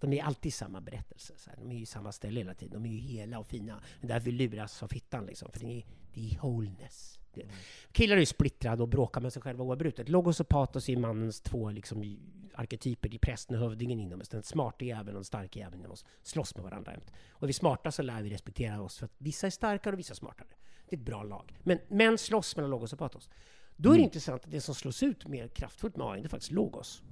[0.00, 1.34] De är alltid samma berättelse.
[1.36, 1.56] Så här.
[1.56, 2.82] De är ju i samma ställe hela tiden.
[2.82, 3.82] De är ju hela och fina.
[4.00, 5.50] Det är därför vi luras av fittan liksom.
[5.52, 5.84] För det är,
[6.14, 7.18] det är wholeness.
[7.34, 7.46] Det.
[7.92, 10.08] Killar är splittrade och bråkar med sig själva oavbrutet.
[10.08, 12.18] Logos och patos är mannens två liksom,
[12.54, 13.08] arketyper.
[13.08, 14.28] Det är prästen och hövdingen inom oss.
[14.28, 17.12] Den smarta jäveln och den starka jäveln inom oss slåss med varandra jämt.
[17.30, 19.98] Och är vi smarta så lär vi respektera oss för att vissa är starkare och
[19.98, 20.48] vissa är smartare.
[20.88, 21.58] Det är ett bra lag.
[21.62, 23.30] Men män slåss mellan logos och patos.
[23.76, 26.28] Då är det intressant att det som slås ut mer kraftfullt med AI, det är
[26.28, 27.02] faktiskt logos.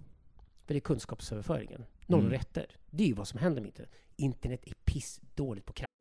[0.72, 1.84] För det är kunskapsöverföringen.
[2.06, 2.32] Noll Mm.
[2.32, 2.66] rätter.
[2.90, 3.90] Det är ju vad som händer med internet.
[4.16, 5.92] Internet är piss dåligt på kraft.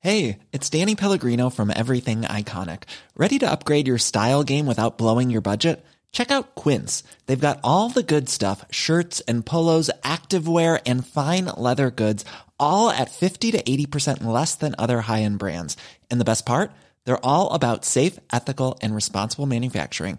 [0.00, 2.82] Hey, it's Danny Pellegrino from Everything Iconic.
[3.16, 5.78] Ready to upgrade your style game without blowing your budget?
[6.12, 7.04] Check out Quince.
[7.26, 12.24] They've got all the good stuff shirts and polos, activewear, and fine leather goods,
[12.58, 15.76] all at 50 to 80% less than other high end brands.
[16.10, 16.70] And the best part?
[17.06, 20.18] They're all about safe, ethical, and responsible manufacturing.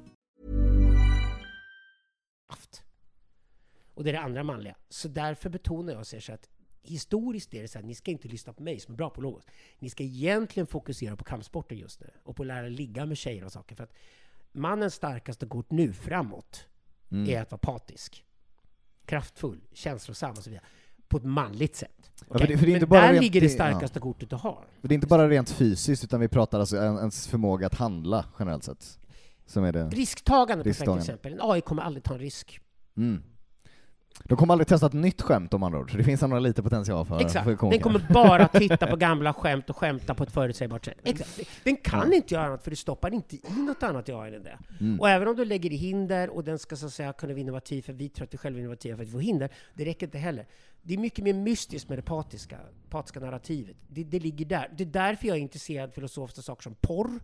[3.93, 4.75] Och det är det andra manliga.
[4.89, 6.49] Så därför betonar jag och säger så att
[6.83, 9.21] historiskt är det så här, ni ska inte lyssna på mig som är bra på
[9.21, 9.43] logos.
[9.79, 13.43] Ni ska egentligen fokusera på kampsporten just nu och på att lära ligga med tjejer
[13.45, 13.75] och saker.
[13.75, 13.93] För att
[14.51, 16.67] mannens starkaste kort nu framåt
[17.11, 17.29] Mm.
[17.29, 18.25] är att vara patisk.
[19.05, 20.65] Kraftfull, känslosam och så vidare.
[21.07, 22.11] På ett manligt sätt.
[22.29, 24.03] Ja, för det- för det Men där rent- ligger det starkaste ja.
[24.03, 24.65] kortet du har.
[24.81, 27.75] För det är inte bara rent fysiskt, utan vi pratar alltså en- ens förmåga att
[27.75, 28.99] handla generellt sett.
[29.45, 29.89] Som är det.
[29.89, 31.01] Risktagande Risktagande.
[31.01, 31.33] exempel.
[31.33, 32.59] En AI kommer aldrig ta en risk.
[32.97, 33.23] Mm.
[34.23, 36.63] De kommer aldrig testa ett nytt skämt om andra ord, så det finns ändå lite
[36.63, 37.43] potential för, Exakt.
[37.43, 40.97] för Den kommer bara titta på gamla skämt och skämta på ett förutsägbart sätt.
[41.03, 41.49] Exakt.
[41.63, 44.57] Den kan inte göra annat, för det stoppar inte i något annat jag än det.
[44.79, 44.99] Mm.
[44.99, 47.41] Och även om du lägger i hinder och den ska så att säga kunna vara
[47.41, 49.85] innovativ, för vi tror att vi själva är innovativa för att vi får hinder, det
[49.85, 50.47] räcker inte heller.
[50.81, 52.57] Det är mycket mer mystiskt med det patiska,
[52.89, 53.75] patiska narrativet.
[53.87, 54.73] Det, det ligger där.
[54.77, 57.19] Det är därför jag är intresserad av filosofiska saker som porr,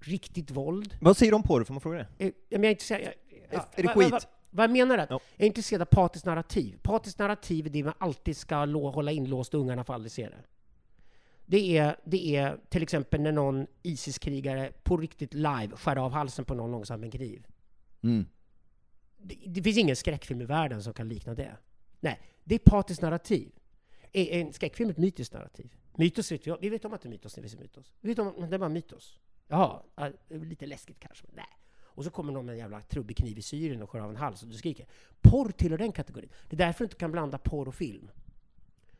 [0.00, 0.96] riktigt våld.
[1.00, 1.64] Vad säger de på det?
[1.64, 2.06] Får man fråga det?
[2.18, 3.02] Men jag är intresserad...
[3.02, 3.12] Jag,
[3.50, 4.28] ja, är det skit?
[4.54, 5.20] Vad, jag menar är att Ja.
[5.36, 6.78] jag är intresserad av patiskt narrativ.
[6.82, 10.28] Patiskt narrativ är det man alltid ska lå, hålla inlåst och ungarna får aldrig se
[10.28, 10.44] det.
[11.46, 16.44] Det är, det är till exempel när någon ISIS-krigare på riktigt live skär av halsen
[16.44, 17.46] på någon långsamt med en kniv.
[18.02, 18.26] Mm.
[19.18, 21.56] Det, det finns ingen skräckfilm i världen som kan likna det.
[22.00, 23.52] Nej, det är patiskt narrativ.
[24.12, 25.74] En skräckfilm ett mytiskt narrativ?
[25.96, 26.56] Mytos vet vi.
[26.60, 27.92] Vi vet om att det är mytos när vi ser mytos.
[28.00, 29.18] Vi vet om att det var mytos.
[29.48, 29.82] Jaha,
[30.28, 31.58] lite läskigt kanske, men nej.
[31.94, 34.16] Och så kommer någon med en jävla trubbig kniv i Syrien och skär av en
[34.16, 34.86] hals och du skriker.
[35.20, 36.30] Porr tillhör den kategorin.
[36.48, 38.10] Det är därför du inte kan blanda porr och film.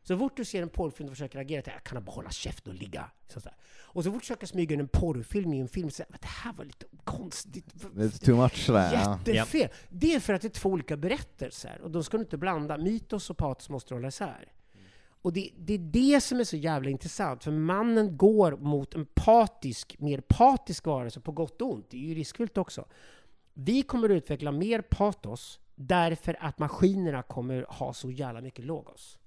[0.02, 2.72] Så fort du ser en porrfilm och försöker agera, jag kan jag bara hålla käften
[2.72, 3.10] och ligga.
[3.28, 3.56] Så där.
[3.82, 6.52] Och så fort du försöker smyga in en porrfilm i en film, så det här
[6.52, 7.74] var lite konstigt.
[7.94, 8.92] Lite too much sådär.
[8.92, 9.18] ja.
[9.26, 9.68] Jättefel!
[9.88, 12.78] Det är för att det är två olika berättelser, och då ska du inte blanda.
[12.78, 14.52] Mytos och patos måste hålla isär.
[15.22, 19.06] Och det, det är det som är så jävla intressant, för mannen går mot en
[19.14, 21.90] patisk, mer patisk varelse, på gott och ont.
[21.90, 22.88] Det är ju riskfyllt också.
[23.54, 29.18] Vi kommer att utveckla mer patos därför att maskinerna kommer ha så jävla mycket logos.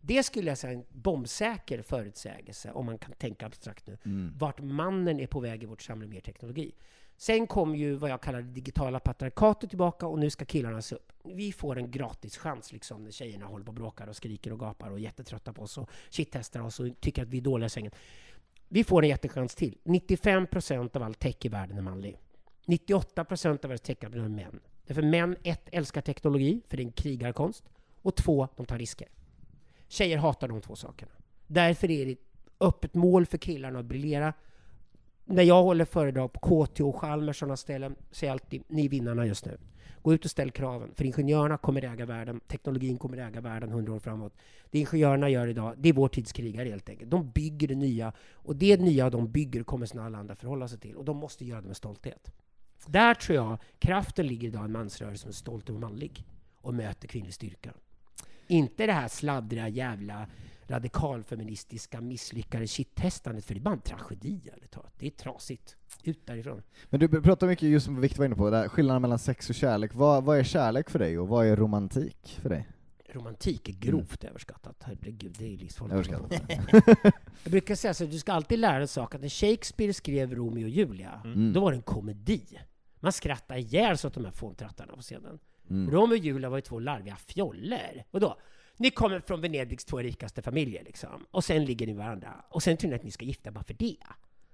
[0.00, 3.98] Det skulle jag säga är en bombsäker förutsägelse, om man kan tänka abstrakt nu,
[4.38, 6.74] vart mannen är på väg i vårt samhälle mer teknologi.
[7.20, 10.94] Sen kom ju vad jag kallar det digitala patriarkatet tillbaka och nu ska killarna se
[10.94, 11.12] upp.
[11.22, 14.60] Vi får en gratis chans liksom när tjejerna håller på och bråkar och skriker och
[14.60, 17.66] gapar och är jättetrötta på oss och shittestar oss och tycker att vi är dåliga
[17.66, 17.92] i sängen.
[18.68, 19.78] Vi får en jättechans till.
[19.84, 22.18] 95% av all tech i världen är manlig.
[22.66, 24.60] 98% av världens tech är män.
[24.86, 27.64] Därför män, ett, älskar teknologi, för det är en krigarkonst.
[28.02, 29.08] Och två, de tar risker.
[29.88, 31.12] Tjejer hatar de två sakerna.
[31.46, 32.18] Därför är det ett
[32.60, 34.32] öppet mål för killarna att briljera.
[35.30, 38.84] När jag håller föredrag på KTH och Chalmers och sådana ställen säger jag alltid, ni
[38.84, 39.58] är vinnarna just nu.
[40.02, 43.92] Gå ut och ställ kraven, för ingenjörerna kommer äga världen, teknologin kommer äga världen hundra
[43.92, 44.32] år framåt.
[44.70, 47.10] Det ingenjörerna gör idag, det är vår tids krigare helt enkelt.
[47.10, 50.78] De bygger det nya, och det nya de bygger kommer sedan alla andra förhålla sig
[50.78, 52.32] till, och de måste göra det med stolthet.
[52.86, 56.24] Där tror jag kraften ligger idag i en mansrörelse som är stolt och manlig
[56.60, 57.72] och möter kvinnlig styrka.
[58.46, 60.26] Inte det här sladdriga jävla
[60.68, 64.92] radikalfeministiska misslyckade shit-testandet, för det är bara en tragedi, ärligt talat.
[64.98, 65.76] Det är trasigt.
[66.04, 66.62] Ut därifrån.
[66.90, 69.54] Men du pratar mycket, just som Victor var inne på, där, skillnaden mellan sex och
[69.54, 69.94] kärlek.
[69.94, 72.68] Vad, vad är kärlek för dig och vad är romantik för dig?
[73.12, 74.76] Romantik är grovt överskattat.
[74.84, 75.94] Herregud, det är livsfarligt.
[75.94, 76.42] Överskattat.
[77.42, 80.34] Jag brukar säga så, du ska alltid lära dig en sak, att när Shakespeare skrev
[80.34, 81.52] Romeo och Julia, Mm.
[81.52, 82.42] då var det en komedi.
[83.00, 85.38] Man skrattade ihjäl sig åt de här fåntrattarna på scenen.
[85.70, 85.90] Mm.
[85.90, 88.04] Romeo och Julia var ju två larviga fjoller.
[88.10, 88.38] Och då?
[88.80, 91.26] Ni kommer från Venedigs två rikaste familjer liksom.
[91.30, 92.44] Och sen ligger ni varandra.
[92.48, 93.96] Och sen tror ni att ni ska gifta bara för det.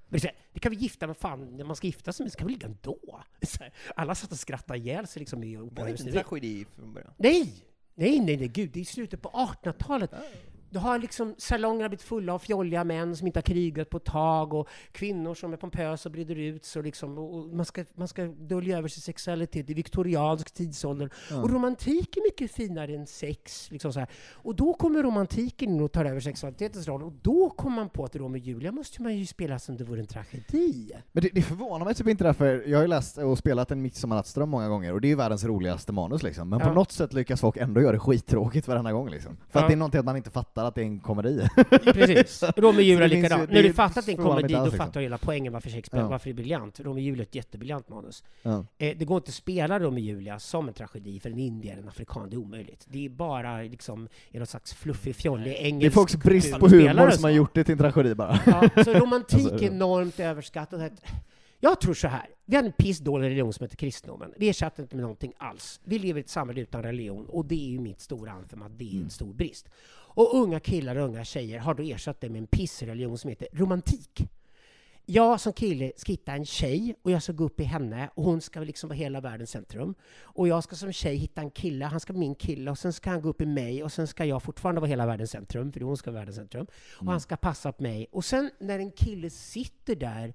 [0.09, 2.47] Men här, det kan vi gifta med fan, när man ska gifta sig så kan
[2.47, 3.23] vi ligga ändå.
[3.61, 6.95] Här, alla satt och skrattade ihjäl sig liksom i Det var inte en tragedi från
[6.95, 7.13] början.
[7.17, 7.53] Nej!
[7.95, 10.11] Nej, nej, nej, gud, det är slutet på 1800-talet.
[10.75, 14.05] Du har liksom salongerna blivit fulla av fjolliga män som inte har krigat på ett
[14.05, 18.09] tag och kvinnor som är pompösa och breder ut sig liksom, och man, ska, man
[18.09, 21.11] ska dölja över sin sexualitet i viktoriansk tidsålder.
[21.43, 23.71] Och romantik är mycket finare än sex.
[23.71, 24.09] Liksom så här.
[24.33, 28.05] Och då kommer romantiken in och tar över sexualitetens roll och då kommer man på
[28.05, 30.93] att Romeo och Julia måste man ju spela som det vore en tragedi.
[31.13, 33.83] Men det, det förvånar mig typ inte därför, jag har ju läst och spelat en
[33.83, 36.65] Midsommarnattsdröm många gånger, och det är ju världens roligaste manus liksom, men Ja.
[36.69, 39.37] på något sätt lyckas folk ändå göra det skittråkigt varenda gång liksom.
[39.51, 39.65] För Ja.
[39.65, 41.49] att det är någonting att man inte fattar att det är en komedi.
[41.85, 42.43] Precis.
[42.57, 43.51] Romeo och Julia likadant.
[43.51, 46.05] När du fattar att det är en komedi, då fattar du hela poängen varför Shakespeare,
[46.05, 46.09] Ja.
[46.09, 46.81] varför det är briljant.
[46.81, 48.25] Romeo och Julia är ett jättebriljant manus.
[48.43, 48.67] Ja.
[48.79, 51.77] Eh, det går inte att spela Romeo och Julia som en tragedi för en indier,
[51.77, 52.31] en afrikan.
[52.31, 52.87] Det är omöjligt.
[52.89, 56.69] Det är bara liksom i någon slags fluffig, fjollig engelsk Det är folks brist på
[56.69, 58.41] humor som har gjort det till en tragedi bara.
[58.47, 60.93] Ja, så romantik Alltså, är enormt överskattat.
[61.61, 62.27] Jag tror så här.
[62.45, 64.33] Vi har en pissdålig religion som heter kristendomen.
[64.37, 65.81] Vi ersatte inte med någonting alls.
[65.85, 68.79] Vi lever i ett samhälle utan religion och det är ju mitt stora anfem att
[68.79, 69.69] det är en stor brist.
[70.15, 73.49] Och unga killar och unga tjejer har då ersatt det med en pissreligion som heter
[73.53, 74.29] romantik.
[75.07, 78.25] Jag som kille ska hitta en tjej och jag ska gå upp i henne och
[78.25, 79.95] hon ska liksom vara hela världens centrum.
[80.23, 82.93] Och jag ska som tjej hitta en kille, han ska vara min kille och sen
[82.93, 85.73] ska han gå upp i mig och sen ska jag fortfarande vara hela världens centrum,
[85.73, 86.67] för hon ska vara världens centrum.
[86.99, 88.07] Och han ska passa på mig.
[88.13, 90.35] Och sen när en kille sitter där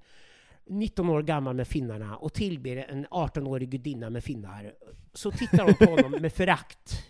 [0.69, 4.73] 19 år gammal med finnarna och tillber en 18-årig gudinna med finnar,
[5.13, 7.03] så tittar de på honom med förakt.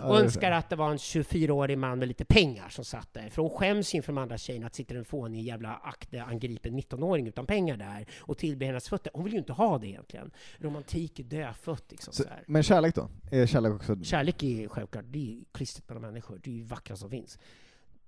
[0.00, 3.30] Och önskar att det var en 24-årig man med lite pengar som satt där.
[3.30, 7.46] För hon skäms inför de andra tjejerna att sitter en fånig jävla akteangripen 19-åring utan
[7.46, 9.12] pengar där och tillber hennes fötter.
[9.14, 10.30] Hon vill ju inte ha det egentligen.
[10.58, 12.12] Romantik är dödfött liksom.
[12.12, 12.44] Så, Så här.
[12.46, 13.08] men kärlek då?
[13.30, 13.96] Är kärlek också...
[14.02, 16.40] Kärlek är självklart, det är ju klistret mellan människor.
[16.44, 17.38] Det är ju vackra som finns.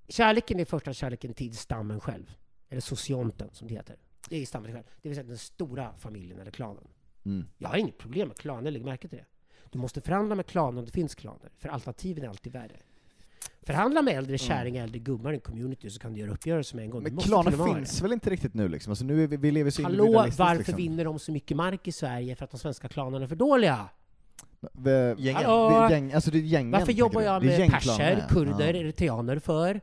[0.08, 2.30] Kärleken är första kärleken till stammen själv.
[2.70, 3.96] Eller socionten, som det heter.
[4.30, 4.84] Det är stammen själv.
[5.02, 6.84] Det vill säga den stora familjen eller klanen.
[7.24, 7.46] Mm.
[7.58, 9.24] Jag har inget problem med klaner, lägg märke till det.
[9.70, 12.76] Du måste förhandla med klaner om det finns klaner, för alternativen är alltid värre.
[13.62, 16.84] Förhandla med äldre kärringar, äldre gubbar i en community, så kan du göra uppgörelser med
[16.84, 17.02] en gång.
[17.02, 18.90] Men klaner finns väl inte riktigt nu liksom?
[18.90, 20.76] Alltså nu är vi, vi lever så Hallå, varför liksom.
[20.76, 22.36] vinner de så mycket mark i Sverige?
[22.36, 23.88] För att de svenska klanerna är för dåliga?
[24.72, 25.34] Vi- Gängen.
[25.44, 25.70] Hallå?
[25.70, 28.80] Det är gäng, alltså det är gängen, Varför jobbar jag med perser, kurder, ja.
[28.80, 29.80] eritreaner för?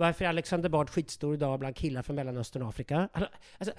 [0.00, 3.08] Varför är Alexander Bard skitstor idag bland killar från Mellanöstern och Afrika?
[3.58, 3.74] Alltså,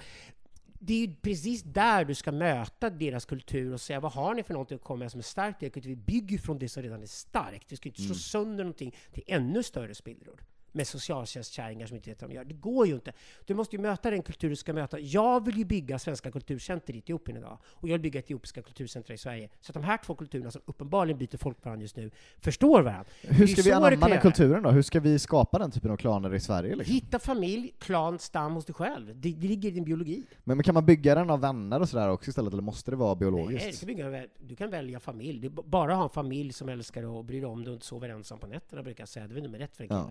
[0.64, 4.42] det är ju precis där du ska möta deras kultur och säga vad har ni
[4.42, 5.76] för någonting att komma med som är starkt?
[5.76, 7.72] Vi bygger från det som redan är starkt.
[7.72, 8.18] Vi ska inte slå Mm.
[8.18, 10.40] sönder någonting till ännu större spillror
[10.72, 12.44] med socialtjänstkärringar som inte vet vad de gör.
[12.44, 13.12] Det går ju inte.
[13.46, 14.98] Du måste ju möta den kultur du ska möta.
[15.00, 19.14] Jag vill ju bygga svenska kulturcenter i Etiopien idag och jag vill bygga etiopiska kulturcenter
[19.14, 19.48] i Sverige.
[19.60, 23.04] Så att de här två kulturerna som uppenbarligen byter folk varandra just nu förstår varandra.
[23.22, 24.70] Hur ska vi anamma den kulturen då?
[24.70, 26.94] Hur ska vi skapa den typen av klaner i Sverige liksom?
[26.94, 29.06] Hitta familj, klan, stam hos dig själv.
[29.06, 30.22] Det, det ligger i din biologi.
[30.44, 32.96] Men, men kan man bygga den av vänner och sådär också istället, eller måste det
[32.96, 33.80] vara Nej, biologiskt?
[33.80, 35.48] du, kan bygga, du kan välja familj.
[35.48, 37.86] B- bara ha en familj som älskar dig och bryr dig om dig och inte
[37.86, 39.26] sover ensam på nätterna, brukar jag säga.
[39.28, 40.00] Det är nummer ett för en kille.
[40.00, 40.10] Ja,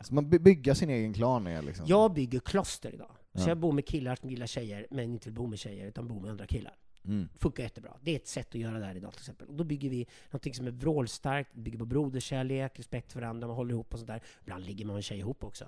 [0.55, 1.85] bygga sin egen klan är liksom...
[1.87, 3.11] Jag bygger kloster idag.
[3.35, 3.47] Så Ja.
[3.47, 6.19] jag bor med killar som gillar tjejer, men inte vill bo med tjejer, utan bor
[6.19, 6.75] med andra killar.
[7.05, 7.29] Mm.
[7.39, 7.91] Funkar jättebra.
[8.01, 9.47] Det är ett sätt att göra det här idag till exempel.
[9.47, 13.55] Och då bygger vi någonting som är vrålstarkt, bygger på broderkärlek, respekt för varandra, man
[13.55, 14.21] håller ihop och sånt där.
[14.41, 15.65] Ibland ligger man med en tjej ihop också.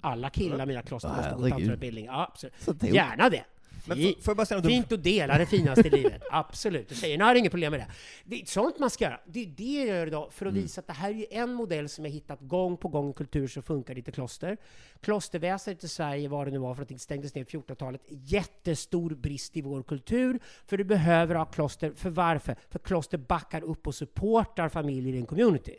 [0.00, 2.04] Alla killar i mina kloster måste gå tantrautbildning.
[2.04, 2.82] Ja, absolut.
[2.82, 3.44] Gärna det.
[3.86, 6.22] Men får jag bara en dum- Fint att dela det finaste i livet.
[6.30, 6.90] Absolut.
[6.90, 7.86] Och tjejerna har inget problem med det.
[8.24, 9.20] Det är sånt man ska göra.
[9.26, 11.88] Det är det jag gör idag för att visa att det här är en modell
[11.88, 14.56] som jag hittat gång på gång i kultur som funkar lite kloster.
[15.00, 18.00] Klosterväsendet i Sverige, vad det nu var för någonting, stängdes ner på 1400-talet.
[18.08, 21.92] Jättestor brist i vår kultur, för du behöver ha kloster.
[21.96, 22.56] För varför?
[22.70, 25.76] För kloster backar upp och supportar familjer i en community.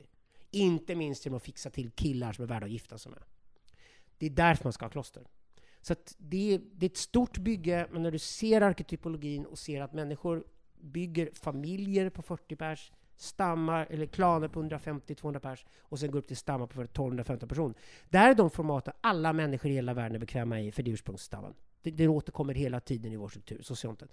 [0.51, 3.21] Inte minst genom att fixa till killar som är värda att gifta sig med.
[4.17, 5.23] Det är därför man ska ha kloster.
[5.87, 9.81] Så det, är, det är ett stort bygge, men när du ser arketypologin och ser
[9.81, 10.43] att människor
[10.81, 16.27] bygger familjer på 40 pers, stammar eller klaner på 150-200 pers och sen går upp
[16.27, 17.75] till stammar på 1215 personer.
[18.09, 20.93] Där är de formaten alla människor i hela världen är bekväma i för det är
[20.93, 21.53] ursprungsstammen.
[21.81, 24.07] Det, det återkommer hela tiden i vår kultur, socionten.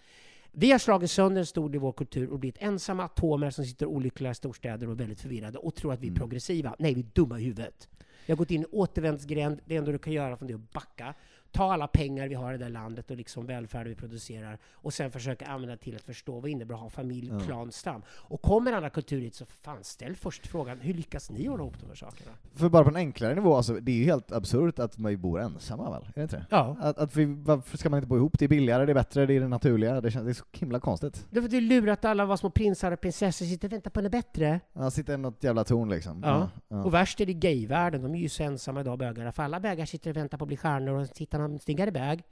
[0.51, 3.65] Vi har slagit sönder en stor del av vår kultur och blivit ensamma atomer som
[3.65, 6.77] sitter olyckliga i storstäder och är väldigt förvirrade och tror att vi är progressiva.
[6.79, 7.89] Nej, vi är dumma i huvudet.
[8.27, 9.61] Vi har gått in i återvändsgränd.
[9.67, 11.15] Det enda du kan göra från det är att backa.
[11.53, 14.95] Ta alla pengar vi har i det här landet och liksom välfärd vi producerar och
[14.95, 17.41] sen försöka använda till att förstå vad det innebär att ha familj, Ja.
[17.41, 18.03] klan, stam.
[18.09, 21.75] Och kommer andra kulturer hit så fan ställ först frågan, hur lyckas ni hålla ihop
[21.81, 22.31] de här sakerna?
[22.55, 25.41] För bara på en enklare nivå, alltså, det är ju helt absurt att man bor
[25.41, 26.03] ensamma väl?
[26.03, 26.47] Är det inte det?
[26.51, 26.77] Ja.
[26.81, 28.39] Att, att vi, varför ska man inte bo ihop?
[28.39, 30.01] Det är billigare, det är bättre, det är det naturliga.
[30.01, 31.27] Det, känns, det är så himla konstigt.
[31.31, 33.91] Det är för att du lurat alla var små prinsar och prinsessor sitter och väntar
[33.91, 34.61] på något bättre.
[34.73, 36.23] Ja, sitter i något jävla torn liksom.
[36.25, 36.49] Ja.
[36.69, 36.85] ja.
[36.85, 39.87] Och värst är det gayvärlden, de är ju så ensamma idag bögarna, för alla bögar
[39.87, 42.23] sitter och väntar på att bli stjärnor och så hittar de en snyggare bög.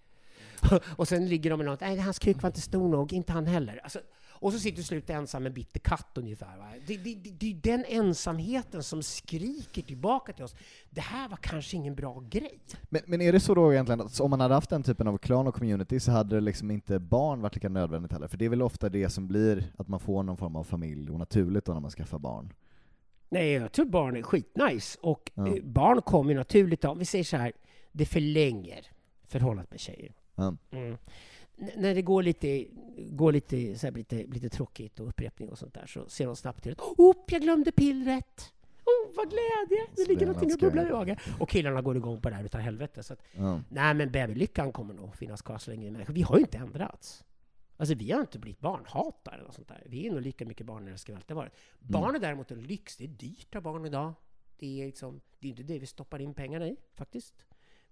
[0.96, 3.46] och sen ligger de med något, nej hans kuk var inte stor nog, inte han
[3.46, 3.80] heller.
[3.82, 3.98] Alltså,
[4.42, 6.56] och så sitter du slut ensam med bitter katt ungefär.
[6.58, 6.66] Va?
[6.86, 10.54] Det, det, det, det är den ensamheten som skriker tillbaka till oss.
[10.90, 12.58] Det här var kanske ingen bra grej.
[12.82, 15.18] Men, men är det så då egentligen att om man hade haft den typen av
[15.18, 18.28] klan och community så hade det liksom inte barn varit lika nödvändigt heller?
[18.28, 21.10] För det är väl ofta det som blir att man får någon form av familj
[21.10, 22.52] och naturligt då när man skaffar barn.
[23.30, 24.98] Nej, jag tror barn är skitnice.
[25.02, 25.46] Och Ja.
[25.46, 27.52] eh, barn kommer naturligt av, vi säger så här,
[27.92, 28.86] det förlänger
[29.30, 30.12] förhållandet med tjejer.
[30.36, 30.58] Mm.
[30.70, 30.96] N-
[31.76, 32.66] när det går lite,
[32.98, 36.36] går lite, så här, lite, lite tråkigt och upprepning och sånt där så ser de
[36.36, 38.52] snabbt till att Oop, jag glömde pillret!
[38.84, 39.86] Oh, vad glädje!
[39.96, 41.16] Det ligger blir någonting och bubblar i magen.
[41.40, 43.02] Och killarna går igång på det här utav helvete.
[43.02, 43.60] Så att, Ja.
[43.68, 47.24] nej, men babylyckan kommer nog finnas kvar så länge vi har ju inte ändrats.
[47.76, 49.82] Alltså vi har inte blivit barnhatare eller sånt där.
[49.86, 51.52] Vi är nog lika mycket barnälskare vi alltid varit.
[51.78, 52.96] Barn är däremot en lyx.
[52.96, 54.12] Det är dyrt att ha barn idag.
[54.58, 57.34] Det är, liksom, det är inte det vi stoppar in pengarna i, faktiskt.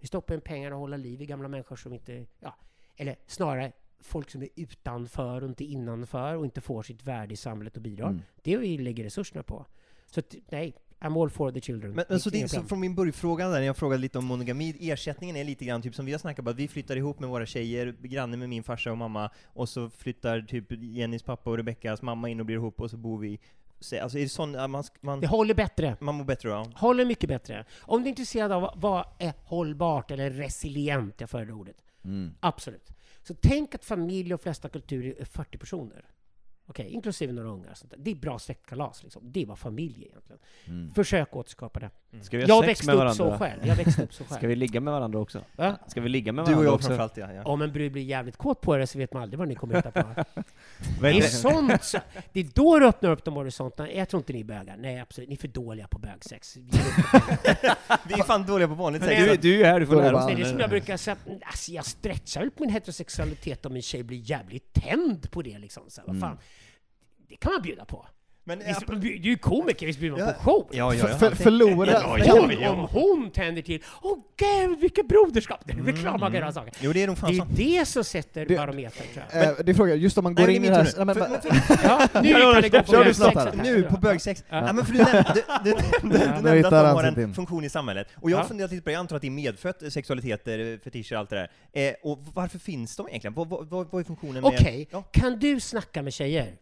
[0.01, 2.27] Vi stoppar in pengar och håller liv i gamla människor som inte...
[2.41, 2.55] Ja,
[2.97, 7.37] eller snarare folk som är utanför och inte innanför och inte får sitt värde i
[7.37, 8.09] samhället och bidrar.
[8.09, 8.23] Mm.
[8.43, 9.67] Det vi lägger resurserna på.
[10.07, 11.93] Så nej, I'm all for the children.
[11.93, 14.77] Men, men så, det, så från min börjfråga där, när jag frågade lite om monogami,
[14.81, 17.29] ersättningen är lite grann typ som vi har snackat om, att vi flyttar ihop med
[17.29, 21.57] våra tjejer, granne med min farsa och mamma, och så flyttar typ Jennys pappa och
[21.57, 23.41] Rebeckas mamma in och blir ihop, och så bor vi
[23.81, 25.97] så- Alltså är det sån, man, man, Det håller bättre.
[26.01, 26.67] man mår bättre ja.
[26.75, 27.65] Håller mycket bättre.
[27.81, 31.77] Om du är intresserad av vad- vad är hållbart eller resilient, jag föredrar ordet.
[32.05, 32.35] Mm.
[32.41, 32.89] Absolut.
[33.23, 36.05] Så tänk att familj och flesta kulturer är 40 personer.
[36.71, 37.75] Okej, inklusive några ungar.
[37.75, 37.99] Sånt där.
[37.99, 39.03] Det är bra släktkalas.
[39.03, 39.23] Liksom.
[39.33, 40.39] Det är vad familj egentligen.
[40.67, 40.95] Mm.
[40.95, 41.91] Försök återskapa det.
[42.25, 43.15] Ska vi ha Jag sex växte med upp varandra?
[43.15, 43.67] så själv.
[43.67, 44.39] Jag växte upp så själv.
[44.39, 45.41] Ska vi ligga med varandra också?
[45.57, 45.79] Va?
[45.87, 46.87] Ska vi ligga med Du och varandra jag också?
[46.89, 47.33] framförallt, ja.
[47.33, 47.43] ja.
[47.45, 49.75] Om en brud blir jävligt kåt på det så vet man aldrig vad ni kommer
[49.75, 50.25] hitta på.
[51.01, 51.99] Det är sånt så,
[52.33, 53.93] Det är då du öppnar upp de horisonterna.
[53.93, 54.77] Jag tror inte ni är bögar.
[54.77, 55.29] Nej, absolut.
[55.29, 56.57] Ni är för dåliga på bögsex.
[56.57, 59.23] Vi är fan dåliga på vanligt sex.
[59.25, 60.27] Du, du är här, du får lära oss.
[60.27, 61.17] Det är som jag brukar säga.
[61.43, 65.59] Alltså, jag stretchar väl på min heterosexualitet om min tjej blir jävligt tänd på det.
[65.59, 65.83] Liksom.
[65.89, 66.39] Så, här, vad fan.
[67.29, 68.07] Det kan man bjuda på.
[68.45, 70.33] Men, Visst, du är ju komiker, visst bjuder man Ja.
[70.33, 70.69] på show?
[70.73, 71.19] Ja, ja, ja.
[71.19, 71.91] För, förlora...
[71.93, 76.21] Ja, kan- Hon, om hon tänder till ”Åh gud, vilket broderskap!” Det är väl klart
[76.21, 76.73] man kan göra saker.
[76.81, 77.51] Jo, det är nog fan Det är sant.
[77.57, 79.45] det som sätter Det- barometern, tror jag.
[79.49, 80.83] Eh, det är frågan, just om man Nej, går är in i det här...
[80.85, 81.05] Nej, nu.
[81.05, 83.55] men, För- för- Ja, nu kan det gå på bögsexet.
[83.65, 84.45] Nu på bögsex.
[84.49, 84.67] Ja.
[84.67, 84.73] Ja.
[84.73, 86.41] men för du nämnde, du, du, du, du Ja.
[86.41, 88.09] nämnde att de har en funktion i samhället.
[88.17, 88.49] Och jag har Ja.
[88.49, 91.37] funderat lite på det, jag antar att det är medfött sexualiteter, fetischer och allt det
[91.73, 91.89] där.
[91.89, 93.35] Eh, och varför finns de egentligen?
[93.35, 94.45] Vad, är funktionen med...
[94.45, 95.03] Okej, Ja.
[95.03, 96.53] kan du snacka med tjejer?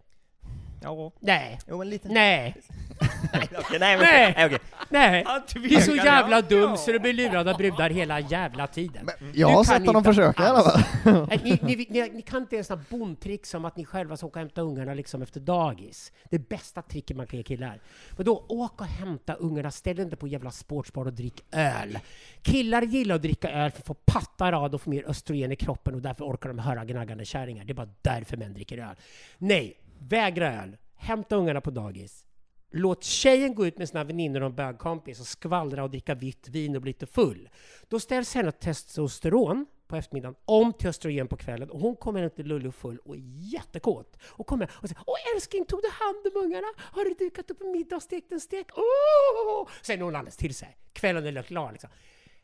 [0.87, 1.13] Ja.
[1.21, 1.59] Nej.
[1.69, 2.13] Jo, en liten...
[2.15, 2.55] Nej.
[3.33, 4.35] Nej, okej, nej, men, Nej.
[4.37, 4.59] nej, okej.
[4.89, 5.25] Nej.
[5.27, 9.09] Han Du är så jävla dum så du blir lurad av brudar hela jävla tiden.
[9.35, 10.83] jag Du har sett honom försöka i alla fall.
[11.29, 14.27] Nej, Ni, ni, ni, ni kan inte ens ha bondtrick som att ni själva ska
[14.27, 16.13] åka och hämta ungarna liksom efter dagis.
[16.31, 17.81] Det bästa tricket man kan ge killar.
[18.17, 21.99] Men då åk och hämta ungarna, ställ inte på jävla sportsbar och drick öl.
[22.43, 25.57] Killar gillar att dricka öl för att få pattar av och få mer östrogen i
[25.57, 27.65] kroppen och därför orkar de höra gnaggande kärringar.
[27.65, 28.97] Det är bara därför män dricker öl.
[29.39, 30.77] Nej, vägra öl.
[30.95, 32.27] Hämta ungarna på dagis.
[32.71, 36.49] Låt tjejen gå ut med sina väninnor och en bögkompis och skvallra och dricka vitt
[36.49, 37.49] vin och bli lite full.
[37.89, 42.31] Då ställs hennes testosteron på eftermiddagen om till östrogen på kvällen och hon kommer hem
[42.31, 44.17] till lullig och full och är jättekåt.
[44.25, 46.67] Och kommer och säger Åh älskling, tog du hand om ungarna?
[46.77, 48.67] Har du dukat upp en middag och stekt en stek?
[48.77, 49.69] Åh!
[49.83, 50.77] Sen är hon alldeles till sig.
[50.93, 51.91] Kvällen är klar liksom.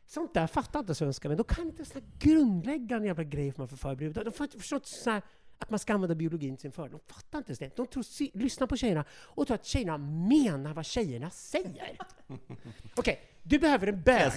[0.05, 3.95] Sånt där fattar inte svenskar, men då kan inte såna grundläggande jävla grejer man får
[3.95, 4.23] brudar.
[4.23, 5.21] De får inte förstå här,
[5.63, 6.91] att man ska använda biologin till sin fördel.
[6.91, 7.75] De fattar inte ens det.
[7.75, 11.97] De tror, lyssnar på tjejerna och tror att tjejerna menar vad tjejerna säger.
[12.95, 14.31] Okej, du behöver en bög.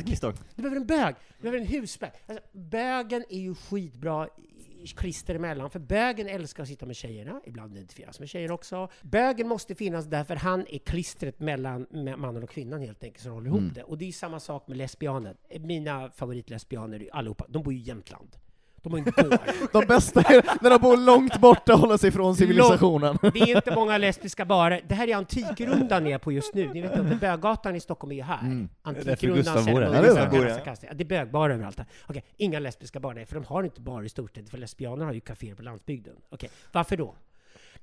[0.54, 1.14] Du behöver en bög.
[1.38, 2.10] Du behöver en husbög.
[2.26, 4.28] Alltså, bögen är ju skitbra
[4.96, 8.88] klister emellan, för bögen älskar att sitta med tjejerna, ibland identifieras med tjejer också.
[9.02, 11.86] Bögen måste finnas där, för han är klistret mellan
[12.18, 13.72] mannen och kvinnan helt enkelt, som håller ihop Mm.
[13.74, 13.82] det.
[13.82, 15.36] Och det är samma sak med lesbianer.
[15.60, 18.36] Mina favoritlesbianer, allihopa, de bor ju i Jämtland.
[18.86, 19.38] De har en gård.
[19.72, 23.18] De bästa är när de bor långt borta och håller sig från civilisationen.
[23.22, 24.80] Det är inte många lesbiska barer.
[24.88, 26.70] Det här är Antikrundan ni är på just nu.
[26.74, 28.40] Ni vet inte, Böggatan i Stockholm är ju här.
[28.40, 28.68] Mm.
[28.84, 29.04] Ja, det är
[30.94, 31.78] det, är bögbarer överallt.
[31.78, 31.86] här.
[32.06, 35.20] Okej, inga lesbiska barer, för de har inte bar i storstäder, för lesbianer har ju
[35.20, 36.14] kaféer på landsbygden.
[36.30, 37.14] Okej, varför då?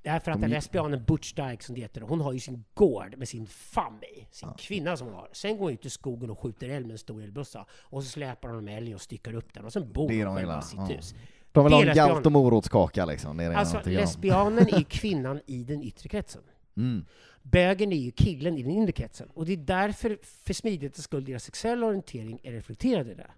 [0.03, 3.17] Därför att De- den lesbianen Butch Dykes, som det heter, hon har ju sin gård
[3.17, 5.29] med sin familj, sin kvinna som hon har.
[5.31, 7.65] Sen går hon ut i skogen och skjuter älg med en stor älgbössa.
[7.71, 10.59] Och så släpar de en älg och styckar upp den, och sen bor de själva
[10.59, 10.85] i sitt ja.
[10.85, 11.15] hus.
[11.51, 13.37] De vill ha en galt och morotskaka liksom.
[13.37, 16.41] Det är det Alltså, lesbianen är kvinnan i den yttre kretsen.
[16.77, 17.05] Mm.
[17.41, 19.29] Bögen är ju killen i den inre kretsen.
[19.33, 23.31] Och det är därför, för smidighetens skull, deras sexuella orientering är reflekterad i det.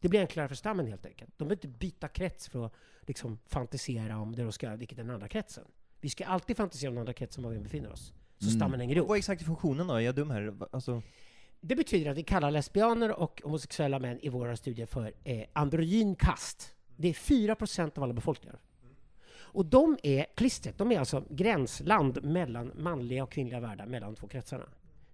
[0.00, 1.30] Det blir enklare för stammen helt enkelt.
[1.36, 2.72] De behöver inte byta krets för att
[3.06, 5.64] liksom fantisera om det de ska göra, vilket är den andra kretsen.
[6.00, 8.12] Vi ska alltid fantisera om den andra kretsen var vi befinner oss.
[8.38, 8.56] Så Mm.
[8.58, 9.08] stammen hänger ihop.
[9.08, 9.94] Vad är exakt funktionen då?
[9.94, 10.54] Är jag dum här?
[10.72, 11.02] Alltså,
[11.60, 16.14] Det betyder att vi kallar lesbianer och homosexuella män i våra studier för eh, androgyn
[16.14, 16.74] kast.
[16.96, 18.58] Det är 4% av alla befolkningar.
[19.50, 24.28] Och de är klistret, de är alltså gränsland mellan manliga och kvinnliga världar, mellan två
[24.28, 24.64] kretsarna.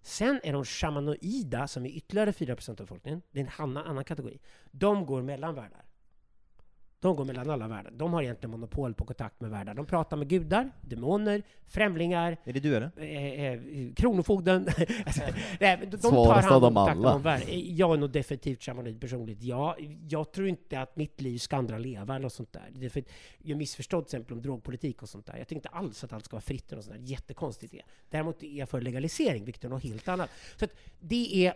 [0.02, 3.23] Sen är de shamanoida, som är ytterligare 4% av befolkningen.
[3.31, 4.39] Det är en annan kategori.
[4.70, 5.84] De går mellan världar.
[7.05, 7.90] De går mellan alla världar.
[7.90, 9.74] De har egentligen monopol på kontakt med världar.
[9.74, 12.90] De pratar med gudar, demoner, främlingar, är det du eller?
[12.97, 13.60] eh, eh,
[13.94, 14.68] Kronofogden.
[15.06, 15.22] alltså,
[15.60, 17.18] nej, de, tar hand om kontakten alla.
[17.18, 17.43] med.
[17.48, 19.43] Eh, Jag är nog definitivt shamanoid personligt.
[19.43, 22.70] Jag, jag tror inte att mitt liv ska andra leva eller något sånt där.
[22.72, 23.05] Det är för
[23.39, 25.36] jag är missförstådd till exempel om drogpolitik och sånt där.
[25.36, 27.02] Jag tycker inte alls att allt ska vara fritt och sånt där.
[27.06, 27.82] Jättekonstigt det.
[28.10, 30.31] Däremot är jag för legalisering, vilket är något helt annat.
[30.56, 31.55] Så att det är...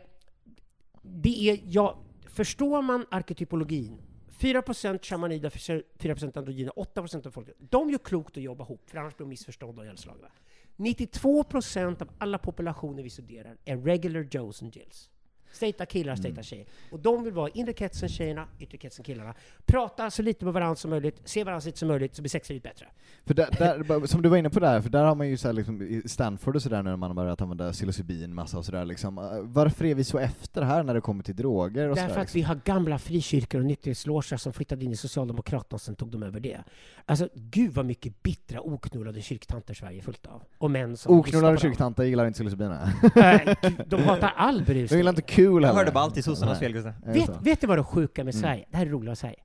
[1.03, 3.99] Det är ja, förstår man arketypologin
[4.39, 7.57] 4% shamanida, 4% androgyna, 8% av folket.
[7.59, 10.29] De gör klokt att jobba ihop, för annars blir de missförstådda och ihjälslagna.
[10.77, 15.11] 92% av alla populationer vi studerar är regular Joes and Jills.
[15.53, 16.67] Straighta killar, straighta tjejer.
[16.93, 19.35] Och de vill vara inre kretsen tjejerna, yttre kretsen killarna.
[19.67, 22.31] Prata så lite med varandra som möjligt, se varandra så lite som möjligt, så blir
[22.31, 22.87] sexlivet bättre.
[23.27, 25.49] För där, där, som du var inne på där, för där har man ju så
[25.49, 28.85] här liksom, i Stanford och sådär när man har börjat använda psilocybin massa och sådär
[28.85, 29.19] liksom.
[29.19, 32.23] Eh, Varför är vi så efter här när det kommer till droger och Därför sådär?
[32.23, 36.09] att vi har gamla frikyrkor och nykterhetsloger som flyttade in i Socialdemokraterna och sen tog
[36.11, 36.59] de över det.
[37.07, 40.43] Alltså, gud vad mycket bittra, oknullade kyrktanter Sverige är fullt av.
[40.59, 42.75] Och män som Oknullade kyrktanter gillar inte psilocybin.
[43.15, 43.57] Nej,
[43.87, 44.99] de hatar all De berusning.
[44.99, 45.79] gillar inte kul Jag heller.
[45.79, 46.93] hörde bara alltid sossarnas fel Gustav.
[47.05, 48.43] Vet, vet du vad det sjuka med Mm.
[48.43, 48.65] Sverige?
[48.71, 49.43] Det här är roligt att säga.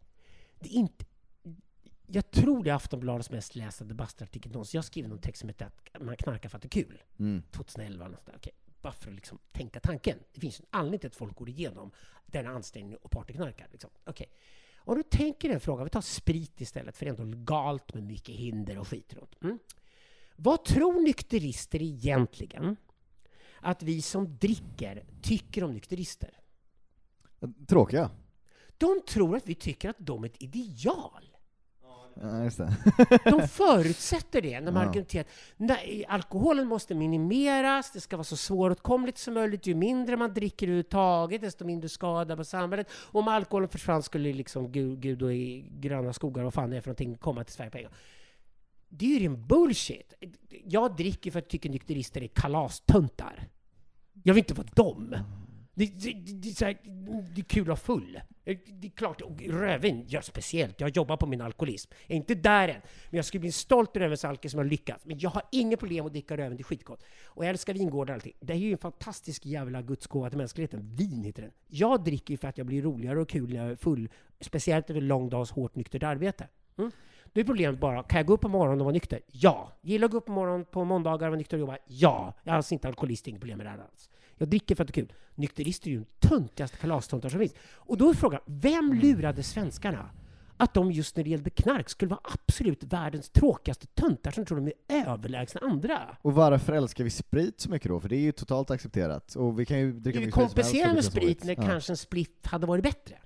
[0.60, 1.06] Det är inte...
[2.08, 4.78] jag tror det är Aftonbladets mest lästa debattartikel någonsin.
[4.78, 7.02] Jag skrev någon text som heter att man knarkar för att det är kul.
[7.20, 7.44] Mm.
[7.52, 8.38] 2011 eller något sånt där.
[8.38, 10.18] Okej, bara för att liksom tänka tanken.
[10.34, 11.92] Det finns en anledning till att folk går igenom
[12.26, 13.68] denna ansträngning och partyknarkar.
[13.72, 13.90] Liksom.
[14.06, 14.28] Okej.
[14.86, 18.04] Om du tänker den frågan, vi tar sprit istället, för det är ändå legalt med
[18.04, 19.36] mycket hinder och skit runt.
[19.44, 19.60] Mm.
[20.36, 22.76] Vad tror nykterister egentligen
[23.64, 26.30] att vi som dricker tycker om nykterister?
[27.68, 28.10] Tråkiga.
[28.78, 31.30] De tror att vi tycker att de är ett ideal.
[32.22, 32.76] Ja, just det.
[33.24, 34.90] De förutsätter det när man Ja.
[34.90, 35.26] argumenterar
[35.58, 39.68] nej, alkoholen måste minimeras, det ska vara så svåråtkomligt som möjligt.
[39.68, 42.88] Ju mindre man dricker överhuvudtaget, desto mindre skada på samhället.
[42.94, 46.78] Och om alkoholen försvann skulle liksom Gud, Gud och i gröna skogar, vad fan det
[46.78, 47.94] är för någonting, komma till Sverige på en gång.
[48.90, 50.14] Det är ju ren bullshit.
[50.66, 53.48] Jag dricker för att jag tycker nykterister är kalastöntar.
[54.24, 55.16] Jag vill inte vara dem.
[55.76, 56.78] Det, det, det, det, är så här,
[57.36, 58.20] det är kul att vara full.
[58.46, 60.82] Det är klart, och rödvin, ja speciellt.
[60.82, 61.92] Jag jobbar på min alkoholism.
[62.08, 62.82] Jag är inte där än.
[63.10, 65.06] Men jag skulle bli stolt över som har lyckats.
[65.06, 67.04] Men jag har inga problem att dricka rödvin, det är skitgott.
[67.26, 68.34] Och jag älskar vingårdar och allting.
[68.40, 70.96] Det är ju en fantastisk jävla gudsgåva till mänskligheten.
[70.96, 71.52] Vin heter den.
[71.68, 74.10] Jag dricker ju för att jag blir roligare och kul när jag är full.
[74.40, 76.48] Speciellt över en lång dags hårt nyktert arbete.
[76.78, 76.92] Mm?
[77.34, 79.20] Då är problemet bara, kan jag gå upp på morgonen och vara nykter?
[79.32, 79.72] Ja.
[79.82, 81.78] Gillar att gå upp på morgonen på måndagar och vara nykter och jobba?
[81.88, 82.34] Ja.
[82.44, 84.10] Jag är alltså inte alkoholist, inget problem med det här alls.
[84.38, 85.14] Jag dricker för att det är kul.
[85.36, 87.54] Nykterister är ju de töntigaste kalastöntar som finns.
[87.74, 90.10] Och då är frågan, vem lurade svenskarna?
[90.58, 94.58] Att de just när det gällde knark skulle vara absolut världens tråkigaste töntar som tror
[94.62, 96.18] de är överlägsna andra.
[96.22, 98.00] Och varför älskar vi sprit så mycket då?
[98.00, 99.36] För det är ju totalt accepterat.
[99.36, 101.94] Och vi kan ju dricka Vi mycket sprit som helst, kompenserar med sprit när kanske
[101.94, 103.18] en split hade varit bättre.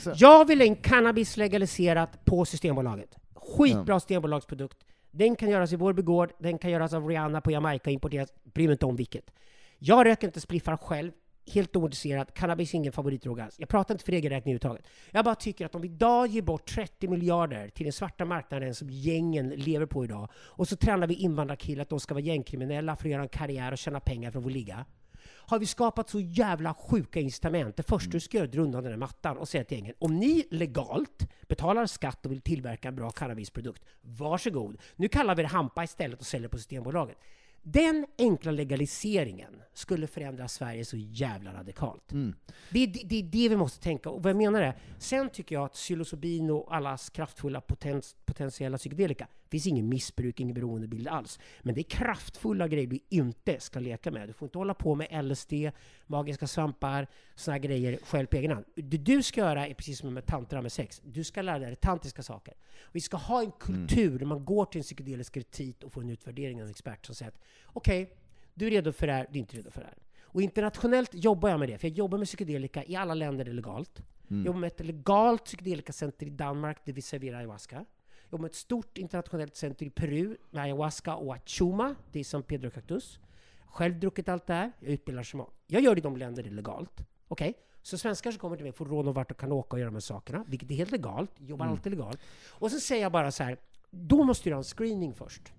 [0.00, 3.16] Så- Jag vill ha en cannabis legaliserat på Systembolaget.
[3.34, 4.78] Skitbra Systembolagsprodukt.
[5.10, 8.66] Den kan göras i vår begård, den kan göras av Rihanna på Jamaica, importeras, bryr
[8.68, 9.30] mig inte om vilket.
[9.78, 11.12] Jag röker inte spliffar själv,
[11.52, 12.34] helt ointresserad.
[12.34, 13.54] Cannabis är ingen favoritdrog alls.
[13.58, 14.86] Jag pratar inte för egen räkning överhuvudtaget.
[15.10, 18.74] Jag bara tycker att om vi idag ger bort 30 miljarder till den svarta marknaden
[18.74, 22.96] som gängen lever på idag, och så tränar vi invandrarkillar att de ska vara gängkriminella
[22.96, 24.84] för att göra en karriär och tjäna pengar för att få ligga.
[25.26, 27.76] Har vi skapat så jävla sjuka incitament.
[27.76, 29.78] Det första du ska göra är att dra undan den här mattan och säga till
[29.78, 34.76] gängen, om ni legalt betalar skatt och vill tillverka en bra cannabisprodukt, varsågod.
[34.96, 37.18] Nu kallar vi det hampa istället och säljer på Systembolaget.
[37.62, 42.12] Den enkla legaliseringen skulle förändra Sverige så jävla radikalt.
[42.12, 42.34] Mm.
[42.70, 44.10] Det, är, det, det är det vi måste tänka.
[44.10, 48.78] Och vad jag menar är, sen tycker jag att psilocybin och allas kraftfulla potens, potentiella
[48.78, 51.38] psykedelika, det finns ingen missbruk, ingen beroendebild alls.
[51.62, 54.28] Men det är kraftfulla grejer du inte ska leka med.
[54.28, 55.52] Du får inte hålla på med LSD,
[56.06, 58.64] magiska svampar, såna här grejer själv på egen hand.
[58.74, 61.00] Det du ska göra är precis som med tantra med sex.
[61.04, 62.54] Du ska lära dig tantriska saker.
[62.92, 66.10] Vi ska ha en kultur där man går till en psykedelisk retit och får en
[66.10, 68.16] utvärdering av en expert som säger att okej,
[68.54, 69.98] du är redo för det här, du är inte redo för det här.
[70.22, 73.50] Och internationellt jobbar jag med det, för jag jobbar med psykedelika i alla länder det
[73.50, 74.02] är legalt.
[74.28, 77.84] Jag jobbar med ett legalt psykedelikacenter i Danmark där vi serverar ayahuasca.
[78.30, 82.42] Jobbar med ett stort internationellt center i Peru med ayahuasca och achuma, det är som
[82.42, 83.20] Pedro Cactus.
[83.66, 85.46] Själv druckit allt det här, jag utbildar shaman.
[85.66, 87.00] Jag gör det i de länder det är legalt.
[87.28, 87.54] Okej?
[87.82, 89.88] Så svenskar som kommer till mig får råd om vart de kan åka och göra
[89.88, 91.30] de här sakerna, vilket är helt legalt.
[91.38, 92.20] Jobbar alltid legalt.
[92.48, 93.56] Och så säger jag bara så här,
[93.90, 95.52] då måste du göra en screening först.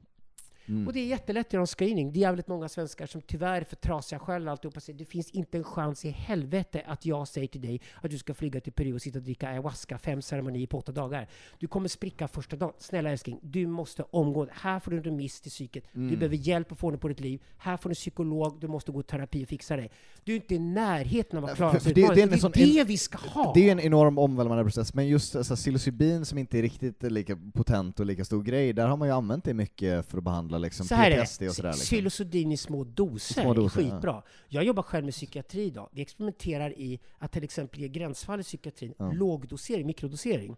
[0.87, 2.13] Och det är jättelätt att göra en screening.
[2.13, 4.79] Det är jävligt många svenskar som tyvärr är för trasiga själva alltihopa.
[4.79, 8.17] Så det finns inte en chans i helvete att jag säger till dig att du
[8.17, 11.27] ska flyga till Peru och sitta och dricka ayahuasca, fem ceremonier på åtta dagar.
[11.59, 12.73] Du kommer spricka första dagen.
[12.79, 14.53] Snälla älskling, du måste omgående.
[14.55, 15.83] Här får du en remiss till psyket.
[15.93, 17.41] Du behöver hjälp att få ordning på ditt liv.
[17.57, 19.91] Här får du en psykolog, du måste gå i terapi och fixa dig.
[20.23, 21.81] Du är inte i närheten av att klara sig.
[21.81, 23.53] för det- det är en det är sån- det vi ska ha.
[23.53, 27.37] Det är en enorm omvälvande process, men just alltså, psilocybin som inte är riktigt lika
[27.53, 30.57] potent och lika stor grej, där har man ju använt det mycket för att behandla
[30.61, 31.69] liksom, Så här är PTSD och sådär.
[31.69, 31.75] det.
[31.75, 31.85] Liksom.
[31.97, 34.23] Psilocybin i små doser, Små doser, är skitbra.
[34.47, 35.89] Jag jobbar själv med psykiatri idag.
[35.91, 39.11] Vi experimenterar i att till exempel ge gränsfall i psykiatrin, Ja.
[39.11, 40.55] lågdosering, mikrodosering.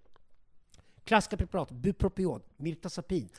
[1.04, 3.30] Klassiska preparat, bupropion, mirtazapin.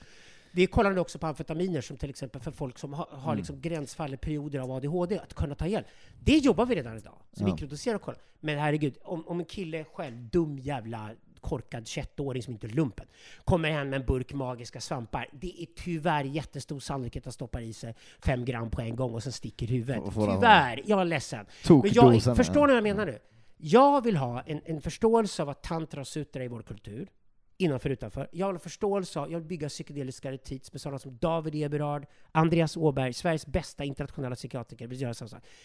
[0.52, 3.36] Vi kollar nu också på amfetaminer som till exempel för folk som har, har Mm.
[3.36, 5.86] liksom gränsfall i perioder av ADHD, att kunna ta hjälp.
[6.24, 7.14] Det jobbar vi redan idag.
[7.32, 7.46] Så Ja.
[7.52, 8.18] mikrodosera och kolla.
[8.40, 11.10] Men herregud, om, om en kille själv, dum jävla
[11.44, 13.06] korkad 21-åring som inte är lumpen,
[13.44, 15.28] kommer hem med en burk magiska svampar.
[15.32, 17.94] Det är tyvärr jättestor sannolikhet att stoppa i sig
[18.24, 20.02] fem gram på en gång och sen sticker huvudet.
[20.20, 21.46] Han- Tyvärr, jag är ledsen.
[21.82, 22.04] Men jag,
[22.36, 23.18] förstår ni vad jag menar nu?
[23.56, 27.08] Jag vill ha en, en förståelse av att tantra och sutra är i vår kultur.
[27.56, 28.28] Innanför och utanför.
[28.32, 32.06] Jag vill ha förståelse av, jag vill bygga psykedeliska retreats med sådana som David Eberhard,
[32.32, 34.86] Andreas Åberg, Sveriges bästa internationella psykiatriker.
[34.86, 34.96] Vi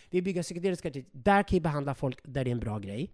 [0.10, 1.10] vill bygga psykedeliska retreats.
[1.12, 3.12] Där kan vi behandla folk där det är en bra grej.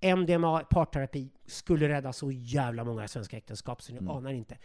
[0.00, 4.10] MDMA, parterapi, skulle rädda så jävla många svenska äktenskap så ni Mm.
[4.10, 4.58] anar inte.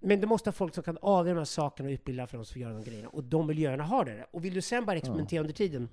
[0.00, 2.44] Men det måste ha folk som kan avgöra de här sakerna och utbilda för dem
[2.44, 3.08] som gör de grejerna.
[3.08, 4.26] Och de miljöerna har det.
[4.30, 5.88] Och vill du sen bara experimentera under tiden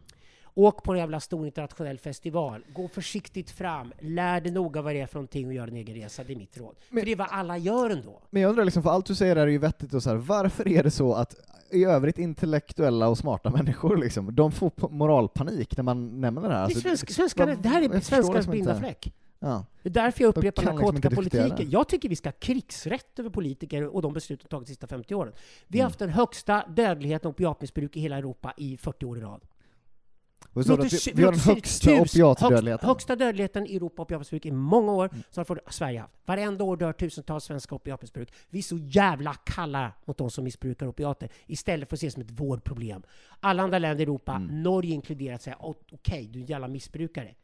[0.59, 2.61] Åk på en jävla stor internationell festival.
[2.73, 3.93] Gå försiktigt fram.
[3.99, 6.23] Lär dig noga vad det är för någonting och gör en egen resa.
[6.23, 6.75] Det är mitt råd.
[6.89, 8.21] Men- för det är vad alla gör ändå.
[8.29, 10.67] Men jag undrar liksom, för allt du säger är ju vettigt och så här, varför
[10.67, 11.35] är det så att
[11.71, 16.53] i övrigt intellektuella och smarta människor liksom, de får moralpanik när man nämner det här?
[16.55, 18.81] det, är Alltså, svensk, svenskar, vad- det här är liksom blinda inte.
[18.85, 19.13] fläck.
[19.39, 19.65] Ja.
[19.83, 21.43] Det är därför jag upprepar liksom narkotikapolitiken.
[21.49, 21.67] diskutera.
[21.71, 24.87] jag tycker vi ska ha krigsrätt över politiker och de beslut de tagit de sista
[24.87, 25.33] 50 åren.
[25.67, 25.89] Vi har Mm.
[25.89, 29.41] haft den högsta dödligheten och opiatmissbruk i hela Europa i 40 år i rad.
[30.53, 32.69] Och så vi, vi har den högsta opiatdödligheten.
[32.71, 35.23] Högst, högsta dödligheten i Europa opiatmissbruk i många år, Mm.
[35.29, 36.13] så har Sverige haft.
[36.25, 38.33] Varenda år dör tusentals svenska opiatmissbruk.
[38.49, 42.11] Vi är så jävla kalla mot de som missbrukar opiater, istället för att se det
[42.11, 43.03] som ett vårdproblem.
[43.39, 44.63] Alla andra länder i Europa, Mm.
[44.63, 47.35] Norge inkluderat, säger "Å- okej, du är en jävla missbrukare.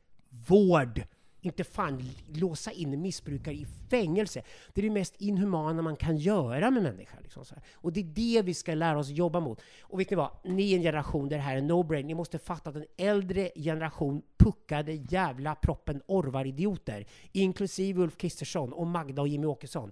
[0.48, 1.04] Vård!
[1.46, 4.42] Inte fan låsa in missbrukare i fängelse.
[4.74, 7.20] Det är det mest inhumana man kan göra med människor.
[7.22, 7.64] Liksom så här.
[7.74, 9.62] Och det är det vi ska lära oss jobba mot.
[9.82, 10.32] Och vet ni vad?
[10.44, 12.04] Ni är en generation där det här är no-brain.
[12.04, 18.88] Ni måste fatta att en äldre generation puckade jävla proppen orvar-idioter, inklusive Ulf Kristersson och
[18.88, 19.92] Magda och Jimmy Åkesson.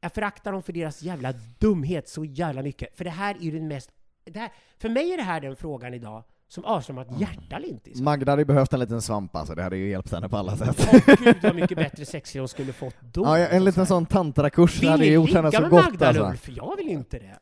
[0.00, 2.96] Jag föraktar dem för deras jävla dumhet så jävla mycket.
[2.96, 3.90] För det här är ju den mest...
[4.24, 8.02] Det här, för mig är det här den frågan idag som avslöjar att hjärta inte.
[8.02, 10.56] Magda hade ju behövt en liten svamp alltså, det hade ju hjälpt henne på alla
[10.56, 10.88] sätt.
[10.92, 13.22] Åh gud vad mycket bättre sex hon skulle fått då.
[13.24, 16.24] Ja, en liten sån tantrakurs hade ju gjort henne så med gott Magda alltså.
[16.24, 16.48] Ulf?
[16.48, 17.38] Jag vill inte det.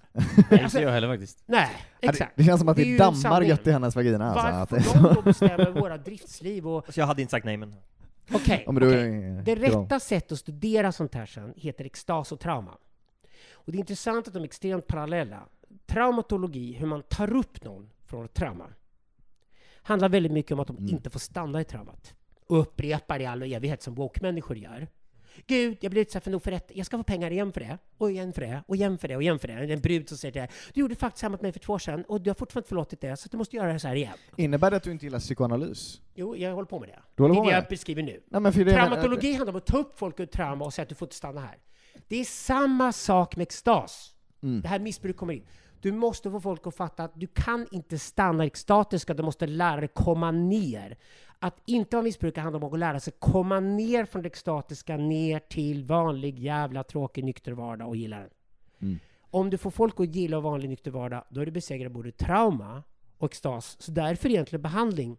[0.50, 1.42] Nej, Alltså, jag heller faktiskt.
[1.46, 1.68] nej,
[2.00, 2.32] exakt.
[2.36, 4.46] Det känns som att Det det, dammar gött i hennes vagina alltså.
[4.46, 6.68] Att Varför får de då bestämma över våra driftsliv?
[6.68, 7.74] Och, Så jag hade inte sagt nej men...
[8.32, 8.92] Okej, okej.
[8.94, 12.72] är- det rätta sättet att studera sånt här sen heter extas och trauma.
[13.52, 15.38] Och det är intressant att de är extremt parallella.
[15.86, 18.64] Traumatologi, hur man tar upp någon från ett trauma,
[19.88, 20.88] handlar väldigt mycket om att de Mm.
[20.94, 22.14] inte får stanna i traumat.
[22.46, 24.88] Och upprepar i all evighet som woke-människor gör.
[25.46, 26.70] Gud, jag blev utsatt för en oförrätt.
[26.74, 27.78] Jag ska få pengar igen för det.
[27.98, 28.62] Och igen för det.
[28.66, 29.16] Och igen för det.
[29.16, 29.72] Och igen för det.
[29.72, 32.04] En brud som säger dig, Du gjorde faktiskt samma mot mig för två år sedan
[32.08, 34.12] och du har fortfarande förlåtit det, så du måste göra det så här igen.
[34.36, 36.00] Innebär det att du inte gillar psykoanalys?
[36.14, 36.98] Jo, jag håller på med det.
[37.14, 37.68] Du håller det är med det jag det?
[37.68, 38.20] beskriver nu.
[38.26, 40.82] Nej, men för det Traumatologi handlar om att ta upp folk ur trauma och säga
[40.82, 41.56] att du får inte stanna här.
[42.08, 44.14] Det är samma sak med extas.
[44.42, 44.60] Mm.
[44.60, 45.46] Det här missbruk kommer in.
[45.80, 49.80] Du måste få folk att fatta att du kan inte stanna extatiska, du måste lära
[49.80, 50.96] dig komma ner.
[51.38, 55.38] Att inte vara missbrukare handlar om att lära sig komma ner från det extatiska ner
[55.38, 58.30] till vanlig jävla tråkig nykter vardag och gilla den.
[58.80, 58.98] Mm.
[59.30, 62.82] Om du får folk att gilla vanlig nykter vardag, då är du besegrad både trauma
[63.18, 63.76] och extas.
[63.80, 65.16] Så därför är egentligen behandling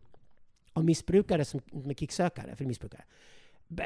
[0.73, 3.03] av missbrukare som med kicksökare, för missbrukare,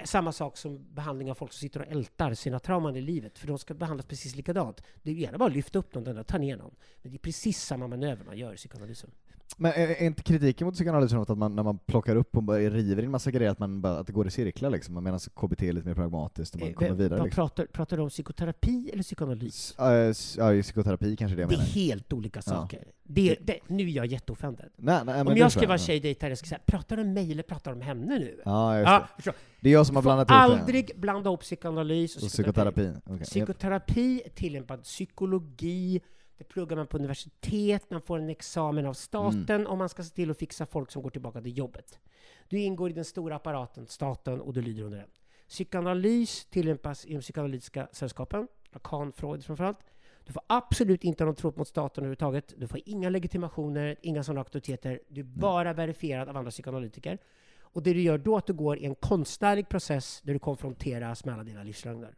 [0.03, 3.47] samma sak som behandling av folk som sitter och ältar sina trauman i livet, för
[3.47, 4.83] de ska behandlas precis likadant.
[5.01, 6.75] Det är gärna bara att lyfta upp någon och ta ner någon.
[7.01, 9.11] Men det är precis samma manöver man gör i psykoanalysen.
[9.57, 12.57] Men är, är inte kritiken mot psykoanalysen att man, när man plockar upp och bara
[12.57, 15.61] river en massa grejer, att, man bara, att det går i cirklar liksom, medan KBT
[15.63, 17.35] är lite mer pragmatiskt och man Eh, kommer vidare liksom?
[17.35, 19.75] pratar, pratar du om psykoterapi eller psykoanalys?
[19.77, 22.51] Ja, eh, Ja, psykoterapi kanske det jag Det är helt olika Ja.
[22.51, 22.83] saker.
[23.03, 24.69] Det, det, nu är jag jätteoffended.
[24.77, 25.85] Nej, nej, men Om jag skulle vara ja.
[25.85, 28.41] tjejdejtare, skulle jag säga, pratar du om mig eller pratar du om henne nu?
[28.45, 29.15] Ja, just Ja, det.
[29.15, 29.33] förstår.
[29.61, 30.53] Det är jag som har blandat ihop det.
[30.61, 32.81] aldrig blanda ihop psykoanalys och, Och psykoterapi.
[32.81, 33.13] psykoterapi.
[33.13, 33.25] okej.
[33.25, 36.01] Psykoterapi är tillämpad psykologi,
[36.37, 39.67] det pluggar man på universitet, man får en examen av staten Mm.
[39.67, 41.99] om man ska se till att fixa folk som går tillbaka till jobbet.
[42.47, 45.07] Du ingår i den stora apparaten, staten, och du lyder under den.
[45.47, 49.77] Psykoanalys tillämpas i de psykoanalytiska sällskapen, Lacan, Freud framförallt.
[50.25, 52.53] Du får absolut inte ha någon tro mot staten överhuvudtaget.
[52.57, 54.99] Du får inga legitimationer, inga sådana auktoriteter.
[55.07, 57.17] Du är bara verifierad av andra psykoanalytiker.
[57.61, 60.39] Och det du gör då är att du går i en konstnärlig process där du
[60.39, 62.15] konfronteras med alla dina livslögner.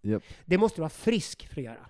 [0.00, 0.22] Japp.
[0.44, 1.86] Det måste du vara frisk för att göra.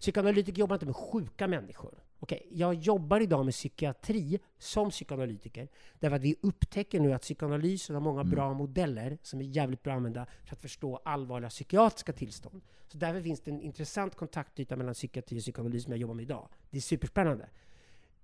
[0.00, 2.02] Psykoanalytiker jobbar inte med sjuka människor.
[2.18, 5.68] Okej, jag jobbar idag med psykiatri som psykoanalytiker
[6.00, 8.30] därför att vi upptäcker nu att psykoanalysen har många Mm.
[8.30, 12.62] bra modeller som är jävligt bra att använda för att förstå allvarliga psykiatriska tillstånd.
[12.88, 16.22] Så därför finns det en intressant kontaktyta mellan psykiatri och psykoanalys som jag jobbar med
[16.22, 16.48] idag.
[16.70, 17.48] Det är superspännande.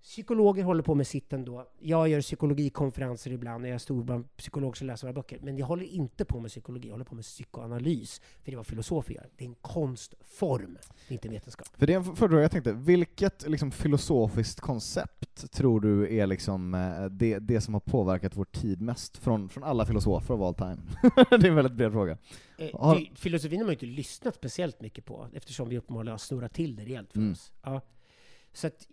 [0.02, 1.66] Psykologer håller på med sitt ändå.
[1.80, 5.38] Jag gör psykologikonferenser ibland när jag är stor bland psykologer som läser våra böcker.
[5.42, 8.18] Men jag håller inte på med psykologi, jag håller på med psykoanalys.
[8.20, 9.28] För det är vad filosofer gör.
[9.36, 11.68] Det är en konstform, det är inte vetenskap.
[11.76, 16.74] För det är en fråga jag tänkte, vilket liksom, filosofiskt koncept tror du är liksom,
[16.74, 20.54] eh, det, det som har påverkat vår tid mest från, från alla filosofer of all
[20.54, 20.82] time?
[21.30, 22.18] det är en väldigt bred fråga.
[22.58, 26.18] Eh, det- Filosofin har man ju inte lyssnat speciellt mycket på, eftersom vi uppenbarligen har
[26.18, 27.32] snurrat till det rejält för Mm.
[27.32, 27.52] oss.
[27.62, 27.80] Ja.
[28.52, 28.86] Så att,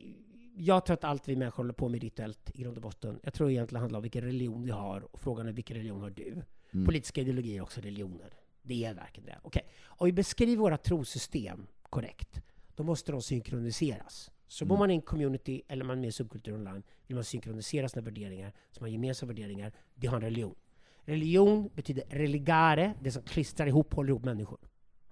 [0.62, 3.20] jag tror att allt vi människor håller på med rituellt i grund och botten.
[3.24, 6.10] Jag tror egentligen handlar om vilken religion vi har, och frågan är vilken religion har
[6.10, 6.42] du?
[6.72, 6.86] Mm.
[6.86, 8.34] Politiska ideologier är också religioner.
[8.62, 9.40] Det är verkligen det.
[9.44, 12.42] Okej, om vi beskriver våra trosystem korrekt,
[12.76, 14.32] då måste de synkroniseras.
[14.48, 14.80] Så bor Mm.
[14.80, 18.02] man i en community eller man är med i subkultur online, vill man synkronisera sina
[18.02, 20.56] värderingar, så man har gemensamma värderingar, det har en religion.
[21.02, 24.60] Religion betyder religare, det som klistrar ihop, håller ihop människor.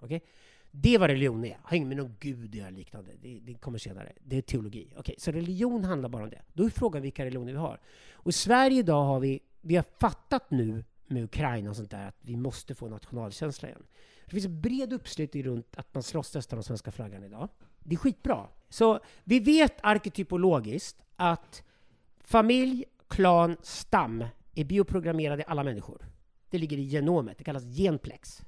[0.00, 0.22] Okej?
[0.80, 1.58] Det är vad religion är.
[1.62, 3.10] Har inget med någon gud att göra liknande.
[3.22, 4.12] Det, det kommer senare.
[4.24, 4.92] Det är teologi.
[4.96, 6.42] Okej, så religion handlar bara om det.
[6.52, 7.80] Då är frågan vilka religioner vi har.
[8.12, 12.08] Och i Sverige idag har vi, vi har fattat nu med Ukraina och sånt där
[12.08, 13.82] att vi måste få nationalkänsla igen.
[14.24, 17.48] Det finns en bred uppslutning runt att man slåss nästan om svenska flaggan idag.
[17.78, 18.48] Det är skitbra.
[18.68, 21.62] Så vi vet arketypologiskt att
[22.20, 24.24] familj, klan, stam
[24.54, 26.06] är bioprogrammerade i alla människor.
[26.50, 27.38] Det ligger i genomet.
[27.38, 28.42] Det kallas genplex.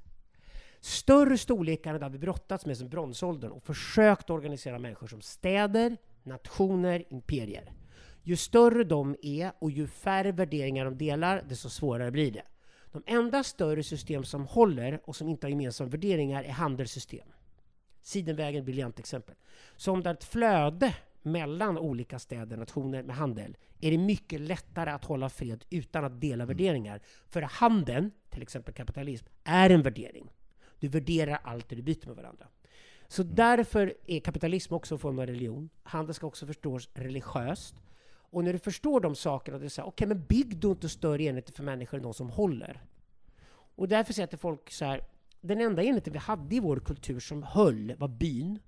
[0.80, 7.04] Större storlekar har vi brottats med sedan bronsåldern och försökt organisera människor som städer, nationer,
[7.08, 7.72] imperier.
[8.22, 12.42] Ju större de är och ju färre värderingar de delar, desto svårare blir det.
[12.92, 17.28] De enda större system som håller och som inte har gemensamma värderingar är handelssystem.
[18.02, 19.34] Sidenvägen briljant exempel.
[19.76, 23.98] Så om det är ett flöde mellan olika städer och nationer med handel är det
[23.98, 27.00] mycket lättare att hålla fred utan att dela värderingar.
[27.28, 30.30] För handeln, till exempel kapitalism, är en värdering.
[30.80, 32.46] Du värderar allt det du byter med varandra.
[33.08, 35.70] Så därför är kapitalism också en form av religion.
[35.82, 37.74] Handel ska också förstås religiöst.
[38.32, 41.52] Och när du förstår de sakerna, så här, okej, men bygg då inte större enheter
[41.52, 42.82] för människor än de som håller.
[43.74, 45.04] Och därför säger jag till folk så här,
[45.40, 48.58] den enda enheten vi hade i vår kultur som höll var byn.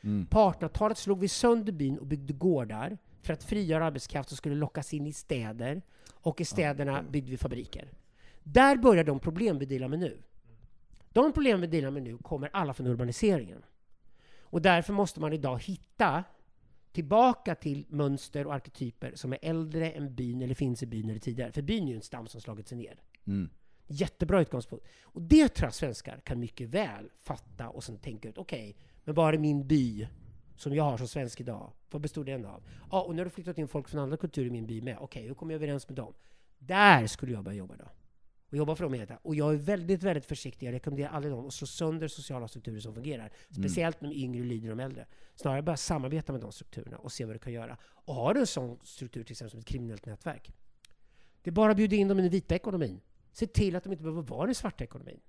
[0.00, 0.26] Mm.
[0.26, 4.54] På 1800-talet slog vi sönder byn och byggde gårdar för att frigöra arbetskraft som skulle
[4.54, 5.82] lockas in i städer.
[6.10, 7.92] Och i städerna byggde vi fabriker.
[8.42, 10.18] Där börjar de problem vi dealar med nu.
[11.12, 13.64] De problem vi dealar med nu kommer alla från urbaniseringen.
[14.40, 16.24] Och därför måste man idag hitta
[16.92, 21.20] tillbaka till mönster och arketyper som är äldre än byn eller finns i byn eller
[21.20, 21.52] tidigare.
[21.52, 23.02] För byn är ju en stam som slagit sig ner.
[23.26, 23.50] Mm.
[23.86, 24.86] Jättebra utgångspunkt.
[25.02, 29.14] Och det tror jag svenskar kan mycket väl fatta och sen tänka ut, okej, men
[29.14, 30.08] vad är min by
[30.56, 31.72] som jag har som svensk idag?
[31.90, 32.62] Vad består den av?
[32.90, 34.96] Ja, och nu har det flyttat in folk från andra kulturer i min by med.
[35.00, 36.14] Okej, hur kommer jag överens med dem?
[36.58, 37.84] Där skulle jag börja jobba då.
[38.50, 39.18] Och jobba för med detta.
[39.22, 40.66] Och jag är väldigt, väldigt försiktig.
[40.66, 43.32] Jag rekommenderar aldrig någon att slå sönder sociala strukturer som fungerar.
[43.50, 45.06] Speciellt när de yngre lider de äldre.
[45.34, 47.76] Snarare bara samarbeta med de strukturerna och se vad du kan göra.
[47.82, 50.52] Och har du en sån struktur, till exempel som ett kriminellt nätverk.
[51.42, 53.00] Det är bara att bjuda in dem i den vita ekonomin.
[53.32, 55.20] Se till att de inte behöver vara i den svarta ekonomin.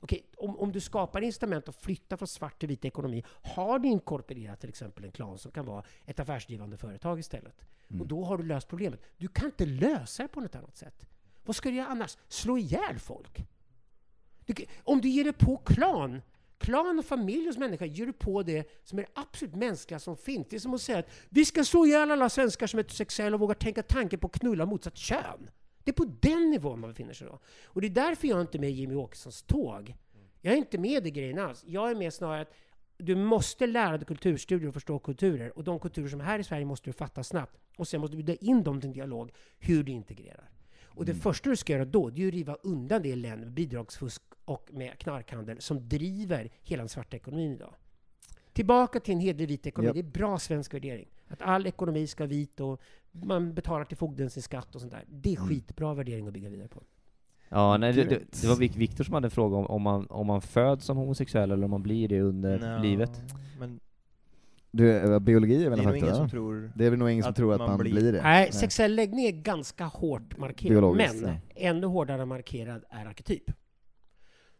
[0.00, 3.88] Okej, om, om du skapar incitament att flytta från svart till vit ekonomi, har du
[3.88, 7.64] inkorporerat till exempel en klan som kan vara ett affärsdrivande företag istället.
[8.00, 9.00] Och då har du löst problemet.
[9.16, 11.06] Du kan inte lösa det på något annat sätt.
[11.44, 12.16] Vad ska du göra annars?
[12.28, 13.44] Slå ihjäl folk?
[14.44, 14.54] Du,
[14.84, 16.22] om du ger dig på klan,
[16.58, 20.16] klan och familj hos människor, ger du på det som är det absolut mänskliga som
[20.16, 20.46] finns.
[20.50, 23.34] Det är som att säga att vi ska slå ihjäl alla svenskar som är heterosexuella
[23.36, 25.50] och vågar tänka tanken på att knulla motsatt kön.
[25.84, 27.38] Det är på den nivån man befinner sig då.
[27.64, 29.94] Och det är därför jag inte är med i Jimmy Åkessons tåg.
[30.40, 31.64] Jag är inte med i grejen alls.
[31.66, 32.54] Jag är med snarare att
[32.96, 35.58] du måste lära dig kulturstudier och förstå kulturer.
[35.58, 37.58] Och de kulturer som är här i Sverige måste du fatta snabbt.
[37.76, 40.50] Och sen måste du bjuda in dem till en dialog, hur du integrerar.
[40.94, 43.54] Och det första du ska göra då, det är att riva undan det elände med
[43.54, 47.74] bidragsfusk och med knarkhandel som driver hela den svarta ekonomin idag.
[48.52, 49.86] Tillbaka till en hederlig vit ekonomi.
[49.86, 49.94] Japp.
[49.94, 51.08] Det är bra svensk värdering.
[51.28, 52.80] Att all ekonomi ska vara vit och
[53.12, 55.04] man betalar till fogden sin skatt och sånt där.
[55.08, 56.82] Det är skitbra värdering att bygga vidare på.
[57.48, 60.26] Ja, nej, det, det, det var Viktor som hade en fråga om, om, man, om
[60.26, 63.10] man föds som homosexuell eller om man blir det under Nja, livet.
[63.58, 63.80] Men
[64.72, 66.22] Du, eh, biologi är väl det är en nog ingen faktor?
[66.22, 66.72] som tror...
[66.74, 68.22] Det är väl nog ingen som att tror att man man blir- blir det?
[68.22, 70.70] Nej, sexuell läggning är ganska hårt markerad.
[70.72, 71.38] Biologiskt, Men ja.
[71.54, 73.50] ännu hårdare markerad är arketyp.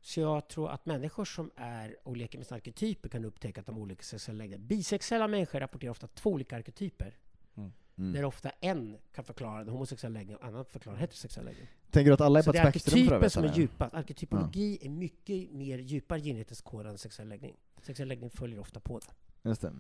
[0.01, 3.67] Så jag tror att människor som är och leker med sina arketyper kan upptäcka att
[3.67, 4.59] de har olika sexuella läggningar.
[4.67, 7.15] Bisexuella människor rapporterar ofta två olika arketyper.
[7.57, 8.13] Mm.
[8.13, 11.73] Där ofta en kan förklara den homosexuella läggningen och annan förklarar den heterosexuella läggningen.
[11.91, 13.33] Tänker du att alla är Så på det är ett spektrum för arketypen övrigt?
[13.33, 13.95] som är djupast.
[13.95, 17.57] Arketypologi är mycket mer djupare genetisk kod än sexuell läggning.
[17.83, 19.07] Sexuell läggning följer ofta på det.
[19.43, 19.73] Just det.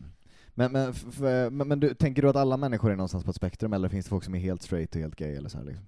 [0.54, 1.18] Men, men, f- f-
[1.52, 4.06] men, men du, tänker du att alla människor är någonstans på ett spektrum, eller finns
[4.06, 5.86] det folk som är helt straight och helt gay eller så här, liksom?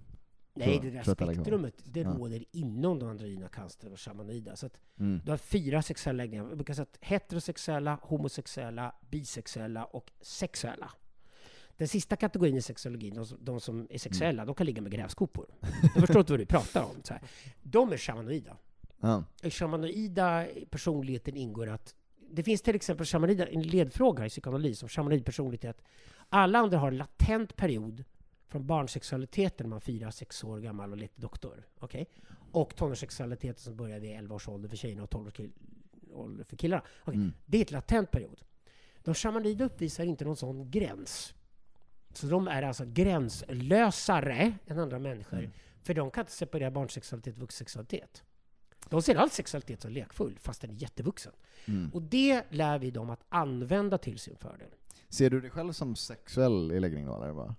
[0.55, 2.11] Nej, det där spektrumet, det Ja.
[2.11, 4.57] råder inom de androgyna, cancer och shamanoida.
[4.57, 5.21] Så att Mm.
[5.25, 6.45] du har fyra sexuella läggningar.
[6.49, 10.91] Jag brukar säga att heterosexuella, homosexuella, bisexuella och sexuella.
[11.77, 14.93] Den sista kategorin i sexologin, de som, de som är sexuella, de kan ligga med
[14.93, 15.47] grävskopor.
[15.83, 17.03] Jag förstår inte vad du pratar om.
[17.05, 17.23] Så här.
[17.63, 18.57] De är shamanoida.
[19.01, 19.25] Ja.
[19.43, 21.95] I shamanoida personligheten ingår att
[22.33, 25.83] det finns till exempel shamanoida, en ledfråga i psykoanalys om shamanoid personlighet.
[26.29, 28.05] Alla andra har en latent period
[28.49, 31.67] från barnsexualiteten när man firar sex år gammal och leker doktor.
[31.79, 32.07] Okej?
[32.53, 35.41] Och tonårssexualiteten som börjar vid 11 års ålder för tjejerna och 12 års
[36.13, 36.83] ålder för killarna.
[37.03, 37.33] Okej, Mm.
[37.47, 38.41] Det är ett latent period.
[39.03, 41.35] De shamanoida uppvisar inte någon sån gräns.
[42.13, 45.39] Så de är alltså gränslösare än andra människor.
[45.39, 45.51] Mm.
[45.83, 48.23] För de kan inte separera barnsexualitet och vuxensexualitet.
[48.89, 51.33] De ser all sexualitet som lekfull, fast den är jättevuxen.
[51.65, 51.91] Mm.
[51.95, 54.69] Och det lär vi dem att använda till sin fördel.
[55.09, 57.33] Ser du dig själv som sexuell i läggning då, eller?
[57.33, 57.55] Bara?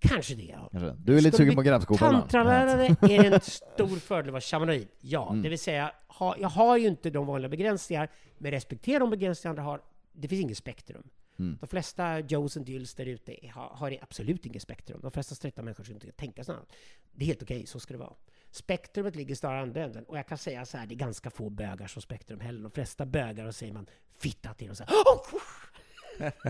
[0.00, 0.68] Kanske det, ja.
[0.72, 0.96] Kanske.
[1.04, 2.16] Du är lite sugen på grävskopor ibland.
[2.22, 4.88] Tantralärare är en stor fördel att vara shamanoid.
[5.00, 5.42] Ja, Mm.
[5.42, 9.50] det vill säga, ha, jag har ju inte de vanliga begränsningar, men respektera de begränsningar
[9.50, 9.80] andra har.
[10.12, 11.02] Det finns inget spektrum.
[11.38, 11.58] Mm.
[11.60, 15.00] De flesta Joes and Dills där ute har, har absolut inget spektrum.
[15.02, 16.72] De flesta straighta människor skulle inte tänka sådant.
[17.12, 18.14] Det är helt okej, så ska det vara.
[18.52, 20.04] Spektrumet ligger snarare andra änden.
[20.04, 22.62] Och jag kan säga så här, det är ganska få bögar som spektrum heller.
[22.62, 23.86] De flesta bögar, och säger man
[24.18, 24.92] fitta till dem så här.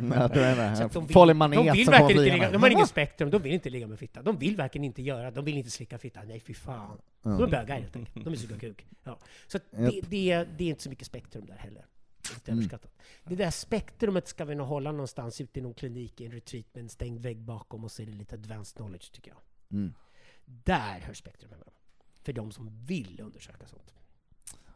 [0.01, 0.77] Med.
[0.77, 2.89] Så att de vill, Farlig manet de vill som verkligen inte ligga, de har inget
[2.89, 4.23] spektrum, de vill inte ligga med fitta.
[4.23, 6.23] De vill verkligen inte göra, de vill inte slicka fitta.
[6.23, 7.01] Nej, fy fan.
[7.23, 8.25] De är bögar helt enkelt.
[8.25, 8.87] De är suga kuk.
[9.05, 9.19] Ja.
[9.47, 11.87] Så det, det, är- det är inte så mycket spektrum där heller.
[12.47, 12.69] Mm.
[13.25, 16.67] Det där spektrumet ska vi nog hålla någonstans ute i någon klinik, i en retreat
[16.73, 19.39] med en stängd vägg bakom och så är det lite advanced knowledge tycker jag.
[19.79, 19.95] Mm.
[20.45, 21.65] Där hör spektrum hemma.
[22.25, 23.83] För de som vill undersöka sånt.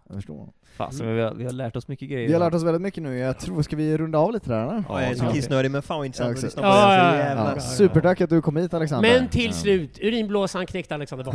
[0.09, 0.53] Jag förstår.
[0.77, 2.27] Fasen, vi, har, vi har lärt oss mycket grejer.
[2.29, 4.63] Vi har lärt oss väldigt mycket nu, jag tror, ska vi runda av lite där
[4.63, 4.85] eller?
[4.89, 7.19] Ja, jag är så kissnödig men fan vad intressant att lyssna på Ja, det.
[7.31, 9.11] ja, Så ja, supertack att du kom hit Alexander.
[9.21, 9.53] Men till Ja.
[9.53, 11.35] slut, urinblåsan knäckte Alexander Bard.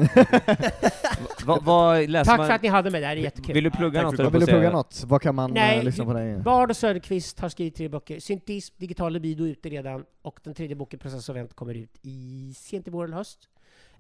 [1.63, 2.47] Vad läser Tack man?
[2.47, 3.53] för att ni hade mig där, det är jättekul.
[3.53, 4.19] Vill du plugga något?
[4.19, 5.03] Vill du plugga något?
[5.07, 6.37] Vad kan man Nej, eh, lyssna på dig?
[6.37, 8.19] Bard och Söderqvist har skrivit tre böcker.
[8.19, 12.53] Syntism, digital libido ute redan och den tredje boken, Process och Vent, kommer ut i
[12.57, 13.39] sent i vår eller höst.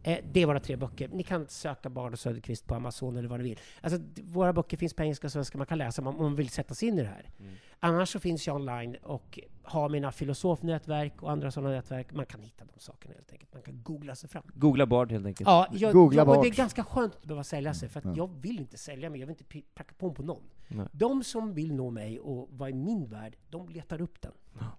[0.03, 1.07] Eh, det är våra tre böcker.
[1.07, 3.59] Ni kan söka Bard och Söderqvist på Amazon eller vad ni vill.
[3.81, 6.73] Alltså, våra böcker finns på engelska och svenska, man kan läsa om man vill sätta
[6.73, 7.29] sig in i det här.
[7.39, 7.53] Mm.
[7.79, 12.13] Annars så finns jag online och har mina filosofnätverk och andra sådana nätverk.
[12.13, 13.53] Man kan hitta de sakerna helt enkelt.
[13.53, 14.43] Man kan googla sig fram.
[14.53, 15.47] Googla Bard helt enkelt.
[15.47, 18.05] Ja, jag, Googla jag, och det är ganska skönt att behöva sälja sig, för att
[18.05, 18.13] Ja.
[18.15, 20.43] jag vill inte sälja mig, jag vill inte pracka på på någon.
[20.67, 20.87] Nej.
[20.91, 24.31] De som vill nå mig och vara i min värld, de letar upp den.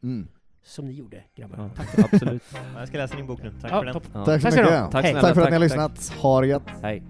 [0.02, 0.28] Mm.
[0.64, 1.56] Som ni gjorde, grabbar.
[1.58, 2.12] Ja, Tack.
[2.12, 2.42] absolut.
[2.52, 4.24] Ja, Jag ska läsa din bok nu, tack Ja, för den.
[4.24, 4.90] Tack så mycket.
[4.90, 4.92] Tack.
[4.92, 6.12] Tack för att ni har tack, lyssnat.
[6.22, 6.62] Ha det gött.
[6.82, 7.02] Hej.